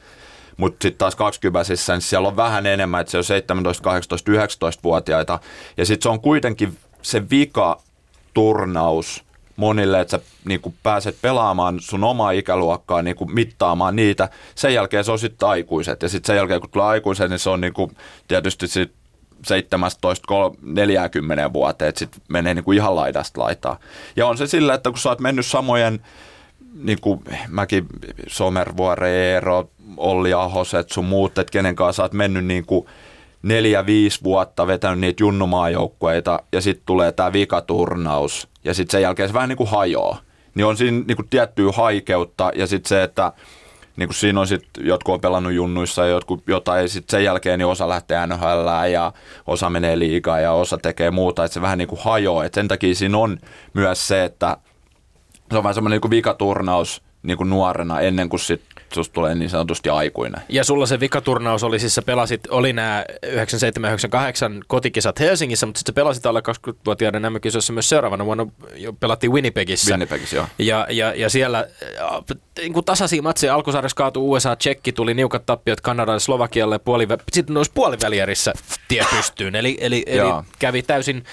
Mutta 0.58 0.78
sitten 0.82 0.98
taas 0.98 1.16
20 1.16 1.74
niin 1.88 2.02
siellä 2.02 2.28
on 2.28 2.36
vähän 2.36 2.66
enemmän, 2.66 3.02
että 3.02 3.12
se 3.12 3.18
on 3.18 3.24
17, 3.24 3.84
18, 3.84 4.32
19-vuotiaita. 4.32 5.40
Ja 5.78 5.86
sitten 5.86 6.04
se 6.04 6.10
on 6.10 6.22
kuitenkin 6.22 6.78
se 7.02 7.30
vika 7.30 7.82
turnaus 8.34 9.24
monille, 9.56 10.02
että 10.02 10.18
sä 10.18 10.24
niin 10.46 10.62
kuin 10.62 10.76
pääset 10.84 11.18
pelaamaan 11.22 11.80
sun 11.80 12.04
omaa 12.04 12.32
ikäluokkaa, 12.32 13.02
niin 13.02 13.16
kuin 13.16 13.34
mittaamaan 13.34 13.96
niitä. 13.96 14.30
Sen 14.56 14.74
jälkeen 14.74 15.04
se 15.04 15.12
on 15.12 15.20
sitten 15.20 15.50
aikuiset. 15.50 16.02
Ja 16.02 16.10
sitten 16.10 16.28
sen 16.28 16.36
jälkeen, 16.36 16.62
kun 16.62 16.70
tulee 16.70 16.88
aikuiset, 16.88 17.30
niin 17.30 17.40
se 17.40 17.50
on 17.50 17.62
niin 17.62 17.74
kuin 17.74 17.98
tietysti 18.28 18.68
sit 18.68 18.92
17-40 19.48 19.54
vuoteen, 21.54 21.90
että 21.90 22.00
sitten 22.00 22.22
menee 22.28 22.54
niin 22.54 22.64
kuin 22.64 22.78
ihan 22.78 22.96
laidasta 22.96 23.42
laitaa. 23.42 23.80
Ja 24.16 24.28
on 24.28 24.38
se 24.38 24.48
sillä, 24.48 24.74
että 24.74 24.90
kun 24.90 25.00
sä 25.00 25.10
oot 25.10 25.20
mennyt 25.20 25.46
samojen, 25.46 26.00
niin 26.74 27.02
kuin 27.02 27.24
mäkin, 27.48 27.86
Somervuore, 28.28 29.12
Eero, 29.12 29.70
Olli 29.98 30.34
Ahoset, 30.34 30.92
sun 30.92 31.06
muut, 31.06 31.38
että 31.38 31.52
kenen 31.52 31.76
kanssa 31.76 31.98
sä 31.98 32.04
oot 32.04 32.14
mennyt 32.14 32.46
niin 32.46 32.66
kuin 32.66 32.86
neljä, 33.44 33.86
viisi 33.86 34.20
vuotta 34.24 34.68
vetänyt 34.68 35.00
niitä 35.00 35.24
junnumaajoukkueita 35.24 36.40
ja 36.52 36.62
sitten 36.62 36.86
tulee 36.86 37.12
tämä 37.12 37.34
vikaturnaus 37.34 38.48
ja 38.64 38.74
sitten 38.74 38.92
sen 38.92 39.02
jälkeen 39.02 39.30
se 39.30 39.34
vähän 39.34 39.50
niin 39.50 39.58
kuin 39.58 39.70
hajoaa. 39.70 40.18
Niin 40.56 40.66
on 40.66 40.78
siinä 40.78 41.04
niin 41.08 41.16
kuin 41.16 41.30
tiettyä 41.30 41.72
haikeutta 41.72 42.52
ja 42.56 42.68
sitten 42.68 42.90
se, 42.90 43.04
että 43.04 43.34
niin 43.96 44.08
kuin 44.08 44.16
siinä 44.16 44.40
on 44.40 44.48
sitten, 44.48 44.86
jotkut 44.86 45.14
on 45.14 45.22
pelannut 45.22 45.54
junnuissa 45.54 46.02
ja 46.02 46.12
jotkut 46.12 46.44
jotain, 46.48 46.82
ja 46.82 46.88
sitten 46.88 47.12
sen 47.12 47.24
jälkeen 47.24 47.60
niin 47.60 47.68
osa 47.68 47.90
lähtee 47.90 48.28
NHL 48.28 48.92
ja 48.92 49.14
osa 49.48 49.70
menee 49.70 50.00
liigaan 50.00 50.44
ja 50.44 50.52
osa 50.52 50.78
tekee 50.78 51.12
muuta, 51.12 51.46
että 51.46 51.54
se 51.54 51.62
vähän 51.62 51.78
niin 51.78 51.88
kuin 51.88 52.02
hajoaa. 52.04 52.46
Et 52.46 52.54
sen 52.54 52.68
takia 52.68 52.96
siinä 52.96 53.18
on 53.18 53.38
myös 53.74 54.08
se, 54.08 54.24
että 54.24 54.58
se 55.52 55.58
on 55.58 55.64
vähän 55.64 55.76
semmoinen 55.76 56.00
niin 56.04 56.12
vikaturnaus 56.12 57.02
niin 57.24 57.38
kuin 57.38 57.50
nuorena 57.50 58.00
ennen 58.00 58.30
kuin 58.30 58.40
sit 58.40 58.62
susta 58.94 59.14
tulee 59.14 59.36
niin 59.36 59.50
sanotusti 59.50 59.90
aikuinen. 59.90 60.42
Ja 60.50 60.64
sulla 60.64 60.86
se 60.86 61.00
vikaturnaus 61.00 61.64
oli 61.64 61.80
siis, 61.80 61.96
sä 61.96 62.02
pelasit, 62.02 62.42
oli 62.50 62.74
nämä 62.74 63.06
97-98 63.26 64.64
kotikisat 64.68 65.20
Helsingissä, 65.20 65.66
mutta 65.66 65.80
sitten 65.80 65.94
sä 65.94 65.96
pelasit 65.96 66.26
alle 66.26 66.42
20-vuotiaiden 66.70 67.22
nämä 67.22 67.40
kisoissa 67.40 67.74
myös 67.74 67.90
seuraavana 67.90 68.26
vuonna, 68.26 68.48
jo 68.76 68.94
pelattiin 68.94 69.32
Winnipegissä. 69.32 69.92
Winnipegissä, 69.92 70.36
joo. 70.36 70.48
Ja, 70.60 70.88
ja, 70.90 71.14
ja 71.16 71.30
siellä 71.30 71.60
äh, 71.60 72.38
niin 72.58 72.74
kuin 72.74 72.86
tasaisia 72.86 73.22
matseja, 73.22 73.56
alkusarjassa 73.56 73.96
kaatui 73.96 74.24
USA, 74.24 74.56
Tsekki, 74.56 74.92
tuli 74.92 75.14
niukat 75.14 75.46
tappiot 75.46 75.82
Kanadalle, 75.82 76.20
Slovakialle, 76.20 76.80
puoli, 76.80 77.08
sitten 77.32 77.54
noissa 77.54 77.74
puolivälierissä 77.76 78.54
tie 78.88 79.06
pystyyn. 79.16 79.56
Eli, 79.56 79.78
eli, 79.82 80.04
eli 80.08 80.30
kävi 80.60 80.82
täysin 80.82 81.24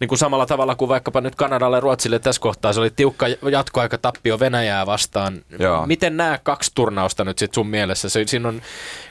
niin 0.00 0.08
kuin 0.08 0.18
samalla 0.18 0.46
tavalla 0.46 0.74
kuin 0.74 0.88
vaikkapa 0.88 1.20
nyt 1.20 1.34
Kanadalle 1.34 1.76
ja 1.76 1.80
Ruotsille 1.80 2.18
tässä 2.18 2.40
kohtaa. 2.40 2.72
Se 2.72 2.80
oli 2.80 2.90
tiukka 2.90 3.26
jatkoaika 3.50 3.98
tappio 3.98 4.40
Venäjää 4.40 4.86
vastaan. 4.86 5.42
Joo. 5.58 5.86
Miten 5.86 6.16
nämä 6.16 6.38
kaksi 6.42 6.70
turnausta 6.74 7.24
nyt 7.24 7.38
sitten 7.38 7.54
sun 7.54 7.66
mielessä? 7.66 8.08
Se, 8.08 8.24
siinä 8.26 8.48
on 8.48 8.62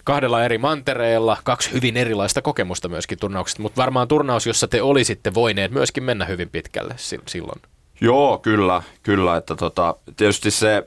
kahdella 0.03 0.43
eri 0.43 0.57
mantereella 0.57 1.37
kaksi 1.43 1.73
hyvin 1.73 1.97
erilaista 1.97 2.41
kokemusta 2.41 2.89
myöskin 2.89 3.19
turnauksista, 3.19 3.61
mutta 3.61 3.81
varmaan 3.81 4.07
turnaus, 4.07 4.47
jossa 4.47 4.67
te 4.67 4.81
olisitte 4.81 5.33
voineet 5.33 5.71
myöskin 5.71 6.03
mennä 6.03 6.25
hyvin 6.25 6.49
pitkälle 6.49 6.95
sil- 7.07 7.27
silloin. 7.27 7.61
Joo, 8.01 8.37
kyllä, 8.37 8.83
kyllä, 9.03 9.37
että 9.37 9.55
tota, 9.55 9.95
tietysti 10.17 10.51
se 10.51 10.83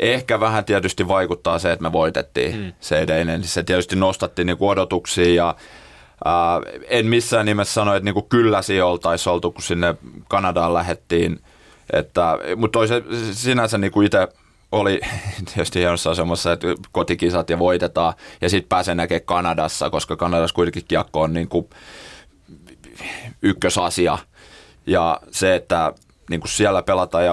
ehkä 0.00 0.40
vähän 0.40 0.64
tietysti 0.64 1.08
vaikuttaa 1.08 1.58
se, 1.58 1.72
että 1.72 1.82
me 1.82 1.92
voitettiin 1.92 2.56
mm. 2.56 2.72
se 2.80 2.98
edellinen. 2.98 3.44
Se 3.44 3.62
tietysti 3.62 3.96
nostatti 3.96 4.44
niinku 4.44 4.68
odotuksia 4.68 5.34
ja 5.34 5.54
ää, 6.24 6.60
en 6.88 7.06
missään 7.06 7.46
nimessä 7.46 7.74
sano, 7.74 7.94
että 7.94 8.04
niinku 8.04 8.22
kyllä 8.22 8.62
siinä 8.62 8.86
oltaisiin 8.86 9.32
oltu, 9.32 9.52
kun 9.52 9.62
sinne 9.62 9.94
Kanadaan 10.28 10.74
lähettiin. 10.74 11.40
Mutta 12.56 12.78
sinänsä 13.32 13.78
niinku 13.78 14.02
itse 14.02 14.28
oli 14.72 15.00
tietysti 15.54 15.78
hienossa 15.78 16.10
asemassa, 16.10 16.52
että 16.52 16.66
kotikisat 16.92 17.50
ja 17.50 17.58
voitetaan 17.58 18.14
ja 18.40 18.50
sitten 18.50 18.68
pääsee 18.68 18.94
näkemään 18.94 19.24
Kanadassa, 19.24 19.90
koska 19.90 20.16
Kanadassa 20.16 20.54
kuitenkin 20.54 20.84
kiekko 20.88 21.20
on 21.20 21.32
niinku 21.32 21.70
ykkösasia. 23.42 24.18
Ja 24.86 25.20
se, 25.30 25.54
että 25.54 25.92
niin 26.30 26.40
kuin 26.40 26.50
siellä 26.50 26.82
pelataan, 26.82 27.24
ja, 27.24 27.32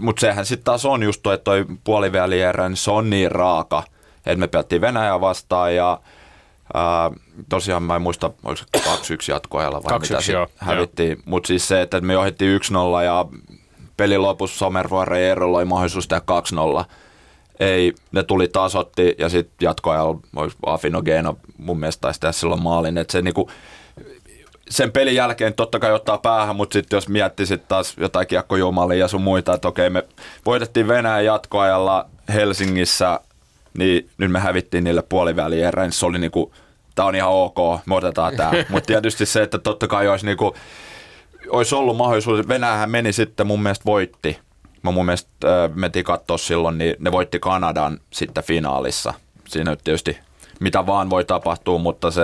mutta 0.00 0.20
sehän 0.20 0.46
sitten 0.46 0.64
taas 0.64 0.84
on 0.84 1.02
just 1.02 1.22
toi, 1.22 1.34
että 1.34 1.44
toi 1.44 1.66
puolivälierä, 1.84 2.68
niin 2.68 2.76
se 2.76 2.90
on 2.90 3.10
niin 3.10 3.32
raaka, 3.32 3.82
että 4.16 4.36
me 4.36 4.48
pelattiin 4.48 4.80
Venäjää 4.80 5.20
vastaan 5.20 5.74
ja 5.74 6.00
ää, 6.74 7.10
tosiaan 7.48 7.82
mä 7.82 7.96
en 7.96 8.02
muista, 8.02 8.30
oliko 8.44 8.62
se 8.72 9.14
2-1 9.14 9.32
jatkoajalla 9.32 9.82
vai 9.84 9.98
2-1, 9.98 10.00
mitä 10.00 10.32
joo, 10.32 10.46
hävittiin, 10.56 11.22
mutta 11.24 11.46
siis 11.46 11.68
se, 11.68 11.82
että 11.82 12.00
me 12.00 12.12
johdettiin 12.12 12.60
1-0 13.00 13.04
ja 13.04 13.26
pelin 13.96 14.22
lopussa 14.22 14.58
Somervuore 14.58 15.20
ja 15.20 15.26
Eero 15.26 15.52
loi 15.52 15.64
mahdollisuus 15.64 16.08
tehdä 16.08 16.22
2-0. 16.80 16.84
Ei, 17.60 17.94
ne 18.12 18.22
tuli 18.22 18.48
tasotti 18.48 19.14
ja 19.18 19.28
sitten 19.28 19.66
jatkoajalla 19.66 20.20
olisi 20.36 20.56
Afinogeno 20.66 21.36
mun 21.58 21.80
mielestä 21.80 22.00
taisi 22.00 22.20
tehdä 22.20 22.32
silloin 22.32 22.62
maalin, 22.62 22.98
että 22.98 23.12
se 23.12 23.22
niinku, 23.22 23.50
sen 24.70 24.92
pelin 24.92 25.14
jälkeen 25.14 25.54
totta 25.54 25.78
kai 25.78 25.92
ottaa 25.92 26.18
päähän, 26.18 26.56
mutta 26.56 26.72
sitten 26.72 26.96
jos 26.96 27.08
miettisit 27.08 27.68
taas 27.68 27.96
jotain 27.96 28.26
kiekkojumalia 28.26 28.98
ja 28.98 29.08
sun 29.08 29.22
muita, 29.22 29.54
että 29.54 29.68
okei 29.68 29.90
me 29.90 30.04
voitettiin 30.46 30.88
Venäjän 30.88 31.24
jatkoajalla 31.24 32.06
Helsingissä, 32.34 33.20
niin 33.78 34.10
nyt 34.18 34.30
me 34.30 34.40
hävittiin 34.40 34.84
niille 34.84 35.02
puolivälierään, 35.02 35.92
se 35.92 36.06
oli 36.06 36.18
niinku, 36.18 36.52
tää 36.94 37.04
on 37.04 37.14
ihan 37.14 37.30
ok, 37.30 37.56
me 37.86 37.94
otetaan 37.94 38.36
tää. 38.36 38.52
mutta 38.70 38.86
tietysti 38.86 39.26
se, 39.26 39.42
että 39.42 39.58
totta 39.58 39.88
kai 39.88 40.08
olisi 40.08 40.26
niinku, 40.26 40.54
olisi 41.48 41.74
ollut 41.74 41.96
mahdollisuus, 41.96 42.48
Venäjähän 42.48 42.90
meni 42.90 43.12
sitten 43.12 43.46
mun 43.46 43.62
mielestä 43.62 43.84
voitti. 43.84 44.38
Mä 44.82 44.90
mun 44.90 45.06
mielestä 45.06 45.30
äh, 45.44 45.70
mentiin 45.74 46.04
katsoa 46.04 46.38
silloin, 46.38 46.78
niin 46.78 46.96
ne 46.98 47.12
voitti 47.12 47.38
Kanadan 47.40 48.00
sitten 48.10 48.44
finaalissa. 48.44 49.14
Siinä 49.48 49.70
nyt 49.70 49.80
tietysti 49.84 50.18
mitä 50.60 50.86
vaan 50.86 51.10
voi 51.10 51.24
tapahtua, 51.24 51.78
mutta 51.78 52.10
se, 52.10 52.22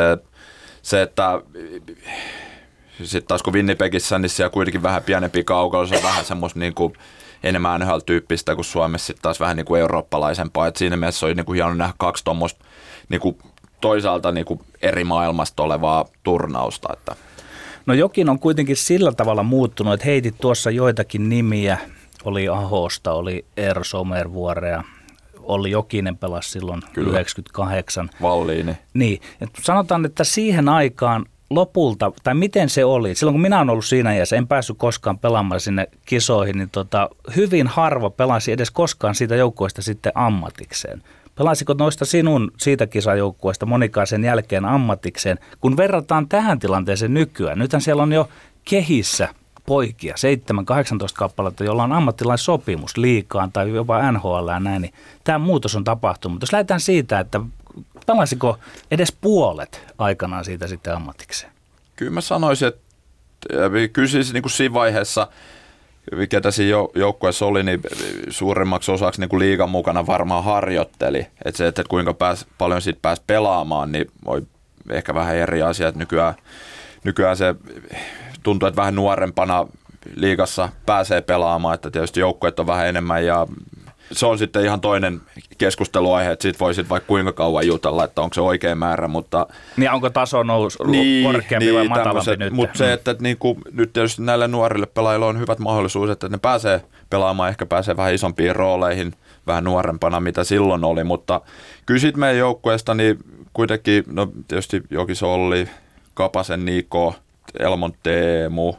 se 0.84 1.02
että 1.02 1.42
sitten 3.02 3.28
taas 3.28 3.42
kun 3.42 3.52
Winnipegissä, 3.52 4.18
niin 4.18 4.30
siellä 4.30 4.50
kuitenkin 4.50 4.82
vähän 4.82 5.02
pienempi 5.02 5.44
kaukalla, 5.44 5.86
se 5.86 5.96
on 5.96 6.02
vähän 6.02 6.24
semmoista 6.24 6.58
niin 6.58 6.74
kuin 6.74 6.92
enemmän 7.42 7.80
NHL-tyyppistä 7.80 8.54
kuin 8.54 8.64
Suomessa 8.64 9.06
sitten 9.06 9.22
taas 9.22 9.40
vähän 9.40 9.56
niin 9.56 9.66
kuin 9.66 9.80
eurooppalaisempaa. 9.80 10.66
Et 10.66 10.76
siinä 10.76 10.96
mielessä 10.96 11.26
oli 11.26 11.34
niin 11.34 11.46
kuin 11.46 11.54
hieno 11.54 11.74
nähdä 11.74 11.94
kaksi 11.98 12.24
tuommoista 12.24 12.64
niin 13.08 13.20
kuin 13.20 13.38
toisaalta 13.80 14.32
niin 14.32 14.44
kuin 14.44 14.60
eri 14.82 15.04
maailmasta 15.04 15.62
olevaa 15.62 16.04
turnausta. 16.22 16.88
Että. 16.92 17.16
No 17.86 17.94
jokin 17.94 18.28
on 18.28 18.38
kuitenkin 18.38 18.76
sillä 18.76 19.12
tavalla 19.12 19.42
muuttunut, 19.42 19.94
että 19.94 20.06
heitit 20.06 20.34
tuossa 20.40 20.70
joitakin 20.70 21.28
nimiä. 21.28 21.78
Oli 22.24 22.48
Ahosta, 22.48 23.12
oli 23.12 23.44
Eero 23.56 23.84
Somervuorea, 23.84 24.84
Olli 25.44 25.70
Jokinen 25.70 26.16
pelasi 26.16 26.50
silloin 26.50 26.82
Kyllä. 26.92 27.10
98. 27.10 28.10
Valliini. 28.22 28.76
Niin, 28.94 29.20
että 29.40 29.60
sanotaan, 29.62 30.04
että 30.04 30.24
siihen 30.24 30.68
aikaan 30.68 31.26
lopulta, 31.50 32.12
tai 32.22 32.34
miten 32.34 32.68
se 32.68 32.84
oli, 32.84 33.14
silloin 33.14 33.34
kun 33.34 33.40
minä 33.40 33.56
olen 33.58 33.70
ollut 33.70 33.84
siinä 33.84 34.14
iässä, 34.14 34.36
en 34.36 34.46
päässyt 34.46 34.78
koskaan 34.78 35.18
pelaamaan 35.18 35.60
sinne 35.60 35.88
kisoihin, 36.06 36.58
niin 36.58 36.70
tota, 36.70 37.10
hyvin 37.36 37.66
harva 37.66 38.10
pelasi 38.10 38.52
edes 38.52 38.70
koskaan 38.70 39.14
siitä 39.14 39.34
joukkueesta 39.36 39.82
sitten 39.82 40.12
ammatikseen. 40.14 41.02
Pelasiko 41.34 41.74
noista 41.78 42.04
sinun 42.04 42.50
siitä 42.56 42.86
kisajoukkueesta 42.86 43.66
monikaan 43.66 44.06
sen 44.06 44.24
jälkeen 44.24 44.64
ammatikseen, 44.64 45.38
kun 45.60 45.76
verrataan 45.76 46.28
tähän 46.28 46.58
tilanteeseen 46.58 47.14
nykyään? 47.14 47.58
Nythän 47.58 47.82
siellä 47.82 48.02
on 48.02 48.12
jo 48.12 48.28
kehissä 48.64 49.28
poikia, 49.66 50.14
7-18 50.14 50.16
kappaletta, 51.14 51.64
jolla 51.64 51.82
on 51.82 51.92
ammattilaissopimus 51.92 52.96
liikaan 52.96 53.52
tai 53.52 53.70
jopa 53.70 54.12
NHL 54.12 54.48
ja 54.48 54.60
näin, 54.60 54.82
niin 54.82 54.94
tämä 55.24 55.38
muutos 55.38 55.76
on 55.76 55.84
tapahtunut. 55.84 56.42
Jos 56.42 56.52
lähdetään 56.52 56.80
siitä, 56.80 57.20
että 57.20 57.40
pelasiko 58.06 58.58
edes 58.90 59.12
puolet 59.20 59.82
aikanaan 59.98 60.44
siitä 60.44 60.66
sitten 60.66 60.96
ammatikseen? 60.96 61.52
Kyllä 61.96 62.12
mä 62.12 62.20
sanoisin, 62.20 62.68
että 62.68 62.80
kyllä 63.92 64.08
siis 64.08 64.32
niin 64.32 64.42
kuin 64.42 64.52
siinä 64.52 64.74
vaiheessa, 64.74 65.28
ketä 66.28 66.50
siinä 66.50 66.76
jou- 66.76 66.92
joukkueessa 66.94 67.46
oli, 67.46 67.62
niin 67.62 67.80
suurimmaksi 68.28 68.92
osaksi 68.92 69.20
niin 69.20 69.28
kuin 69.28 69.40
liigan 69.40 69.70
mukana 69.70 70.06
varmaan 70.06 70.44
harjoitteli. 70.44 71.26
Että 71.44 71.58
se, 71.58 71.66
että 71.66 71.84
kuinka 71.88 72.14
pääs, 72.14 72.46
paljon 72.58 72.82
siitä 72.82 72.98
pääsi 73.02 73.22
pelaamaan, 73.26 73.92
niin 73.92 74.10
voi 74.24 74.42
ehkä 74.90 75.14
vähän 75.14 75.36
eri 75.36 75.62
asia. 75.62 75.88
Että 75.88 75.98
nykyään, 75.98 76.34
nykyään 77.04 77.36
se 77.36 77.54
tuntuu, 78.44 78.66
että 78.66 78.80
vähän 78.80 78.94
nuorempana 78.94 79.66
liigassa 80.16 80.68
pääsee 80.86 81.20
pelaamaan, 81.20 81.74
että 81.74 81.90
tietysti 81.90 82.20
joukkueet 82.20 82.60
on 82.60 82.66
vähän 82.66 82.86
enemmän 82.86 83.26
ja 83.26 83.46
se 84.12 84.26
on 84.26 84.38
sitten 84.38 84.64
ihan 84.64 84.80
toinen 84.80 85.20
keskusteluaihe, 85.58 86.32
että 86.32 86.42
siitä 86.42 86.58
voisit 86.58 86.88
vaikka 86.88 87.06
kuinka 87.06 87.32
kauan 87.32 87.66
jutella, 87.66 88.04
että 88.04 88.22
onko 88.22 88.34
se 88.34 88.40
oikea 88.40 88.74
määrä, 88.74 89.08
mutta... 89.08 89.46
Niin 89.76 89.90
onko 89.90 90.10
taso 90.10 90.42
noussut 90.42 90.86
niin, 90.86 91.32
korkeampi 91.32 91.66
niin, 91.66 91.74
vai 91.74 91.88
matalampi 91.88 92.36
nyt? 92.36 92.52
Mutta 92.52 92.78
se, 92.78 92.92
että, 92.92 93.10
että 93.10 93.22
niin 93.22 93.38
kuin, 93.38 93.58
nyt 93.72 93.92
tietysti 93.92 94.22
näille 94.22 94.48
nuorille 94.48 94.86
pelaajille 94.86 95.26
on 95.26 95.38
hyvät 95.38 95.58
mahdollisuudet, 95.58 96.12
että 96.12 96.28
ne 96.28 96.38
pääsee 96.38 96.84
pelaamaan, 97.10 97.50
ehkä 97.50 97.66
pääsee 97.66 97.96
vähän 97.96 98.14
isompiin 98.14 98.56
rooleihin, 98.56 99.12
vähän 99.46 99.64
nuorempana, 99.64 100.20
mitä 100.20 100.44
silloin 100.44 100.84
oli, 100.84 101.04
mutta 101.04 101.40
kyllä 101.86 102.00
sitten 102.00 102.20
meidän 102.20 102.38
joukkueesta, 102.38 102.94
niin 102.94 103.18
kuitenkin, 103.52 104.04
no 104.06 104.28
tietysti 104.48 104.82
Jokis 104.90 105.22
Olli, 105.22 105.68
Kapasen 106.14 106.64
Niko, 106.64 107.14
Elmon 107.58 107.92
Teemu, 108.02 108.74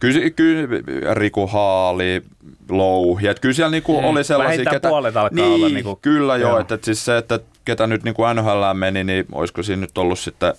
kyllä, 0.00 0.30
kyllä 0.30 0.68
Riku 1.14 1.46
Haali, 1.46 2.22
Louhi, 2.68 3.26
että 3.26 3.40
kyllä 3.40 3.54
siellä 3.54 3.70
niinku 3.70 3.96
hmm. 3.98 4.04
oli 4.04 4.24
sellaisia, 4.24 4.70
ketä... 4.70 4.88
puolet 4.88 5.16
alkaa 5.16 5.36
niin, 5.36 5.54
olla 5.54 5.68
niinku... 5.68 5.98
Kyllä 6.02 6.36
joo, 6.36 6.50
joo. 6.50 6.60
Että, 6.60 6.74
että 6.74 6.84
siis 6.84 7.04
se, 7.04 7.16
että 7.18 7.40
ketä 7.64 7.86
nyt 7.86 8.02
niinku 8.02 8.22
NHL 8.34 8.72
meni, 8.74 9.04
niin 9.04 9.26
olisiko 9.32 9.62
siinä 9.62 9.80
nyt 9.80 9.98
ollut 9.98 10.18
sitten 10.18 10.54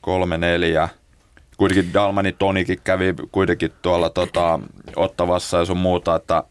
kolme, 0.00 0.38
neljä, 0.38 0.88
kuitenkin 1.56 1.94
Dalmani 1.94 2.32
Tonikin 2.32 2.78
kävi 2.84 3.14
kuitenkin 3.32 3.72
tuolla 3.82 4.10
tota, 4.10 4.60
Ottavassa 4.96 5.58
ja 5.58 5.64
sun 5.64 5.76
muuta, 5.76 6.16
että 6.16 6.42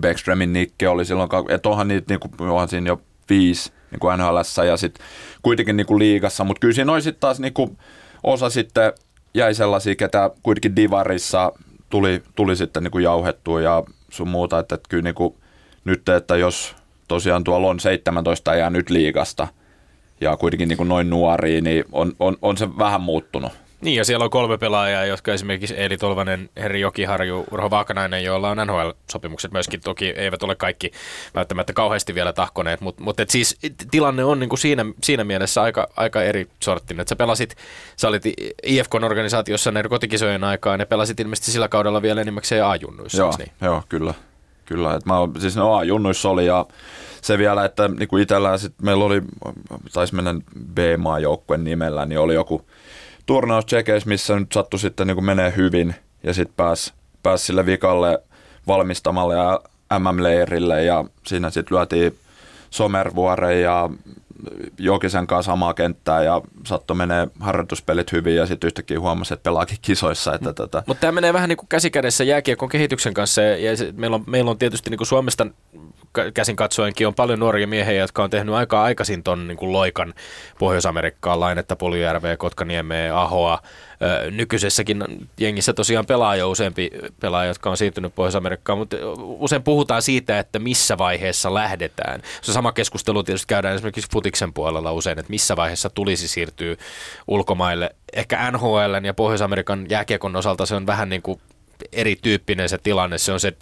Beckströmin 0.00 0.52
Nikke 0.52 0.88
oli 0.88 1.04
silloin, 1.04 1.28
että 1.48 1.68
onhan 1.68 1.88
niitä 1.88 2.12
niinku, 2.12 2.28
onhan 2.38 2.68
siinä 2.68 2.88
jo 2.88 3.00
viisi 3.30 3.72
niin 3.90 4.00
kuin 4.00 4.18
NHLssä 4.18 4.64
ja 4.64 4.76
sitten 4.76 5.06
kuitenkin 5.42 5.76
niin 5.76 5.86
kuin 5.86 5.98
liigassa, 5.98 6.44
mutta 6.44 6.60
kyllä 6.60 6.74
siinä 6.74 6.92
olisi 6.92 7.12
taas 7.12 7.40
niin 7.40 7.54
kuin 7.54 7.78
osa 8.26 8.50
sitten 8.50 8.92
jäi 9.34 9.54
sellaisia, 9.54 9.94
ketä 9.96 10.30
kuitenkin 10.42 10.76
divarissa 10.76 11.52
tuli, 11.90 12.22
tuli 12.34 12.56
sitten 12.56 12.82
niin 12.82 12.90
kuin 12.90 13.04
jauhettua 13.04 13.60
ja 13.60 13.82
sun 14.10 14.28
muuta, 14.28 14.58
että, 14.58 14.74
että 14.74 14.88
kyllä 14.88 15.02
niin 15.02 15.14
kuin 15.14 15.34
nyt, 15.84 16.08
että 16.08 16.36
jos 16.36 16.76
tosiaan 17.08 17.44
tuolla 17.44 17.68
on 17.68 17.80
17 17.80 18.54
ja 18.54 18.70
nyt 18.70 18.90
liigasta 18.90 19.48
ja 20.20 20.36
kuitenkin 20.36 20.68
niin 20.68 20.76
kuin 20.76 20.88
noin 20.88 21.10
nuoria, 21.10 21.60
niin 21.60 21.84
on, 21.92 22.12
on, 22.20 22.36
on 22.42 22.56
se 22.56 22.78
vähän 22.78 23.00
muuttunut. 23.00 23.52
Niin, 23.80 23.96
ja 23.96 24.04
siellä 24.04 24.24
on 24.24 24.30
kolme 24.30 24.58
pelaajaa, 24.58 25.04
jotka 25.04 25.32
esimerkiksi 25.32 25.74
Eeli 25.74 25.96
Tolvanen, 25.96 26.50
Heri 26.56 26.80
Jokiharju, 26.80 27.44
Urho 27.50 27.70
Vaakanainen, 27.70 28.24
joilla 28.24 28.50
on 28.50 28.58
NHL-sopimukset 28.58 29.52
myöskin. 29.52 29.80
Toki 29.80 30.06
eivät 30.06 30.42
ole 30.42 30.54
kaikki 30.54 30.90
välttämättä 31.34 31.72
kauheasti 31.72 32.14
vielä 32.14 32.32
tahkoneet, 32.32 32.80
mutta, 32.80 33.22
et 33.22 33.30
siis 33.30 33.58
tilanne 33.90 34.24
on 34.24 34.40
niin 34.40 34.48
kuin 34.48 34.58
siinä, 34.58 34.84
siinä 35.02 35.24
mielessä 35.24 35.62
aika, 35.62 35.88
aika 35.96 36.22
eri 36.22 36.48
sorttinen. 36.62 37.00
Että 37.00 37.08
sä 37.08 37.16
pelasit, 37.16 37.56
sä 37.96 38.08
olit 38.08 38.22
IFK-organisaatiossa 38.66 39.70
näiden 39.70 39.90
kotikisojen 39.90 40.44
aikaan 40.44 40.80
ja 40.80 40.86
pelasit 40.86 41.20
ilmeisesti 41.20 41.50
sillä 41.50 41.68
kaudella 41.68 42.02
vielä 42.02 42.20
enimmäkseen 42.20 42.64
A-junnuissa. 42.64 43.18
Joo, 43.18 43.34
niin? 43.38 43.52
joo, 43.60 43.82
kyllä. 43.88 44.14
Kyllä, 44.64 44.94
että 44.94 45.10
mä, 45.10 45.14
siis 45.38 45.56
no 45.56 45.74
A-junnuissa 45.74 46.28
oli 46.28 46.46
ja 46.46 46.66
se 47.22 47.38
vielä, 47.38 47.64
että 47.64 47.88
niin 47.88 48.08
kuin 48.08 48.22
itsellään 48.22 48.58
sit 48.58 48.74
meillä 48.82 49.04
oli, 49.04 49.22
taisi 49.92 50.14
mennä 50.14 50.34
B-maa 50.74 51.18
joukkueen 51.18 51.64
nimellä, 51.64 52.06
niin 52.06 52.18
oli 52.18 52.34
joku 52.34 52.66
turnaus 53.26 53.66
Tsekeissä, 53.66 54.08
missä 54.08 54.38
nyt 54.38 54.52
sattui 54.52 54.80
sitten 54.80 55.06
niin 55.06 55.24
menee 55.24 55.52
hyvin 55.56 55.94
ja 56.22 56.34
sitten 56.34 56.56
pääsi 56.56 56.92
pääs 57.22 57.46
sille 57.46 57.66
vikalle 57.66 58.18
valmistamalle 58.66 59.34
ja 59.34 59.60
MM-leirille 59.98 60.84
ja 60.84 61.04
siinä 61.26 61.50
sitten 61.50 61.76
lyötiin 61.76 62.16
Somervuoren 62.70 63.62
ja 63.62 63.90
Jokisen 64.78 65.26
kanssa 65.26 65.52
samaa 65.52 65.74
kenttää 65.74 66.22
ja 66.22 66.40
sattui 66.66 66.96
menee 66.96 67.28
harjoituspelit 67.40 68.12
hyvin 68.12 68.36
ja 68.36 68.46
sitten 68.46 68.68
yhtäkkiä 68.68 69.00
huomasi, 69.00 69.34
että 69.34 69.42
pelaakin 69.44 69.78
kisoissa. 69.82 70.34
Että 70.34 70.52
tätä. 70.52 70.82
Mutta 70.86 71.00
tämä 71.00 71.12
menee 71.12 71.32
vähän 71.32 71.48
niin 71.48 71.56
kuin 71.56 71.68
käsikädessä 71.68 72.24
jääkiekon 72.24 72.68
kehityksen 72.68 73.14
kanssa 73.14 73.42
ja, 73.42 73.56
ja 73.56 73.76
se, 73.76 73.92
meillä, 73.96 74.14
on, 74.14 74.24
meillä 74.26 74.50
on 74.50 74.58
tietysti 74.58 74.90
niin 74.90 74.98
kuin 74.98 75.06
Suomesta 75.06 75.46
käsin 76.34 76.56
katsoenkin 76.56 77.06
on 77.06 77.14
paljon 77.14 77.38
nuoria 77.38 77.66
miehiä, 77.66 77.92
jotka 77.92 78.24
on 78.24 78.30
tehnyt 78.30 78.54
aika 78.54 78.82
aikaisin 78.82 79.22
ton 79.22 79.48
niin 79.48 79.72
loikan 79.72 80.14
Pohjois-Amerikkaan, 80.58 81.40
Lainetta, 81.40 81.76
Poljujärveä, 81.76 82.36
Kotkaniemeä, 82.36 83.20
Ahoa. 83.20 83.62
Nykyisessäkin 84.30 85.04
jengissä 85.40 85.72
tosiaan 85.72 86.06
pelaa 86.06 86.36
jo 86.36 86.50
useampi 86.50 86.90
pelaaja, 87.20 87.48
jotka 87.48 87.70
on 87.70 87.76
siirtynyt 87.76 88.14
Pohjois-Amerikkaan, 88.14 88.78
mutta 88.78 88.96
usein 89.18 89.62
puhutaan 89.62 90.02
siitä, 90.02 90.38
että 90.38 90.58
missä 90.58 90.98
vaiheessa 90.98 91.54
lähdetään. 91.54 92.22
Se 92.42 92.52
sama 92.52 92.72
keskustelu 92.72 93.22
tietysti 93.22 93.46
käydään 93.46 93.74
esimerkiksi 93.74 94.10
futiksen 94.12 94.52
puolella 94.52 94.92
usein, 94.92 95.18
että 95.18 95.30
missä 95.30 95.56
vaiheessa 95.56 95.90
tulisi 95.90 96.28
siirtyä 96.28 96.76
ulkomaille. 97.28 97.90
Ehkä 98.12 98.50
NHL 98.50 99.04
ja 99.04 99.14
Pohjois-Amerikan 99.14 99.86
jääkiekon 99.88 100.36
osalta 100.36 100.66
se 100.66 100.74
on 100.74 100.86
vähän 100.86 101.08
niin 101.08 101.22
kuin 101.22 101.40
erityyppinen 101.92 102.68
se 102.68 102.78
tilanne. 102.78 103.18
Se 103.18 103.32
on 103.32 103.40
se 103.40 103.52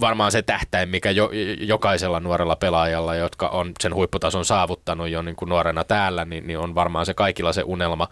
varmaan 0.00 0.32
se 0.32 0.42
tähtäin, 0.42 0.88
mikä 0.88 1.10
jo, 1.10 1.30
jokaisella 1.58 2.20
nuorella 2.20 2.56
pelaajalla, 2.56 3.14
jotka 3.14 3.48
on 3.48 3.72
sen 3.80 3.94
huipputason 3.94 4.44
saavuttanut 4.44 5.08
jo 5.08 5.22
niin 5.22 5.36
kuin 5.36 5.48
nuorena 5.48 5.84
täällä, 5.84 6.24
niin, 6.24 6.46
niin 6.46 6.58
on 6.58 6.74
varmaan 6.74 7.06
se 7.06 7.14
kaikilla 7.14 7.52
se 7.52 7.62
unelma 7.66 8.08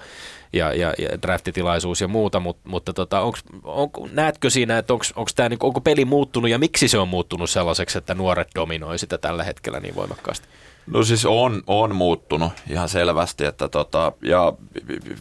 ja, 0.53 0.74
ja, 0.74 0.94
ja 0.98 1.22
draftitilaisuus 1.22 2.00
ja 2.00 2.09
muuta, 2.09 2.40
Mut, 2.40 2.59
mutta 2.64 2.92
tota, 2.92 3.20
onks, 3.20 3.42
onko, 3.64 4.09
näetkö 4.12 4.50
siinä, 4.50 4.78
että 4.78 4.92
onko, 4.92 5.05
onko, 5.16 5.30
tää, 5.34 5.48
niin, 5.48 5.59
onko 5.62 5.80
peli 5.80 6.05
muuttunut 6.05 6.50
ja 6.50 6.59
miksi 6.59 6.88
se 6.88 6.98
on 6.98 7.09
muuttunut 7.09 7.50
sellaiseksi, 7.50 7.98
että 7.98 8.14
nuoret 8.14 8.48
dominoi 8.55 8.98
sitä 8.98 9.18
tällä 9.18 9.44
hetkellä 9.44 9.80
niin 9.80 9.94
voimakkaasti? 9.94 10.48
No 10.86 11.03
siis 11.05 11.26
on, 11.26 11.62
on 11.66 11.96
muuttunut 11.96 12.53
ihan 12.70 12.88
selvästi, 12.88 13.44
että 13.44 13.68
tota, 13.68 14.12
ja 14.22 14.53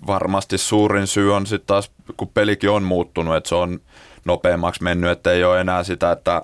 varmasti 0.07 0.57
suurin 0.57 1.07
syy 1.07 1.35
on 1.35 1.47
sitten 1.47 1.67
taas, 1.67 1.91
kun 2.17 2.27
pelikin 2.27 2.69
on 2.69 2.83
muuttunut, 2.83 3.35
että 3.35 3.49
se 3.49 3.55
on 3.55 3.79
nopeammaksi 4.25 4.83
mennyt, 4.83 5.11
että 5.11 5.31
ei 5.31 5.43
ole 5.43 5.61
enää 5.61 5.83
sitä, 5.83 6.11
että 6.11 6.41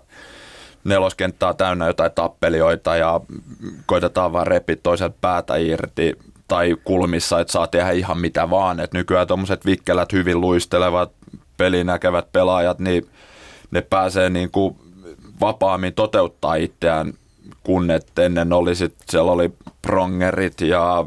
neloskenttää 0.83 1.53
täynnä 1.53 1.87
jotain 1.87 2.11
tappelioita 2.11 2.95
ja 2.95 3.21
koitetaan 3.85 4.33
vaan 4.33 4.47
repiä 4.47 4.75
toiselta 4.83 5.15
päätä 5.21 5.55
irti 5.55 6.17
tai 6.47 6.75
kulmissa, 6.83 7.39
että 7.39 7.51
saa 7.51 7.67
tehdä 7.67 7.91
ihan 7.91 8.17
mitä 8.17 8.49
vaan. 8.49 8.79
Et 8.79 8.93
nykyään 8.93 9.27
tuommoiset 9.27 9.65
vikkelät, 9.65 10.13
hyvin 10.13 10.41
luistelevat, 10.41 11.11
pelinäkevät 11.57 12.31
pelaajat, 12.31 12.79
niin 12.79 13.09
ne 13.71 13.81
pääsee 13.81 14.29
niin 14.29 14.51
kuin 14.51 14.75
vapaammin 15.41 15.93
toteuttaa 15.93 16.55
itseään, 16.55 17.13
kun 17.63 17.87
ennen 18.25 18.53
oli 18.53 18.75
sit, 18.75 18.95
siellä 19.09 19.31
oli 19.31 19.53
prongerit 19.81 20.61
ja 20.61 21.05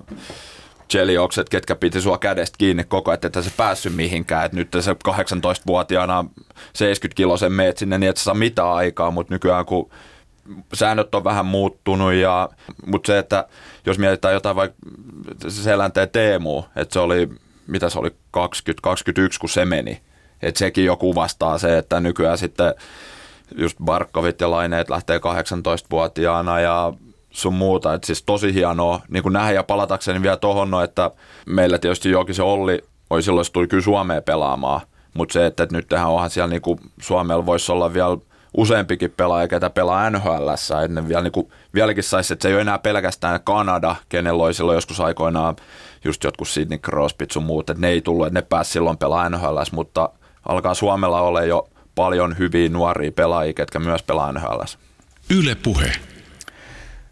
Cheliokset, 0.90 1.48
ketkä 1.48 1.76
piti 1.76 2.00
sua 2.00 2.18
kädestä 2.18 2.58
kiinni 2.58 2.84
koko 2.84 3.10
ajan, 3.10 3.20
että 3.22 3.42
se 3.42 3.50
päässyt 3.56 3.96
mihinkään. 3.96 4.46
Et 4.46 4.52
nyt 4.52 4.68
se 4.80 4.92
18-vuotiaana 4.92 6.24
70 6.72 7.16
kilosen 7.16 7.52
meet 7.52 7.78
sinne 7.78 7.98
niin, 7.98 8.10
että 8.10 8.22
saa 8.22 8.34
mitä 8.34 8.72
aikaa, 8.72 9.10
mutta 9.10 9.34
nykyään 9.34 9.66
kun 9.66 9.90
säännöt 10.74 11.14
on 11.14 11.24
vähän 11.24 11.46
muuttunut, 11.46 12.12
ja, 12.12 12.48
mutta 12.86 13.06
se, 13.06 13.18
että 13.18 13.48
jos 13.86 13.98
mietitään 13.98 14.34
jotain 14.34 14.56
vaikka 14.56 14.76
Selänteen 15.48 16.10
Teemu, 16.10 16.62
että 16.76 16.92
se 16.92 17.00
oli, 17.00 17.28
mitä 17.66 17.88
se 17.90 17.98
oli, 17.98 18.08
20-21 18.08 18.12
kun 19.40 19.48
se 19.48 19.64
meni, 19.64 20.00
että 20.42 20.58
sekin 20.58 20.84
jo 20.84 20.96
kuvastaa 20.96 21.58
se, 21.58 21.78
että 21.78 22.00
nykyään 22.00 22.38
sitten 22.38 22.74
just 23.56 23.76
Barkovit 23.84 24.40
ja 24.40 24.50
Laineet 24.50 24.90
lähtee 24.90 25.18
18-vuotiaana 25.18 26.60
ja 26.60 26.92
sun 27.30 27.54
muuta. 27.54 27.94
että 27.94 28.06
siis 28.06 28.22
tosi 28.22 28.54
hienoa 28.54 29.00
niin 29.08 29.22
kuin 29.22 29.32
nähdä 29.32 29.52
ja 29.52 29.62
palatakseni 29.62 30.22
vielä 30.22 30.36
tohon, 30.36 30.70
no, 30.70 30.82
että 30.82 31.10
meillä 31.46 31.78
tietysti 31.78 32.10
jokin 32.10 32.34
se 32.34 32.42
Olli 32.42 32.82
oli 33.10 33.22
silloin, 33.22 33.44
se 33.44 33.52
tuli 33.52 33.68
kyllä 33.68 33.82
Suomeen 33.82 34.22
pelaamaan, 34.22 34.80
mutta 35.14 35.32
se, 35.32 35.46
että, 35.46 35.62
että 35.62 35.76
nyt 35.76 35.88
tehdään 35.88 36.10
onhan 36.10 36.30
siellä 36.30 36.50
niin 36.50 36.62
kuin 36.62 36.80
Suomella 37.00 37.46
voisi 37.46 37.72
olla 37.72 37.94
vielä 37.94 38.18
useampikin 38.56 39.10
pelaaja, 39.16 39.48
ketä 39.48 39.70
pelaa 39.70 40.10
NHL, 40.10 40.48
että 40.48 40.88
ne 40.88 41.08
vielä, 41.08 41.22
niin 41.22 41.32
kuin, 41.32 41.52
vieläkin 41.74 42.04
saisi, 42.04 42.32
että 42.32 42.42
se 42.42 42.48
ei 42.48 42.54
ole 42.54 42.60
enää 42.60 42.78
pelkästään 42.78 43.40
Kanada, 43.44 43.96
kenellä 44.08 44.42
oli 44.42 44.54
silloin 44.54 44.76
joskus 44.76 45.00
aikoinaan 45.00 45.56
just 46.04 46.24
jotkut 46.24 46.48
Sidney 46.48 46.78
Crosbyt 46.78 47.30
sun 47.30 47.42
muut, 47.42 47.70
että 47.70 47.80
ne 47.80 47.88
ei 47.88 48.00
tullut, 48.00 48.26
että 48.26 48.38
ne 48.38 48.46
pääsi 48.48 48.70
silloin 48.70 48.98
pelaa 48.98 49.28
NHL, 49.28 49.58
mutta 49.72 50.10
alkaa 50.48 50.74
Suomella 50.74 51.20
olla 51.20 51.42
jo 51.42 51.68
paljon 51.94 52.38
hyviä 52.38 52.68
nuoria 52.68 53.12
pelaajia, 53.12 53.52
ketkä 53.52 53.78
myös 53.78 54.02
pelaa 54.02 54.32
NHL. 54.32 54.60
Yle 55.30 55.54
Puhe. 55.54 55.92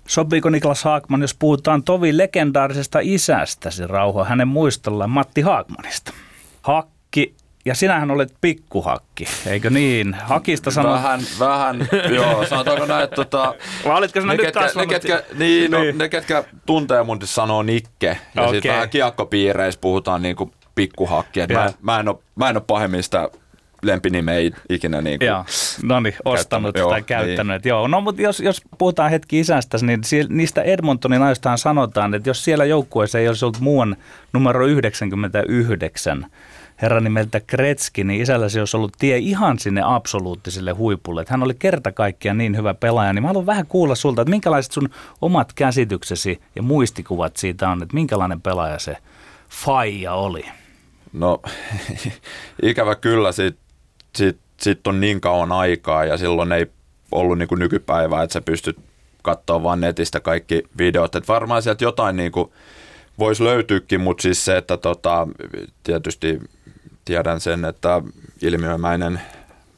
Sopiiko 0.09 0.51
Niklas 0.51 0.85
Haakman, 0.85 1.21
jos 1.21 1.35
puhutaan 1.35 1.83
tovi 1.83 2.17
legendaarisesta 2.17 2.99
isästäsi 3.03 3.87
rauha 3.87 4.25
hänen 4.25 4.49
muistollaan 4.49 5.11
Matti 5.11 5.41
Haakmanista? 5.41 6.13
Hakki 6.63 7.35
ja 7.65 7.75
sinähän 7.75 8.11
olet 8.11 8.35
pikkuhakki, 8.41 9.25
eikö 9.47 9.71
niin? 9.71 10.15
Hakista 10.15 10.71
sanoo... 10.71 10.93
Vähän, 10.93 11.21
vähän, 11.39 11.89
joo. 12.15 12.47
Sanotaanko 12.47 12.87
näin, 12.87 13.05
että 13.05 13.17
tota, 13.17 13.55
Vai 13.85 13.99
olitko 13.99 14.21
sinä 14.21 14.33
ne, 14.33 14.37
nyt 14.37 14.47
ketkä, 14.47 14.81
ne, 14.81 14.87
ketkä, 14.87 15.23
niin, 15.35 15.71
no, 15.71 15.81
niin. 15.81 15.99
ne, 15.99 16.09
ketkä 16.09 16.45
tuntee 16.67 17.03
mun 17.03 17.19
sanoo 17.25 17.63
Nikke. 17.63 18.19
Ja 18.35 18.43
okay. 18.43 18.55
sitten 18.55 18.73
vähän 18.73 18.91
kiekkopiireissä 18.91 19.81
puhutaan 19.81 20.23
niin 20.23 20.37
kuin 20.37 20.53
pikkuhakki. 20.75 21.41
Mä, 21.53 21.73
mä, 21.83 22.01
en 22.01 22.09
ole, 22.09 22.19
mä 22.35 22.49
en 22.49 22.57
ole 22.57 22.65
pahemmin 22.67 23.03
sitä 23.03 23.31
lempinime 23.83 24.37
ei 24.37 24.53
ikinä 24.69 25.01
niin 25.01 25.19
kuin 25.19 25.27
Joo, 25.27 25.45
no 25.83 26.01
niin, 26.01 26.15
ostanut 26.25 26.75
tai 26.75 26.99
niin. 26.99 27.05
käyttänyt. 27.05 27.65
Niin. 27.65 27.71
Joo, 27.71 27.89
no 27.89 28.01
mutta 28.01 28.23
jos, 28.23 28.41
jos 28.41 28.63
puhutaan 28.79 29.11
hetki 29.11 29.41
isästä, 29.41 29.79
niin 29.83 30.01
niistä 30.29 30.63
Edmontonin 30.63 31.23
ajoistaan 31.23 31.59
sanotaan, 31.59 32.15
että 32.15 32.29
jos 32.29 32.45
siellä 32.45 32.65
joukkueessa 32.65 33.19
ei 33.19 33.29
olisi 33.29 33.45
ollut 33.45 33.61
muun 33.61 33.97
numero 34.33 34.67
99, 34.67 36.27
herra 36.83 37.01
nimeltä 37.01 37.41
Kretski, 37.41 38.05
niin 38.05 38.23
isälläsi 38.23 38.59
olisi 38.59 38.77
ollut 38.77 38.93
tie 38.99 39.19
ihan 39.19 39.59
sinne 39.59 39.83
absoluuttiselle 39.85 40.73
huipulle. 40.73 41.21
Että 41.21 41.33
hän 41.33 41.43
oli 41.43 41.55
kerta 41.55 41.93
kaikkiaan 41.93 42.39
niin 42.39 42.57
hyvä 42.57 42.75
pelaaja, 42.75 43.13
niin 43.13 43.23
mä 43.23 43.29
haluan 43.29 43.47
vähän 43.47 43.67
kuulla 43.67 43.95
sulta, 43.95 44.23
että 44.23 44.31
minkälaiset 44.31 44.73
sun 44.73 44.89
omat 45.21 45.53
käsityksesi 45.53 46.41
ja 46.57 46.63
muistikuvat 46.63 47.37
siitä 47.37 47.69
on, 47.69 47.83
että 47.83 47.95
minkälainen 47.95 48.41
pelaaja 48.41 48.79
se 48.79 48.97
faija 49.49 50.15
oli? 50.15 50.45
No 51.13 51.43
ikävä 52.63 52.95
kyllä, 52.95 53.33
siitä, 53.33 53.59
siitä, 54.19 54.39
siitä 54.61 54.91
on 54.91 55.01
niin 55.01 55.21
kauan 55.21 55.53
aikaa 55.53 56.05
ja 56.05 56.17
silloin 56.17 56.53
ei 56.53 56.67
ollut 57.13 57.39
niin 57.39 57.49
kuin 57.49 57.59
nykypäivää, 57.59 58.23
että 58.23 58.33
sä 58.33 58.41
pystyt 58.41 58.79
katsoa 59.23 59.63
vaan 59.63 59.81
netistä 59.81 60.21
kaikki 60.21 60.63
videot. 60.79 61.15
Et 61.15 61.29
varmaan 61.29 61.63
sieltä 61.63 61.85
jotain 61.85 62.17
niin 62.17 62.33
kuin 62.33 62.53
voisi 63.19 63.45
löytyykin, 63.45 64.01
mutta 64.01 64.23
siis 64.23 64.45
se, 64.45 64.57
että 64.57 64.77
tota, 64.77 65.29
tietysti 65.83 66.41
tiedän 67.05 67.41
sen, 67.41 67.65
että 67.65 68.03
ilmiömäinen 68.43 69.21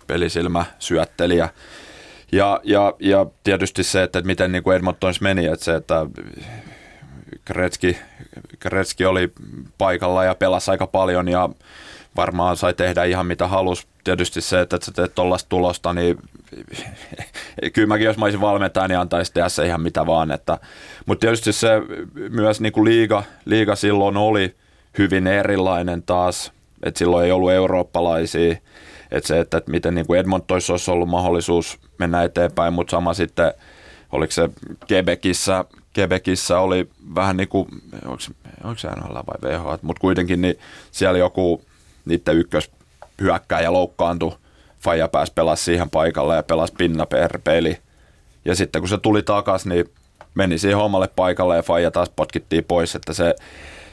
pelisilmä 0.06 0.64
syöttelijä. 0.78 1.48
Ja, 2.32 2.60
ja, 2.64 2.94
ja 3.00 3.26
tietysti 3.44 3.84
se, 3.84 4.02
että 4.02 4.22
miten 4.22 4.52
niin 4.52 4.62
kuin 4.62 4.82
meni, 5.20 5.46
että 5.46 5.64
se, 5.64 5.74
että 5.74 6.06
Kretski, 7.44 7.98
Kretski 8.58 9.04
oli 9.04 9.32
paikalla 9.78 10.24
ja 10.24 10.34
pelasi 10.34 10.70
aika 10.70 10.86
paljon 10.86 11.28
ja 11.28 11.48
varmaan 12.16 12.56
sai 12.56 12.74
tehdä 12.74 13.04
ihan 13.04 13.26
mitä 13.26 13.48
halusi. 13.48 13.86
Tietysti 14.04 14.40
se, 14.40 14.60
että 14.60 14.78
sä 14.82 14.92
teet 14.92 15.14
tuollaista 15.14 15.48
tulosta, 15.48 15.92
niin 15.92 16.18
kyllä 17.72 17.88
mäkin, 17.88 18.04
jos 18.04 18.18
mä 18.18 18.24
olisin 18.24 18.40
valmentaja, 18.40 18.88
niin 18.88 18.98
antaisi 18.98 19.32
tehdä 19.32 19.48
se 19.48 19.66
ihan 19.66 19.80
mitä 19.80 20.06
vaan. 20.06 20.30
Että, 20.30 20.58
mutta 21.06 21.20
tietysti 21.20 21.52
se 21.52 21.68
myös 22.30 22.60
niin 22.60 22.72
kuin 22.72 22.84
liiga, 22.84 23.22
liiga 23.44 23.76
silloin 23.76 24.16
oli 24.16 24.54
hyvin 24.98 25.26
erilainen 25.26 26.02
taas, 26.02 26.52
että 26.82 26.98
silloin 26.98 27.26
ei 27.26 27.32
ollut 27.32 27.52
eurooppalaisia. 27.52 28.56
Että 29.10 29.28
se, 29.28 29.40
että, 29.40 29.56
että 29.56 29.70
miten 29.70 29.94
niin 29.94 30.06
kuin 30.06 30.20
Edmontoissa 30.20 30.72
olisi 30.72 30.90
ollut 30.90 31.08
mahdollisuus 31.08 31.78
mennä 31.98 32.22
eteenpäin, 32.22 32.72
mutta 32.72 32.90
sama 32.90 33.14
sitten, 33.14 33.52
oliko 34.12 34.32
se 34.32 34.50
Quebecissä, 34.92 35.64
Quebecissä 35.98 36.58
oli 36.58 36.90
vähän 37.14 37.36
niin 37.36 37.48
kuin, 37.48 37.68
onko, 38.04 38.22
onko 38.64 38.78
se 38.78 38.88
NHL 38.88 39.14
vai 39.14 39.50
VH, 39.50 39.82
mutta 39.82 40.00
kuitenkin 40.00 40.40
niin 40.40 40.58
siellä 40.90 41.18
joku 41.18 41.62
niiden 42.10 42.38
ykkös 42.38 42.70
hyökkääjä 43.20 43.72
loukkaantui, 43.72 44.32
Faija 44.80 45.08
pääsi 45.08 45.32
pelasi 45.34 45.64
siihen 45.64 45.90
paikalle 45.90 46.36
ja 46.36 46.42
pelasi 46.42 46.74
pinna 46.78 47.06
per 47.06 47.38
peli. 47.44 47.78
Ja 48.44 48.54
sitten 48.54 48.82
kun 48.82 48.88
se 48.88 48.98
tuli 48.98 49.22
takas, 49.22 49.66
niin 49.66 49.84
meni 50.34 50.58
siihen 50.58 50.78
omalle 50.78 51.08
paikalle 51.16 51.56
ja 51.56 51.62
Faija 51.62 51.90
taas 51.90 52.10
potkittiin 52.16 52.64
pois, 52.64 52.94
että 52.94 53.12
se 53.12 53.34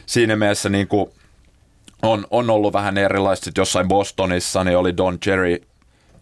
siinä 0.05 0.35
mielessä 0.35 0.69
niin 0.69 0.87
kuin 0.87 1.09
on, 2.01 2.27
on 2.31 2.49
ollut 2.49 2.73
vähän 2.73 2.97
erilaista. 2.97 3.45
Sitten 3.45 3.61
jossain 3.61 3.87
Bostonissa 3.87 4.63
niin 4.63 4.77
oli 4.77 4.97
Don 4.97 5.19
Cherry 5.19 5.61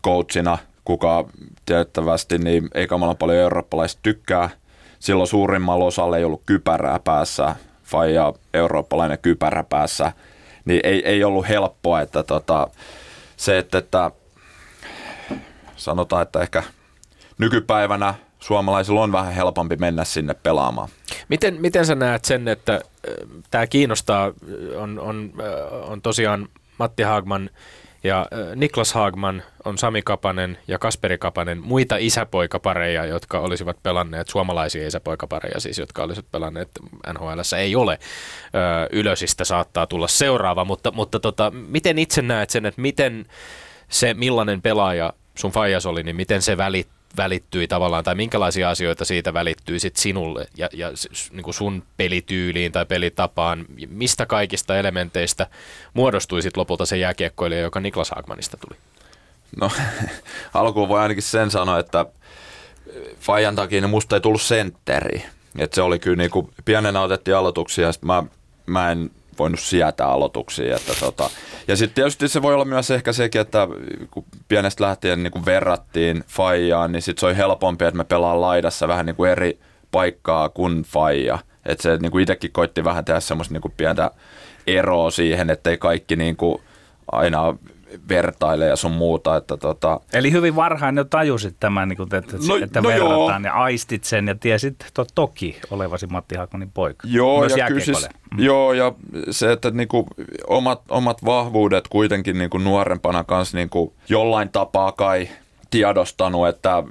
coachina, 0.04 0.58
kuka 0.86 1.26
tiettävästi 1.66 2.38
niin 2.38 2.70
ei 2.74 2.88
kamala 2.88 3.16
paljon 3.16 3.38
eurooppalaista 3.38 4.00
tykkää. 4.04 4.50
Silloin 5.00 5.28
suurimmalla 5.28 5.86
osalla 5.86 6.18
ei 6.18 6.24
ollut 6.24 6.42
kypärää 6.46 7.00
päässä, 7.00 7.56
Faija 7.84 8.34
eurooppalainen 8.54 9.20
kypärä 9.22 9.64
päässä, 9.64 10.12
niin 10.66 10.80
ei, 10.84 11.06
ei 11.06 11.24
ollut 11.24 11.48
helppoa, 11.48 12.02
että 12.02 12.24
tota, 12.24 12.68
se, 13.38 13.58
että, 13.58 13.78
että 13.78 14.12
sanotaan, 15.76 16.22
että 16.22 16.42
ehkä 16.42 16.64
nykypäivänä 17.38 18.14
suomalaisilla 18.40 19.02
on 19.02 19.12
vähän 19.12 19.34
helpompi 19.34 19.76
mennä 19.76 20.04
sinne 20.04 20.34
pelaamaan. 20.34 20.90
Miten, 21.30 21.62
miten 21.62 21.86
sä 21.86 21.96
näet 21.96 22.26
sen, 22.26 22.48
että 22.48 22.74
äh, 22.74 22.82
tämä 23.52 23.68
kiinnostaa, 23.68 24.34
on, 24.76 25.00
on, 25.00 25.34
äh, 25.40 25.90
on 25.92 26.02
tosiaan 26.02 26.48
Matti 26.78 27.04
Haagman 27.04 27.50
ja 28.06 28.28
Niklas 28.56 28.94
Haagman 28.94 29.44
on 29.66 29.78
Sami 29.78 30.02
Kapanen 30.02 30.58
ja 30.68 30.80
Kasperi 30.80 31.18
Kapanen, 31.18 31.62
muita 31.62 31.98
isäpoikapareja, 31.98 33.06
jotka 33.06 33.40
olisivat 33.40 33.84
pelanneet, 33.84 34.30
suomalaisia 34.30 34.88
isäpoikapareja 34.88 35.60
siis, 35.60 35.78
jotka 35.78 36.04
olisivat 36.04 36.32
pelanneet 36.32 36.70
NHL 37.14 37.40
ei 37.58 37.76
ole. 37.76 38.00
Ylösistä 38.92 39.46
saattaa 39.46 39.88
tulla 39.88 40.08
seuraava, 40.08 40.66
mutta, 40.66 40.92
mutta 40.92 41.20
tota, 41.20 41.52
miten 41.52 42.00
itse 42.00 42.22
näet 42.22 42.50
sen, 42.50 42.66
että 42.66 42.82
miten 42.82 43.26
se 43.90 44.14
millainen 44.14 44.62
pelaaja 44.62 45.14
sun 45.36 45.52
faijas 45.52 45.86
oli, 45.86 46.04
niin 46.04 46.16
miten 46.16 46.42
se 46.42 46.58
välit, 46.58 46.88
välittyi 47.18 47.68
tavallaan, 47.68 48.04
tai 48.04 48.16
minkälaisia 48.16 48.70
asioita 48.70 49.06
siitä 49.06 49.34
välittyy 49.34 49.80
sit 49.80 49.96
sinulle 49.96 50.48
ja, 50.58 50.70
ja 50.74 50.92
niin 51.32 51.44
kuin 51.44 51.54
sun 51.54 51.84
pelityyliin 51.98 52.72
tai 52.72 52.86
pelitapaan, 52.86 53.66
mistä 53.90 54.26
kaikista 54.26 54.78
elementeistä 54.78 55.48
muodostui 55.94 56.42
sit 56.42 56.58
lopulta 56.58 56.86
se 56.86 56.98
jääkiekkoilija, 56.98 57.62
joka 57.62 57.80
Niklas 57.80 58.12
Hagmanista 58.16 58.58
tuli? 58.58 58.78
No 59.58 59.72
alkuun 60.54 60.90
voi 60.90 61.00
ainakin 61.00 61.24
sen 61.24 61.52
sanoa, 61.52 61.80
että 61.80 62.06
Fajan 63.20 63.56
takia 63.56 63.82
niin 63.82 63.90
musta 63.90 64.16
ei 64.16 64.22
tullut 64.22 64.42
sentteri. 64.42 65.26
Et 65.58 65.74
se 65.74 65.82
oli 65.82 66.00
kyllä 66.00 66.18
niin 66.18 66.32
kuin, 66.32 66.50
pienenä 66.66 67.02
otettiin 67.02 67.38
aloituksia 67.38 67.88
ja 67.88 67.94
mä, 68.02 68.24
mä 68.66 68.92
en 68.92 69.12
voinut 69.40 69.60
sietää 69.60 70.08
aloituksia. 70.08 70.76
Että 70.76 70.94
tota. 71.00 71.30
Ja 71.68 71.76
sitten 71.76 71.96
tietysti 71.96 72.28
se 72.28 72.42
voi 72.42 72.54
olla 72.54 72.66
myös 72.66 72.92
ehkä 72.92 73.14
sekin, 73.14 73.42
että 73.42 73.68
kun 74.12 74.26
pienestä 74.48 74.84
lähtien 74.84 75.24
niin 75.24 75.32
kuin 75.32 75.46
verrattiin 75.46 76.24
Fajaan, 76.28 76.92
niin 76.92 77.02
sitten 77.02 77.20
se 77.20 77.26
oli 77.26 77.38
helpompi, 77.38 77.86
että 77.86 77.98
me 77.98 78.04
pelaan 78.04 78.42
laidassa 78.42 78.88
vähän 78.88 79.06
niin 79.06 79.16
kuin 79.16 79.32
eri 79.32 79.60
paikkaa 79.92 80.50
kuin 80.50 80.84
Faija. 80.84 81.40
Että 81.66 81.84
se 81.84 81.98
niin 81.98 82.12
kuin 82.12 82.22
itsekin 82.22 82.52
koitti 82.52 82.84
vähän 82.84 83.06
tehdä 83.06 83.20
semmoista 83.20 83.54
niin 83.54 83.62
kuin 83.62 83.74
pientä 83.78 84.12
eroa 84.68 85.12
siihen, 85.12 85.50
ettei 85.50 85.78
kaikki 85.78 86.16
niin 86.16 86.36
kuin 86.36 86.62
aina 87.12 87.56
vertailee 88.10 88.70
ja 88.70 88.76
sun 88.76 88.92
muuta. 88.92 89.36
Että 89.36 89.58
tota... 89.58 90.00
Eli 90.14 90.32
hyvin 90.32 90.56
varhain 90.56 90.98
jo 90.98 91.04
tajusit 91.04 91.56
tämän, 91.60 91.90
niin 91.90 91.98
kuin, 91.98 92.16
että, 92.16 92.38
no, 92.48 92.56
että 92.56 92.82
no 92.82 92.90
verrataan 92.90 93.44
joo. 93.44 93.54
ja 93.54 93.64
aistit 93.64 94.04
sen 94.04 94.28
ja 94.28 94.36
tiesit 94.36 94.76
to, 94.94 95.06
toki 95.16 95.60
olevasi 95.72 96.08
Matti 96.08 96.36
Hakonin 96.36 96.72
poika. 96.72 97.08
Joo, 97.12 97.40
Myös 97.40 97.58
ja 97.58 97.68
siis, 97.80 98.08
mm. 98.32 98.44
joo, 98.44 98.74
ja 98.74 98.94
se, 99.32 99.52
että 99.52 99.72
niin 99.72 99.88
kuin, 99.88 100.08
omat, 100.48 100.82
omat 100.90 101.26
vahvuudet 101.26 101.88
kuitenkin 101.88 102.38
niin 102.38 102.50
kuin 102.50 102.64
nuorempana 102.64 103.24
kanssa 103.24 103.58
niin 103.58 103.70
kuin, 103.70 103.94
jollain 104.10 104.50
tapaa 104.50 104.92
kai 104.92 105.30
tiedostanut, 105.72 106.48
että 106.48 106.84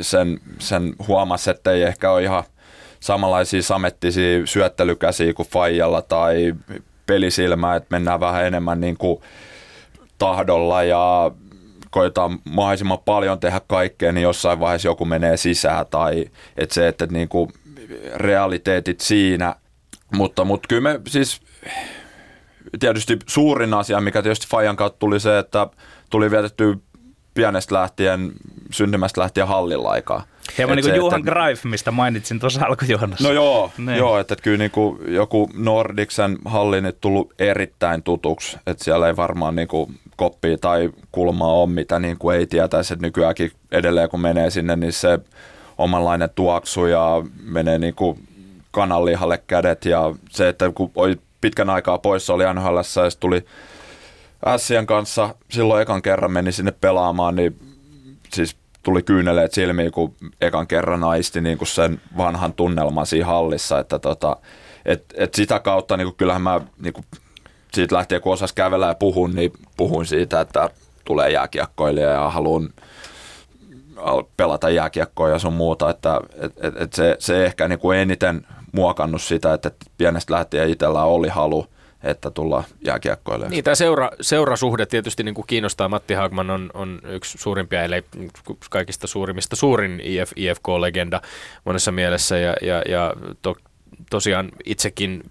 sen, 0.00 0.40
sen 0.58 0.94
huomasi, 1.08 1.50
että 1.50 1.72
ei 1.72 1.82
ehkä 1.82 2.10
ole 2.10 2.22
ihan 2.22 2.44
samanlaisia 3.00 3.62
samettisia 3.62 4.46
syöttelykäsiä 4.46 5.34
kuin 5.34 5.48
Fajalla 5.48 6.02
tai 6.02 6.54
pelisilmää, 7.06 7.76
että 7.76 7.86
mennään 7.90 8.20
vähän 8.20 8.46
enemmän 8.46 8.80
niin 8.80 8.96
kuin 8.96 9.22
tahdolla 10.22 10.82
ja 10.82 11.30
koetaan 11.90 12.38
mahdollisimman 12.44 12.98
paljon 12.98 13.40
tehdä 13.40 13.60
kaikkea, 13.66 14.12
niin 14.12 14.22
jossain 14.22 14.60
vaiheessa 14.60 14.88
joku 14.88 15.04
menee 15.04 15.36
sisään 15.36 15.86
tai 15.90 16.24
että 16.56 16.74
se, 16.74 16.88
että 16.88 17.06
niin 17.06 17.28
kuin 17.28 17.52
realiteetit 18.14 19.00
siinä. 19.00 19.56
Mutta, 20.12 20.44
mutta 20.44 20.66
kyllä 20.68 20.82
me 20.82 21.00
siis 21.08 21.40
tietysti 22.80 23.18
suurin 23.26 23.74
asia, 23.74 24.00
mikä 24.00 24.22
tietysti 24.22 24.46
Fajan 24.46 24.76
kautta 24.76 24.98
tuli 24.98 25.20
se, 25.20 25.38
että 25.38 25.66
tuli 26.10 26.30
vietetty 26.30 26.78
pienestä 27.34 27.74
lähtien, 27.74 28.32
syntymästä 28.70 29.20
lähtien 29.20 29.48
hallilla 29.48 29.90
aikaa. 29.90 30.24
Hieman 30.58 30.76
niin 30.76 30.84
kuin 30.84 30.96
Johan 30.96 31.20
että, 31.20 31.32
Greif, 31.32 31.64
mistä 31.64 31.90
mainitsin 31.90 32.40
tuossa 32.40 32.66
alkujohdossa. 32.66 33.28
No 33.28 33.34
joo, 33.34 33.70
niin. 33.78 33.98
joo 33.98 34.18
että, 34.18 34.36
kyllä 34.42 34.58
niin 34.58 34.70
kuin 34.70 35.14
joku 35.14 35.50
Nordiksen 35.54 36.38
halli 36.44 36.80
nyt 36.80 37.00
tullut 37.00 37.32
erittäin 37.38 38.02
tutuksi, 38.02 38.58
että 38.66 38.84
siellä 38.84 39.06
ei 39.06 39.16
varmaan 39.16 39.56
niin 39.56 39.68
kuin 39.68 39.98
koppia 40.16 40.58
tai 40.58 40.90
kulmaa 41.12 41.52
ole, 41.52 41.70
mitä 41.70 41.98
niin 41.98 42.18
kuin 42.18 42.36
ei 42.36 42.46
tietäisi, 42.46 42.92
että 42.92 43.06
nykyäänkin 43.06 43.52
edelleen 43.72 44.08
kun 44.08 44.20
menee 44.20 44.50
sinne, 44.50 44.76
niin 44.76 44.92
se 44.92 45.18
omanlainen 45.78 46.30
tuoksu 46.34 46.86
ja 46.86 47.22
menee 47.42 47.78
niin 47.78 47.94
kuin 47.94 48.28
kananlihalle 48.70 49.42
kädet 49.46 49.84
ja 49.84 50.14
se, 50.30 50.48
että 50.48 50.70
kun 50.74 50.90
oli 50.94 51.18
pitkän 51.40 51.70
aikaa 51.70 51.98
poissa 51.98 52.34
oli 52.34 52.44
NHL 52.54 52.76
ja 52.76 53.10
tuli 53.20 53.44
Ässien 54.46 54.86
kanssa 54.86 55.34
silloin 55.50 55.82
ekan 55.82 56.02
kerran 56.02 56.32
meni 56.32 56.52
sinne 56.52 56.72
pelaamaan, 56.80 57.36
niin 57.36 57.56
siis 58.34 58.56
tuli 58.82 59.02
kyyneleet 59.02 59.52
silmiin, 59.52 59.92
kun 59.92 60.14
ekan 60.40 60.66
kerran 60.66 61.04
aisti 61.04 61.40
niin 61.40 61.58
kuin 61.58 61.68
sen 61.68 62.00
vanhan 62.16 62.52
tunnelman 62.52 63.06
siinä 63.06 63.26
hallissa, 63.26 63.78
että 63.78 63.98
tota, 63.98 64.36
et, 64.84 65.04
et 65.14 65.34
sitä 65.34 65.58
kautta 65.58 65.96
niin 65.96 66.06
kuin, 66.06 66.16
kyllähän 66.16 66.42
mä 66.42 66.60
niin 66.82 66.92
kuin, 66.92 67.04
siitä 67.74 67.94
lähtien 67.94 68.20
kun 68.20 68.32
osas 68.32 68.52
kävellä 68.52 68.86
ja 68.86 68.94
puhun, 68.94 69.34
niin 69.34 69.52
puhun 69.76 70.06
siitä, 70.06 70.40
että 70.40 70.70
tulee 71.04 71.30
jääkiekkoilija 71.30 72.10
ja 72.10 72.30
haluan 72.30 72.70
pelata 74.36 74.70
jääkiekkoa 74.70 75.28
ja 75.28 75.38
sun 75.38 75.52
muuta, 75.52 75.90
että 75.90 76.20
et, 76.40 76.52
et, 76.64 76.80
et 76.80 76.92
se, 76.92 77.16
se 77.18 77.44
ehkä 77.44 77.68
niin 77.68 77.78
kuin 77.78 77.98
eniten 77.98 78.46
muokannut 78.72 79.22
sitä, 79.22 79.54
että 79.54 79.70
pienestä 79.98 80.34
lähtien 80.34 80.70
itsellä 80.70 81.02
oli 81.04 81.28
halu 81.28 81.66
että 82.04 82.30
tulla 82.30 82.64
jääkiekkoille. 82.84 83.48
Niin, 83.48 83.64
tämä 83.64 83.74
seura, 83.74 84.10
seurasuhde 84.20 84.86
tietysti 84.86 85.22
niin 85.22 85.34
kuin 85.34 85.46
kiinnostaa. 85.46 85.88
Matti 85.88 86.14
Hagman 86.14 86.50
on, 86.50 86.70
on 86.74 87.00
yksi 87.04 87.38
suurimpia, 87.38 87.82
eli 87.82 88.04
kaikista 88.70 89.06
suurimmista 89.06 89.56
suurin 89.56 90.00
IF, 90.04 90.32
IFK-legenda 90.36 91.20
monessa 91.64 91.92
mielessä, 91.92 92.38
ja, 92.38 92.54
ja, 92.62 92.82
ja 92.88 93.14
to, 93.42 93.56
tosiaan 94.10 94.48
itsekin 94.64 95.22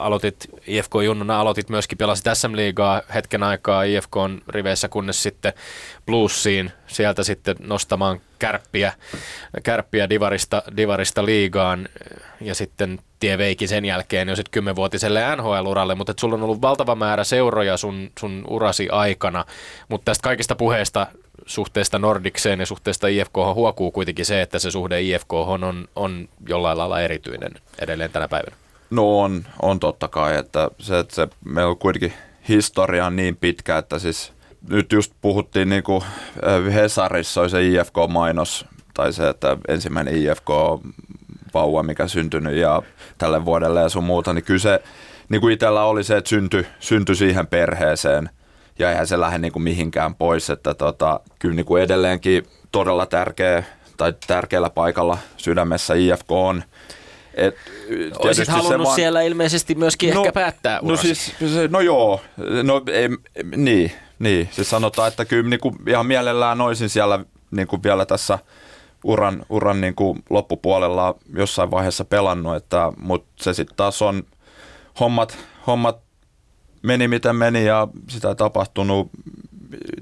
aloitit 0.00 0.36
IFK 0.66 0.92
Junnuna, 1.04 1.40
aloitit 1.40 1.68
myöskin, 1.68 1.98
pelasit 1.98 2.26
SM-liigaa 2.34 3.02
hetken 3.14 3.42
aikaa 3.42 3.82
IFK 3.82 4.16
on 4.16 4.42
riveissä, 4.48 4.88
kunnes 4.88 5.22
sitten 5.22 5.52
Bluesiin, 6.06 6.72
sieltä 6.86 7.22
sitten 7.22 7.56
nostamaan 7.60 8.20
kärppiä, 8.38 8.92
kärppiä 9.62 10.10
divarista, 10.10 10.62
divarista 10.76 11.24
liigaan 11.24 11.88
ja 12.40 12.54
sitten 12.54 12.98
tie 13.22 13.38
veikin 13.38 13.68
sen 13.68 13.84
jälkeen 13.84 14.28
jo 14.28 14.36
sitten 14.36 14.50
kymmenvuotiselle 14.50 15.36
NHL-uralle, 15.36 15.94
mutta 15.94 16.14
sulla 16.20 16.34
on 16.34 16.42
ollut 16.42 16.62
valtava 16.62 16.94
määrä 16.94 17.24
seuroja 17.24 17.76
sun, 17.76 18.10
sun 18.18 18.44
urasi 18.48 18.88
aikana, 18.88 19.44
mutta 19.88 20.04
tästä 20.04 20.22
kaikista 20.22 20.54
puheesta 20.54 21.06
suhteesta 21.46 21.98
Nordikseen 21.98 22.60
ja 22.60 22.66
suhteesta 22.66 23.08
IFK 23.08 23.34
huokuu 23.54 23.90
kuitenkin 23.90 24.26
se, 24.26 24.42
että 24.42 24.58
se 24.58 24.70
suhde 24.70 25.02
IFK 25.02 25.32
on, 25.32 25.88
on 25.96 26.28
jollain 26.48 26.78
lailla 26.78 27.00
erityinen 27.00 27.52
edelleen 27.78 28.10
tänä 28.10 28.28
päivänä. 28.28 28.56
No 28.90 29.20
on, 29.20 29.44
on 29.62 29.80
totta 29.80 30.08
kai, 30.08 30.36
että 30.36 30.70
se, 30.78 30.98
että 30.98 31.14
se 31.14 31.28
meillä 31.44 31.70
on 31.70 31.78
kuitenkin 31.78 32.12
historia 32.48 33.06
on 33.06 33.16
niin 33.16 33.36
pitkä, 33.36 33.78
että 33.78 33.98
siis 33.98 34.32
nyt 34.68 34.92
just 34.92 35.12
puhuttiin 35.20 35.68
niin 35.68 35.82
kuin 35.82 36.02
äh, 36.04 36.74
Hesarissa 36.74 37.40
oli 37.40 37.50
se 37.50 37.66
IFK-mainos, 37.66 38.64
tai 38.94 39.12
se, 39.12 39.28
että 39.28 39.56
ensimmäinen 39.68 40.14
IFK-vauva, 41.52 41.82
mikä 41.82 42.08
syntynyt 42.08 42.54
ja 42.54 42.82
tälle 43.18 43.44
vuodelle 43.44 43.80
ja 43.80 43.88
sun 43.88 44.04
muuta, 44.04 44.32
niin 44.32 44.44
kyllä 44.44 44.60
se 44.60 44.82
niin 45.28 45.40
kuin 45.40 45.54
itsellä 45.54 45.84
oli 45.84 46.04
se, 46.04 46.16
että 46.16 46.30
syntyi, 46.30 46.66
syntyi 46.80 47.16
siihen 47.16 47.46
perheeseen– 47.46 48.30
ja 48.78 48.90
eihän 48.90 49.06
se 49.06 49.20
lähde 49.20 49.38
niin 49.38 49.52
kuin 49.52 49.62
mihinkään 49.62 50.14
pois, 50.14 50.50
että 50.50 50.74
tota, 50.74 51.20
kyllä 51.38 51.54
niin 51.54 51.66
kuin 51.66 51.82
edelleenkin 51.82 52.46
todella 52.72 53.06
tärkeä 53.06 53.64
tai 53.96 54.14
tärkeällä 54.26 54.70
paikalla 54.70 55.18
sydämessä 55.36 55.94
IFK 55.94 56.32
on. 56.32 56.64
Et, 57.34 57.56
Olisit 58.18 58.48
halunnut 58.48 58.84
vaan... 58.84 58.96
siellä 58.96 59.22
ilmeisesti 59.22 59.74
myöskin 59.74 60.14
no, 60.14 60.20
ehkä 60.20 60.32
päättää 60.32 60.78
no 60.82 60.88
urasi. 60.88 61.08
No 61.08 61.14
siis, 61.14 61.70
no 61.70 61.80
joo, 61.80 62.20
no 62.62 62.82
ei, 62.92 63.08
niin, 63.56 63.92
niin. 64.18 64.48
Siis 64.52 64.70
sanotaan, 64.70 65.08
että 65.08 65.24
kyllä 65.24 65.48
niin 65.48 65.60
kuin 65.60 65.76
ihan 65.88 66.06
mielellään 66.06 66.60
olisin 66.60 66.88
siellä 66.88 67.24
niin 67.50 67.66
kuin 67.66 67.82
vielä 67.82 68.06
tässä 68.06 68.38
uran, 69.04 69.46
uran 69.48 69.80
niin 69.80 69.94
kuin 69.94 70.22
loppupuolella 70.30 71.14
jossain 71.34 71.70
vaiheessa 71.70 72.04
pelannut, 72.04 72.56
että, 72.56 72.92
mutta 72.96 73.28
se 73.36 73.54
sitten 73.54 73.76
taas 73.76 74.02
on 74.02 74.22
hommat, 75.00 75.38
hommat 75.66 76.00
meni 76.82 77.08
miten 77.08 77.36
meni 77.36 77.64
ja 77.64 77.88
sitä 78.08 78.28
ei 78.28 78.34
tapahtunut, 78.34 79.10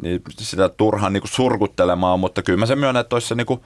niin 0.02 0.22
sitä 0.38 0.68
turhaan 0.68 1.12
niin 1.12 1.22
surkuttelemaan, 1.24 2.20
mutta 2.20 2.42
kyllä 2.42 2.58
mä 2.58 2.66
sen 2.66 2.78
myönnän, 2.78 3.00
että 3.00 3.16
olisi 3.16 3.28
se 3.28 3.34
niin 3.34 3.46
kuin 3.46 3.60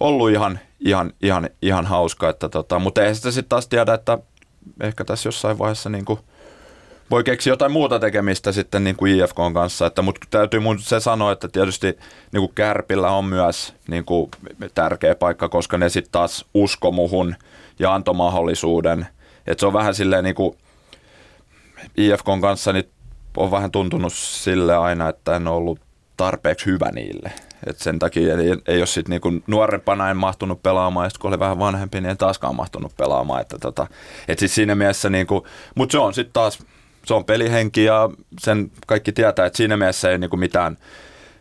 ollut 0.00 0.30
ihan, 0.30 0.58
ihan, 0.80 1.12
ihan, 1.22 1.50
ihan 1.62 1.86
hauska, 1.86 2.28
että 2.28 2.48
tota, 2.48 2.78
mutta 2.78 3.02
ei 3.02 3.14
sitä 3.14 3.30
sitten 3.30 3.48
taas 3.48 3.68
tiedä, 3.68 3.94
että 3.94 4.18
ehkä 4.80 5.04
tässä 5.04 5.28
jossain 5.28 5.58
vaiheessa 5.58 5.90
niin 5.90 6.04
kuin 6.04 6.18
voi 7.12 7.24
keksiä 7.24 7.52
jotain 7.52 7.72
muuta 7.72 7.98
tekemistä 7.98 8.52
sitten 8.52 8.84
niin 8.84 8.96
kuin 8.96 9.20
IFK 9.20 9.36
kanssa, 9.54 9.86
että, 9.86 10.02
mutta 10.02 10.26
täytyy 10.30 10.60
mun 10.60 10.78
se 10.78 11.00
sanoa, 11.00 11.32
että 11.32 11.48
tietysti 11.48 11.86
niin 12.32 12.40
kuin 12.40 12.52
Kärpillä 12.54 13.10
on 13.10 13.24
myös 13.24 13.74
niin 13.88 14.04
kuin 14.04 14.30
tärkeä 14.74 15.14
paikka, 15.14 15.48
koska 15.48 15.78
ne 15.78 15.88
sitten 15.88 16.12
taas 16.12 16.44
usko 16.54 16.90
muhun 16.92 17.34
ja 17.78 17.94
antoi 17.94 18.14
mahdollisuuden, 18.14 19.06
että 19.46 19.60
se 19.60 19.66
on 19.66 19.72
vähän 19.72 19.94
silleen 19.94 20.24
niin 20.24 20.34
kuin, 20.34 20.56
IFKn 21.96 22.40
kanssa 22.40 22.72
niin 22.72 22.88
on 23.36 23.50
vähän 23.50 23.70
tuntunut 23.70 24.12
sille 24.12 24.76
aina, 24.76 25.08
että 25.08 25.36
en 25.36 25.48
ollut 25.48 25.80
tarpeeksi 26.16 26.66
hyvä 26.66 26.90
niille. 26.94 27.32
Et 27.66 27.78
sen 27.78 27.98
takia 27.98 28.38
ei, 28.38 28.56
ei 28.66 28.78
ole 28.78 28.86
sit 28.86 29.08
niinku 29.08 29.32
nuorempana 29.46 30.10
en 30.10 30.16
mahtunut 30.16 30.62
pelaamaan, 30.62 31.06
ja 31.06 31.10
kun 31.20 31.28
oli 31.28 31.38
vähän 31.38 31.58
vanhempi, 31.58 32.00
niin 32.00 32.10
en 32.10 32.16
taaskaan 32.16 32.56
mahtunut 32.56 32.96
pelaamaan. 32.96 33.40
Että 33.40 33.58
tota, 33.58 33.86
et 34.28 34.38
siis 34.38 34.54
siinä 34.54 34.74
mielessä, 34.74 35.10
niinku, 35.10 35.46
mutta 35.74 35.92
se 35.92 35.98
on 35.98 36.14
sitten 36.14 36.32
taas, 36.32 36.58
se 37.06 37.14
on 37.14 37.24
pelihenki 37.24 37.84
ja 37.84 38.10
sen 38.40 38.70
kaikki 38.86 39.12
tietää, 39.12 39.46
että 39.46 39.56
siinä 39.56 39.76
mielessä 39.76 40.10
ei 40.10 40.18
niinku 40.18 40.36
mitään, 40.36 40.76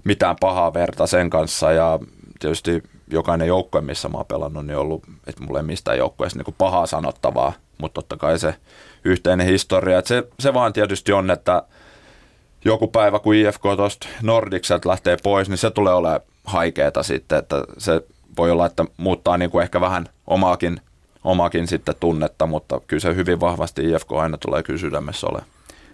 mitään 0.03 0.35
pahaa 0.39 0.73
verta 0.73 1.07
sen 1.07 1.29
kanssa 1.29 1.71
ja 1.71 1.99
tietysti 2.39 2.83
jokainen 3.11 3.47
joukkue, 3.47 3.81
missä 3.81 4.09
mä 4.09 4.17
oon 4.17 4.25
pelannut, 4.25 4.65
niin 4.65 4.75
on 4.75 4.81
ollut, 4.81 5.03
että 5.27 5.43
mulla 5.43 5.59
ei 5.59 5.65
mistään 5.65 5.97
joukkueessa 5.97 6.39
niinku 6.39 6.55
pahaa 6.57 6.85
sanottavaa, 6.85 7.53
mutta 7.77 7.93
totta 8.01 8.17
kai 8.17 8.39
se 8.39 8.55
yhteinen 9.03 9.47
historia. 9.47 9.99
Et 9.99 10.07
se, 10.07 10.23
se 10.39 10.53
vaan 10.53 10.73
tietysti 10.73 11.13
on, 11.13 11.31
että 11.31 11.63
joku 12.65 12.87
päivä, 12.87 13.19
kun 13.19 13.35
IFK 13.35 13.61
tuosta 13.61 14.07
Nordikselta 14.21 14.89
lähtee 14.89 15.17
pois, 15.23 15.49
niin 15.49 15.57
se 15.57 15.71
tulee 15.71 15.93
olemaan 15.93 16.21
haikeeta 16.43 17.03
sitten, 17.03 17.39
että 17.39 17.63
se 17.77 18.01
voi 18.37 18.51
olla, 18.51 18.65
että 18.65 18.85
muuttaa 18.97 19.37
niin 19.37 19.51
kuin 19.51 19.63
ehkä 19.63 19.81
vähän 19.81 20.09
omaakin, 20.27 20.81
omaakin 21.23 21.67
sitten 21.67 21.95
tunnetta, 21.99 22.47
mutta 22.47 22.81
kyllä 22.87 23.01
se 23.01 23.15
hyvin 23.15 23.39
vahvasti 23.39 23.89
IFK 23.89 24.11
aina 24.11 24.37
tulee 24.37 24.63
kyllä 24.63 24.79
sydämessä 24.79 25.27
olemaan. 25.27 25.51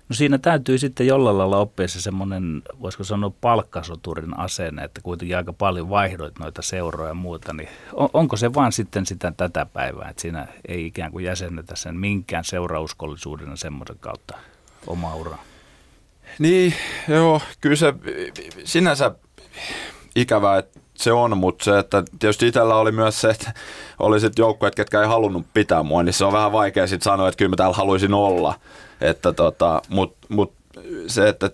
No 0.10 0.16
siinä 0.16 0.38
täytyy 0.38 0.78
sitten 0.78 1.08
jollain 1.08 1.38
lailla 1.38 1.58
oppia 1.58 1.88
se 1.88 2.02
semmoinen, 2.02 2.62
voisiko 2.82 3.04
sanoa 3.04 3.32
palkkasoturin 3.42 4.40
asenne, 4.40 4.84
että 4.84 5.02
kuitenkin 5.02 5.38
aika 5.38 5.54
paljon 5.54 5.90
vaihdoit 5.90 6.40
noita 6.40 6.62
seuroja 6.62 7.08
ja 7.08 7.14
muuta, 7.14 7.54
niin 7.54 7.70
on, 7.94 8.10
onko 8.14 8.38
se 8.38 8.54
vaan 8.54 8.72
sitten 8.72 9.06
sitä 9.06 9.34
tätä 9.38 9.66
päivää, 9.66 10.10
että 10.10 10.22
siinä 10.22 10.48
ei 10.68 10.86
ikään 10.86 11.12
kuin 11.12 11.26
jäsennetä 11.26 11.76
sen 11.76 11.96
minkään 11.96 12.44
seurauskollisuuden 12.44 13.58
semmoisen 13.58 13.98
kautta 14.00 14.38
oma 14.88 15.16
ura? 15.16 15.38
Niin, 16.40 16.74
joo, 17.08 17.42
kyllä 17.62 17.76
se 17.76 17.94
sinänsä 18.64 19.12
ikävää, 20.16 20.58
että 20.58 20.80
se 20.98 21.12
on, 21.12 21.38
mutta 21.38 21.66
se, 21.66 21.80
että 21.80 22.04
tietysti 22.20 22.48
itsellä 22.48 22.76
oli 22.76 22.92
myös 22.92 23.22
se, 23.22 23.30
että 23.30 23.54
oli 24.00 24.20
sitten 24.20 24.44
joukkueet, 24.44 24.76
ketkä 24.76 25.02
ei 25.02 25.08
halunnut 25.08 25.46
pitää 25.54 25.84
mua, 25.84 26.04
niin 26.04 26.14
se 26.14 26.26
on 26.26 26.34
vähän 26.34 26.52
vaikea 26.52 26.88
sitten 26.88 27.04
sanoa, 27.04 27.28
että 27.28 27.38
kyllä 27.38 27.50
mä 27.50 27.56
täällä 27.56 27.76
haluaisin 27.76 28.14
olla. 28.14 28.54
Että 29.02 29.34
tota, 29.34 29.82
mutta 29.90 30.28
mut 30.30 30.54
se, 31.08 31.30
että 31.30 31.50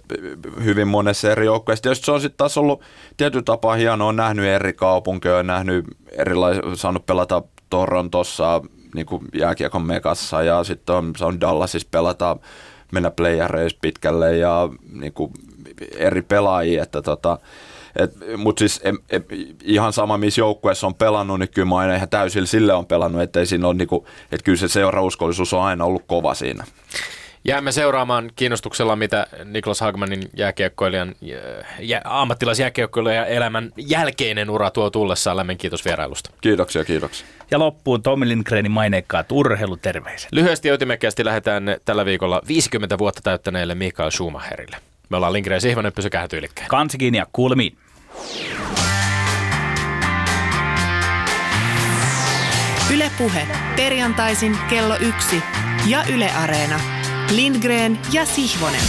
hyvin 0.64 0.88
monessa 0.88 1.32
eri 1.32 1.46
joukkueessa. 1.46 1.84
Tietysti 1.84 2.06
se 2.06 2.12
on 2.12 2.22
sitten 2.22 2.38
taas 2.38 2.58
ollut 2.58 2.82
tietyllä 3.18 3.44
tapaa 3.44 3.76
hienoa, 3.76 4.08
on 4.08 4.16
nähnyt 4.16 4.46
eri 4.46 4.74
kaupunkeja, 4.74 5.38
on 5.38 5.48
nähnyt 5.48 5.86
erilaisia, 6.12 6.62
saanut 6.76 7.06
pelata 7.06 7.44
Torontossa, 7.70 8.62
niin 8.96 9.06
kuin 9.06 9.26
jääkiekon 9.34 9.82
mekassa 9.82 10.44
ja 10.44 10.64
sitten 10.64 10.96
on 10.96 11.14
saanut 11.18 11.42
Dallasissa 11.42 11.88
pelata, 11.92 12.38
mennä 12.92 13.12
playereissa 13.12 13.78
pitkälle 13.82 14.38
ja 14.38 14.70
niin 14.92 15.14
kuin 15.14 15.32
eri 15.98 16.22
pelaajia, 16.22 16.84
että 16.84 17.02
tota, 17.02 17.40
mutta 18.38 18.60
siis 18.60 18.82
em, 18.84 18.98
em, 19.10 19.24
ihan 19.64 19.94
sama, 19.94 20.18
missä 20.18 20.42
joukkueessa 20.42 20.88
on 20.88 20.96
pelannut, 20.96 21.40
niin 21.40 21.50
kyllä 21.50 21.68
mä 21.68 21.78
aina 21.78 21.96
ihan 21.96 22.10
täysin 22.10 22.48
sille 22.48 22.74
on 22.74 22.86
pelannut, 22.86 23.22
että 23.22 23.46
siinä 23.46 23.68
on 23.68 23.78
niinku, 23.78 24.08
että 24.32 24.44
kyllä 24.44 24.58
se 24.58 24.68
seurauskollisuus 24.68 25.54
on 25.54 25.64
aina 25.64 25.86
ollut 25.86 26.04
kova 26.08 26.34
siinä. 26.34 26.64
Jäämme 27.46 27.72
seuraamaan 27.72 28.32
kiinnostuksella, 28.36 28.96
mitä 28.96 29.28
Niklas 29.46 29.82
Hagmanin 29.82 30.30
jääkiekkoilijan, 30.38 31.16
jä, 31.80 32.02
ammattilaisjääkiekkoilijan 32.04 33.28
elämän 33.28 33.72
jälkeinen 33.78 34.50
ura 34.50 34.72
tuo 34.72 34.90
tullessaan. 34.90 35.38
Lämmin 35.38 35.58
kiitos 35.58 35.86
vierailusta. 35.86 36.30
Kiitoksia, 36.42 36.86
kiitoksia. 36.86 37.28
Ja 37.52 37.60
loppuun 37.60 38.04
Tommi 38.04 38.28
Lindgrenin 38.28 38.72
maineikkaat 38.72 39.32
urheiluterveiset. 39.32 40.32
Lyhyesti 40.32 40.68
ja 40.68 40.74
ytimekkäästi 40.74 41.26
lähdetään 41.26 41.64
tällä 41.86 42.06
viikolla 42.06 42.42
50 42.48 42.98
vuotta 42.98 43.22
täyttäneelle 43.24 43.76
Mikael 43.76 44.10
Schumacherille. 44.12 44.78
Me 45.10 45.18
ollaan 45.18 45.34
Lindgren 45.34 45.56
ja 45.56 45.62
Sihvonen, 45.62 45.94
pysykää 45.94 46.28
tyylikkään. 46.28 46.68
Kansikin 46.68 47.16
ja 47.16 47.26
kuulemiin. 47.34 47.78
Ylepuhe 52.94 53.48
perjantaisin 53.76 54.58
kello 54.70 54.98
yksi 55.00 55.44
ja 55.88 56.04
Yle 56.10 56.32
Areena. 56.32 56.80
Lindgren 57.32 58.00
ja 58.12 58.26
Sihvonen. 58.26 58.82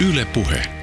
Ylepuhe. 0.00 0.73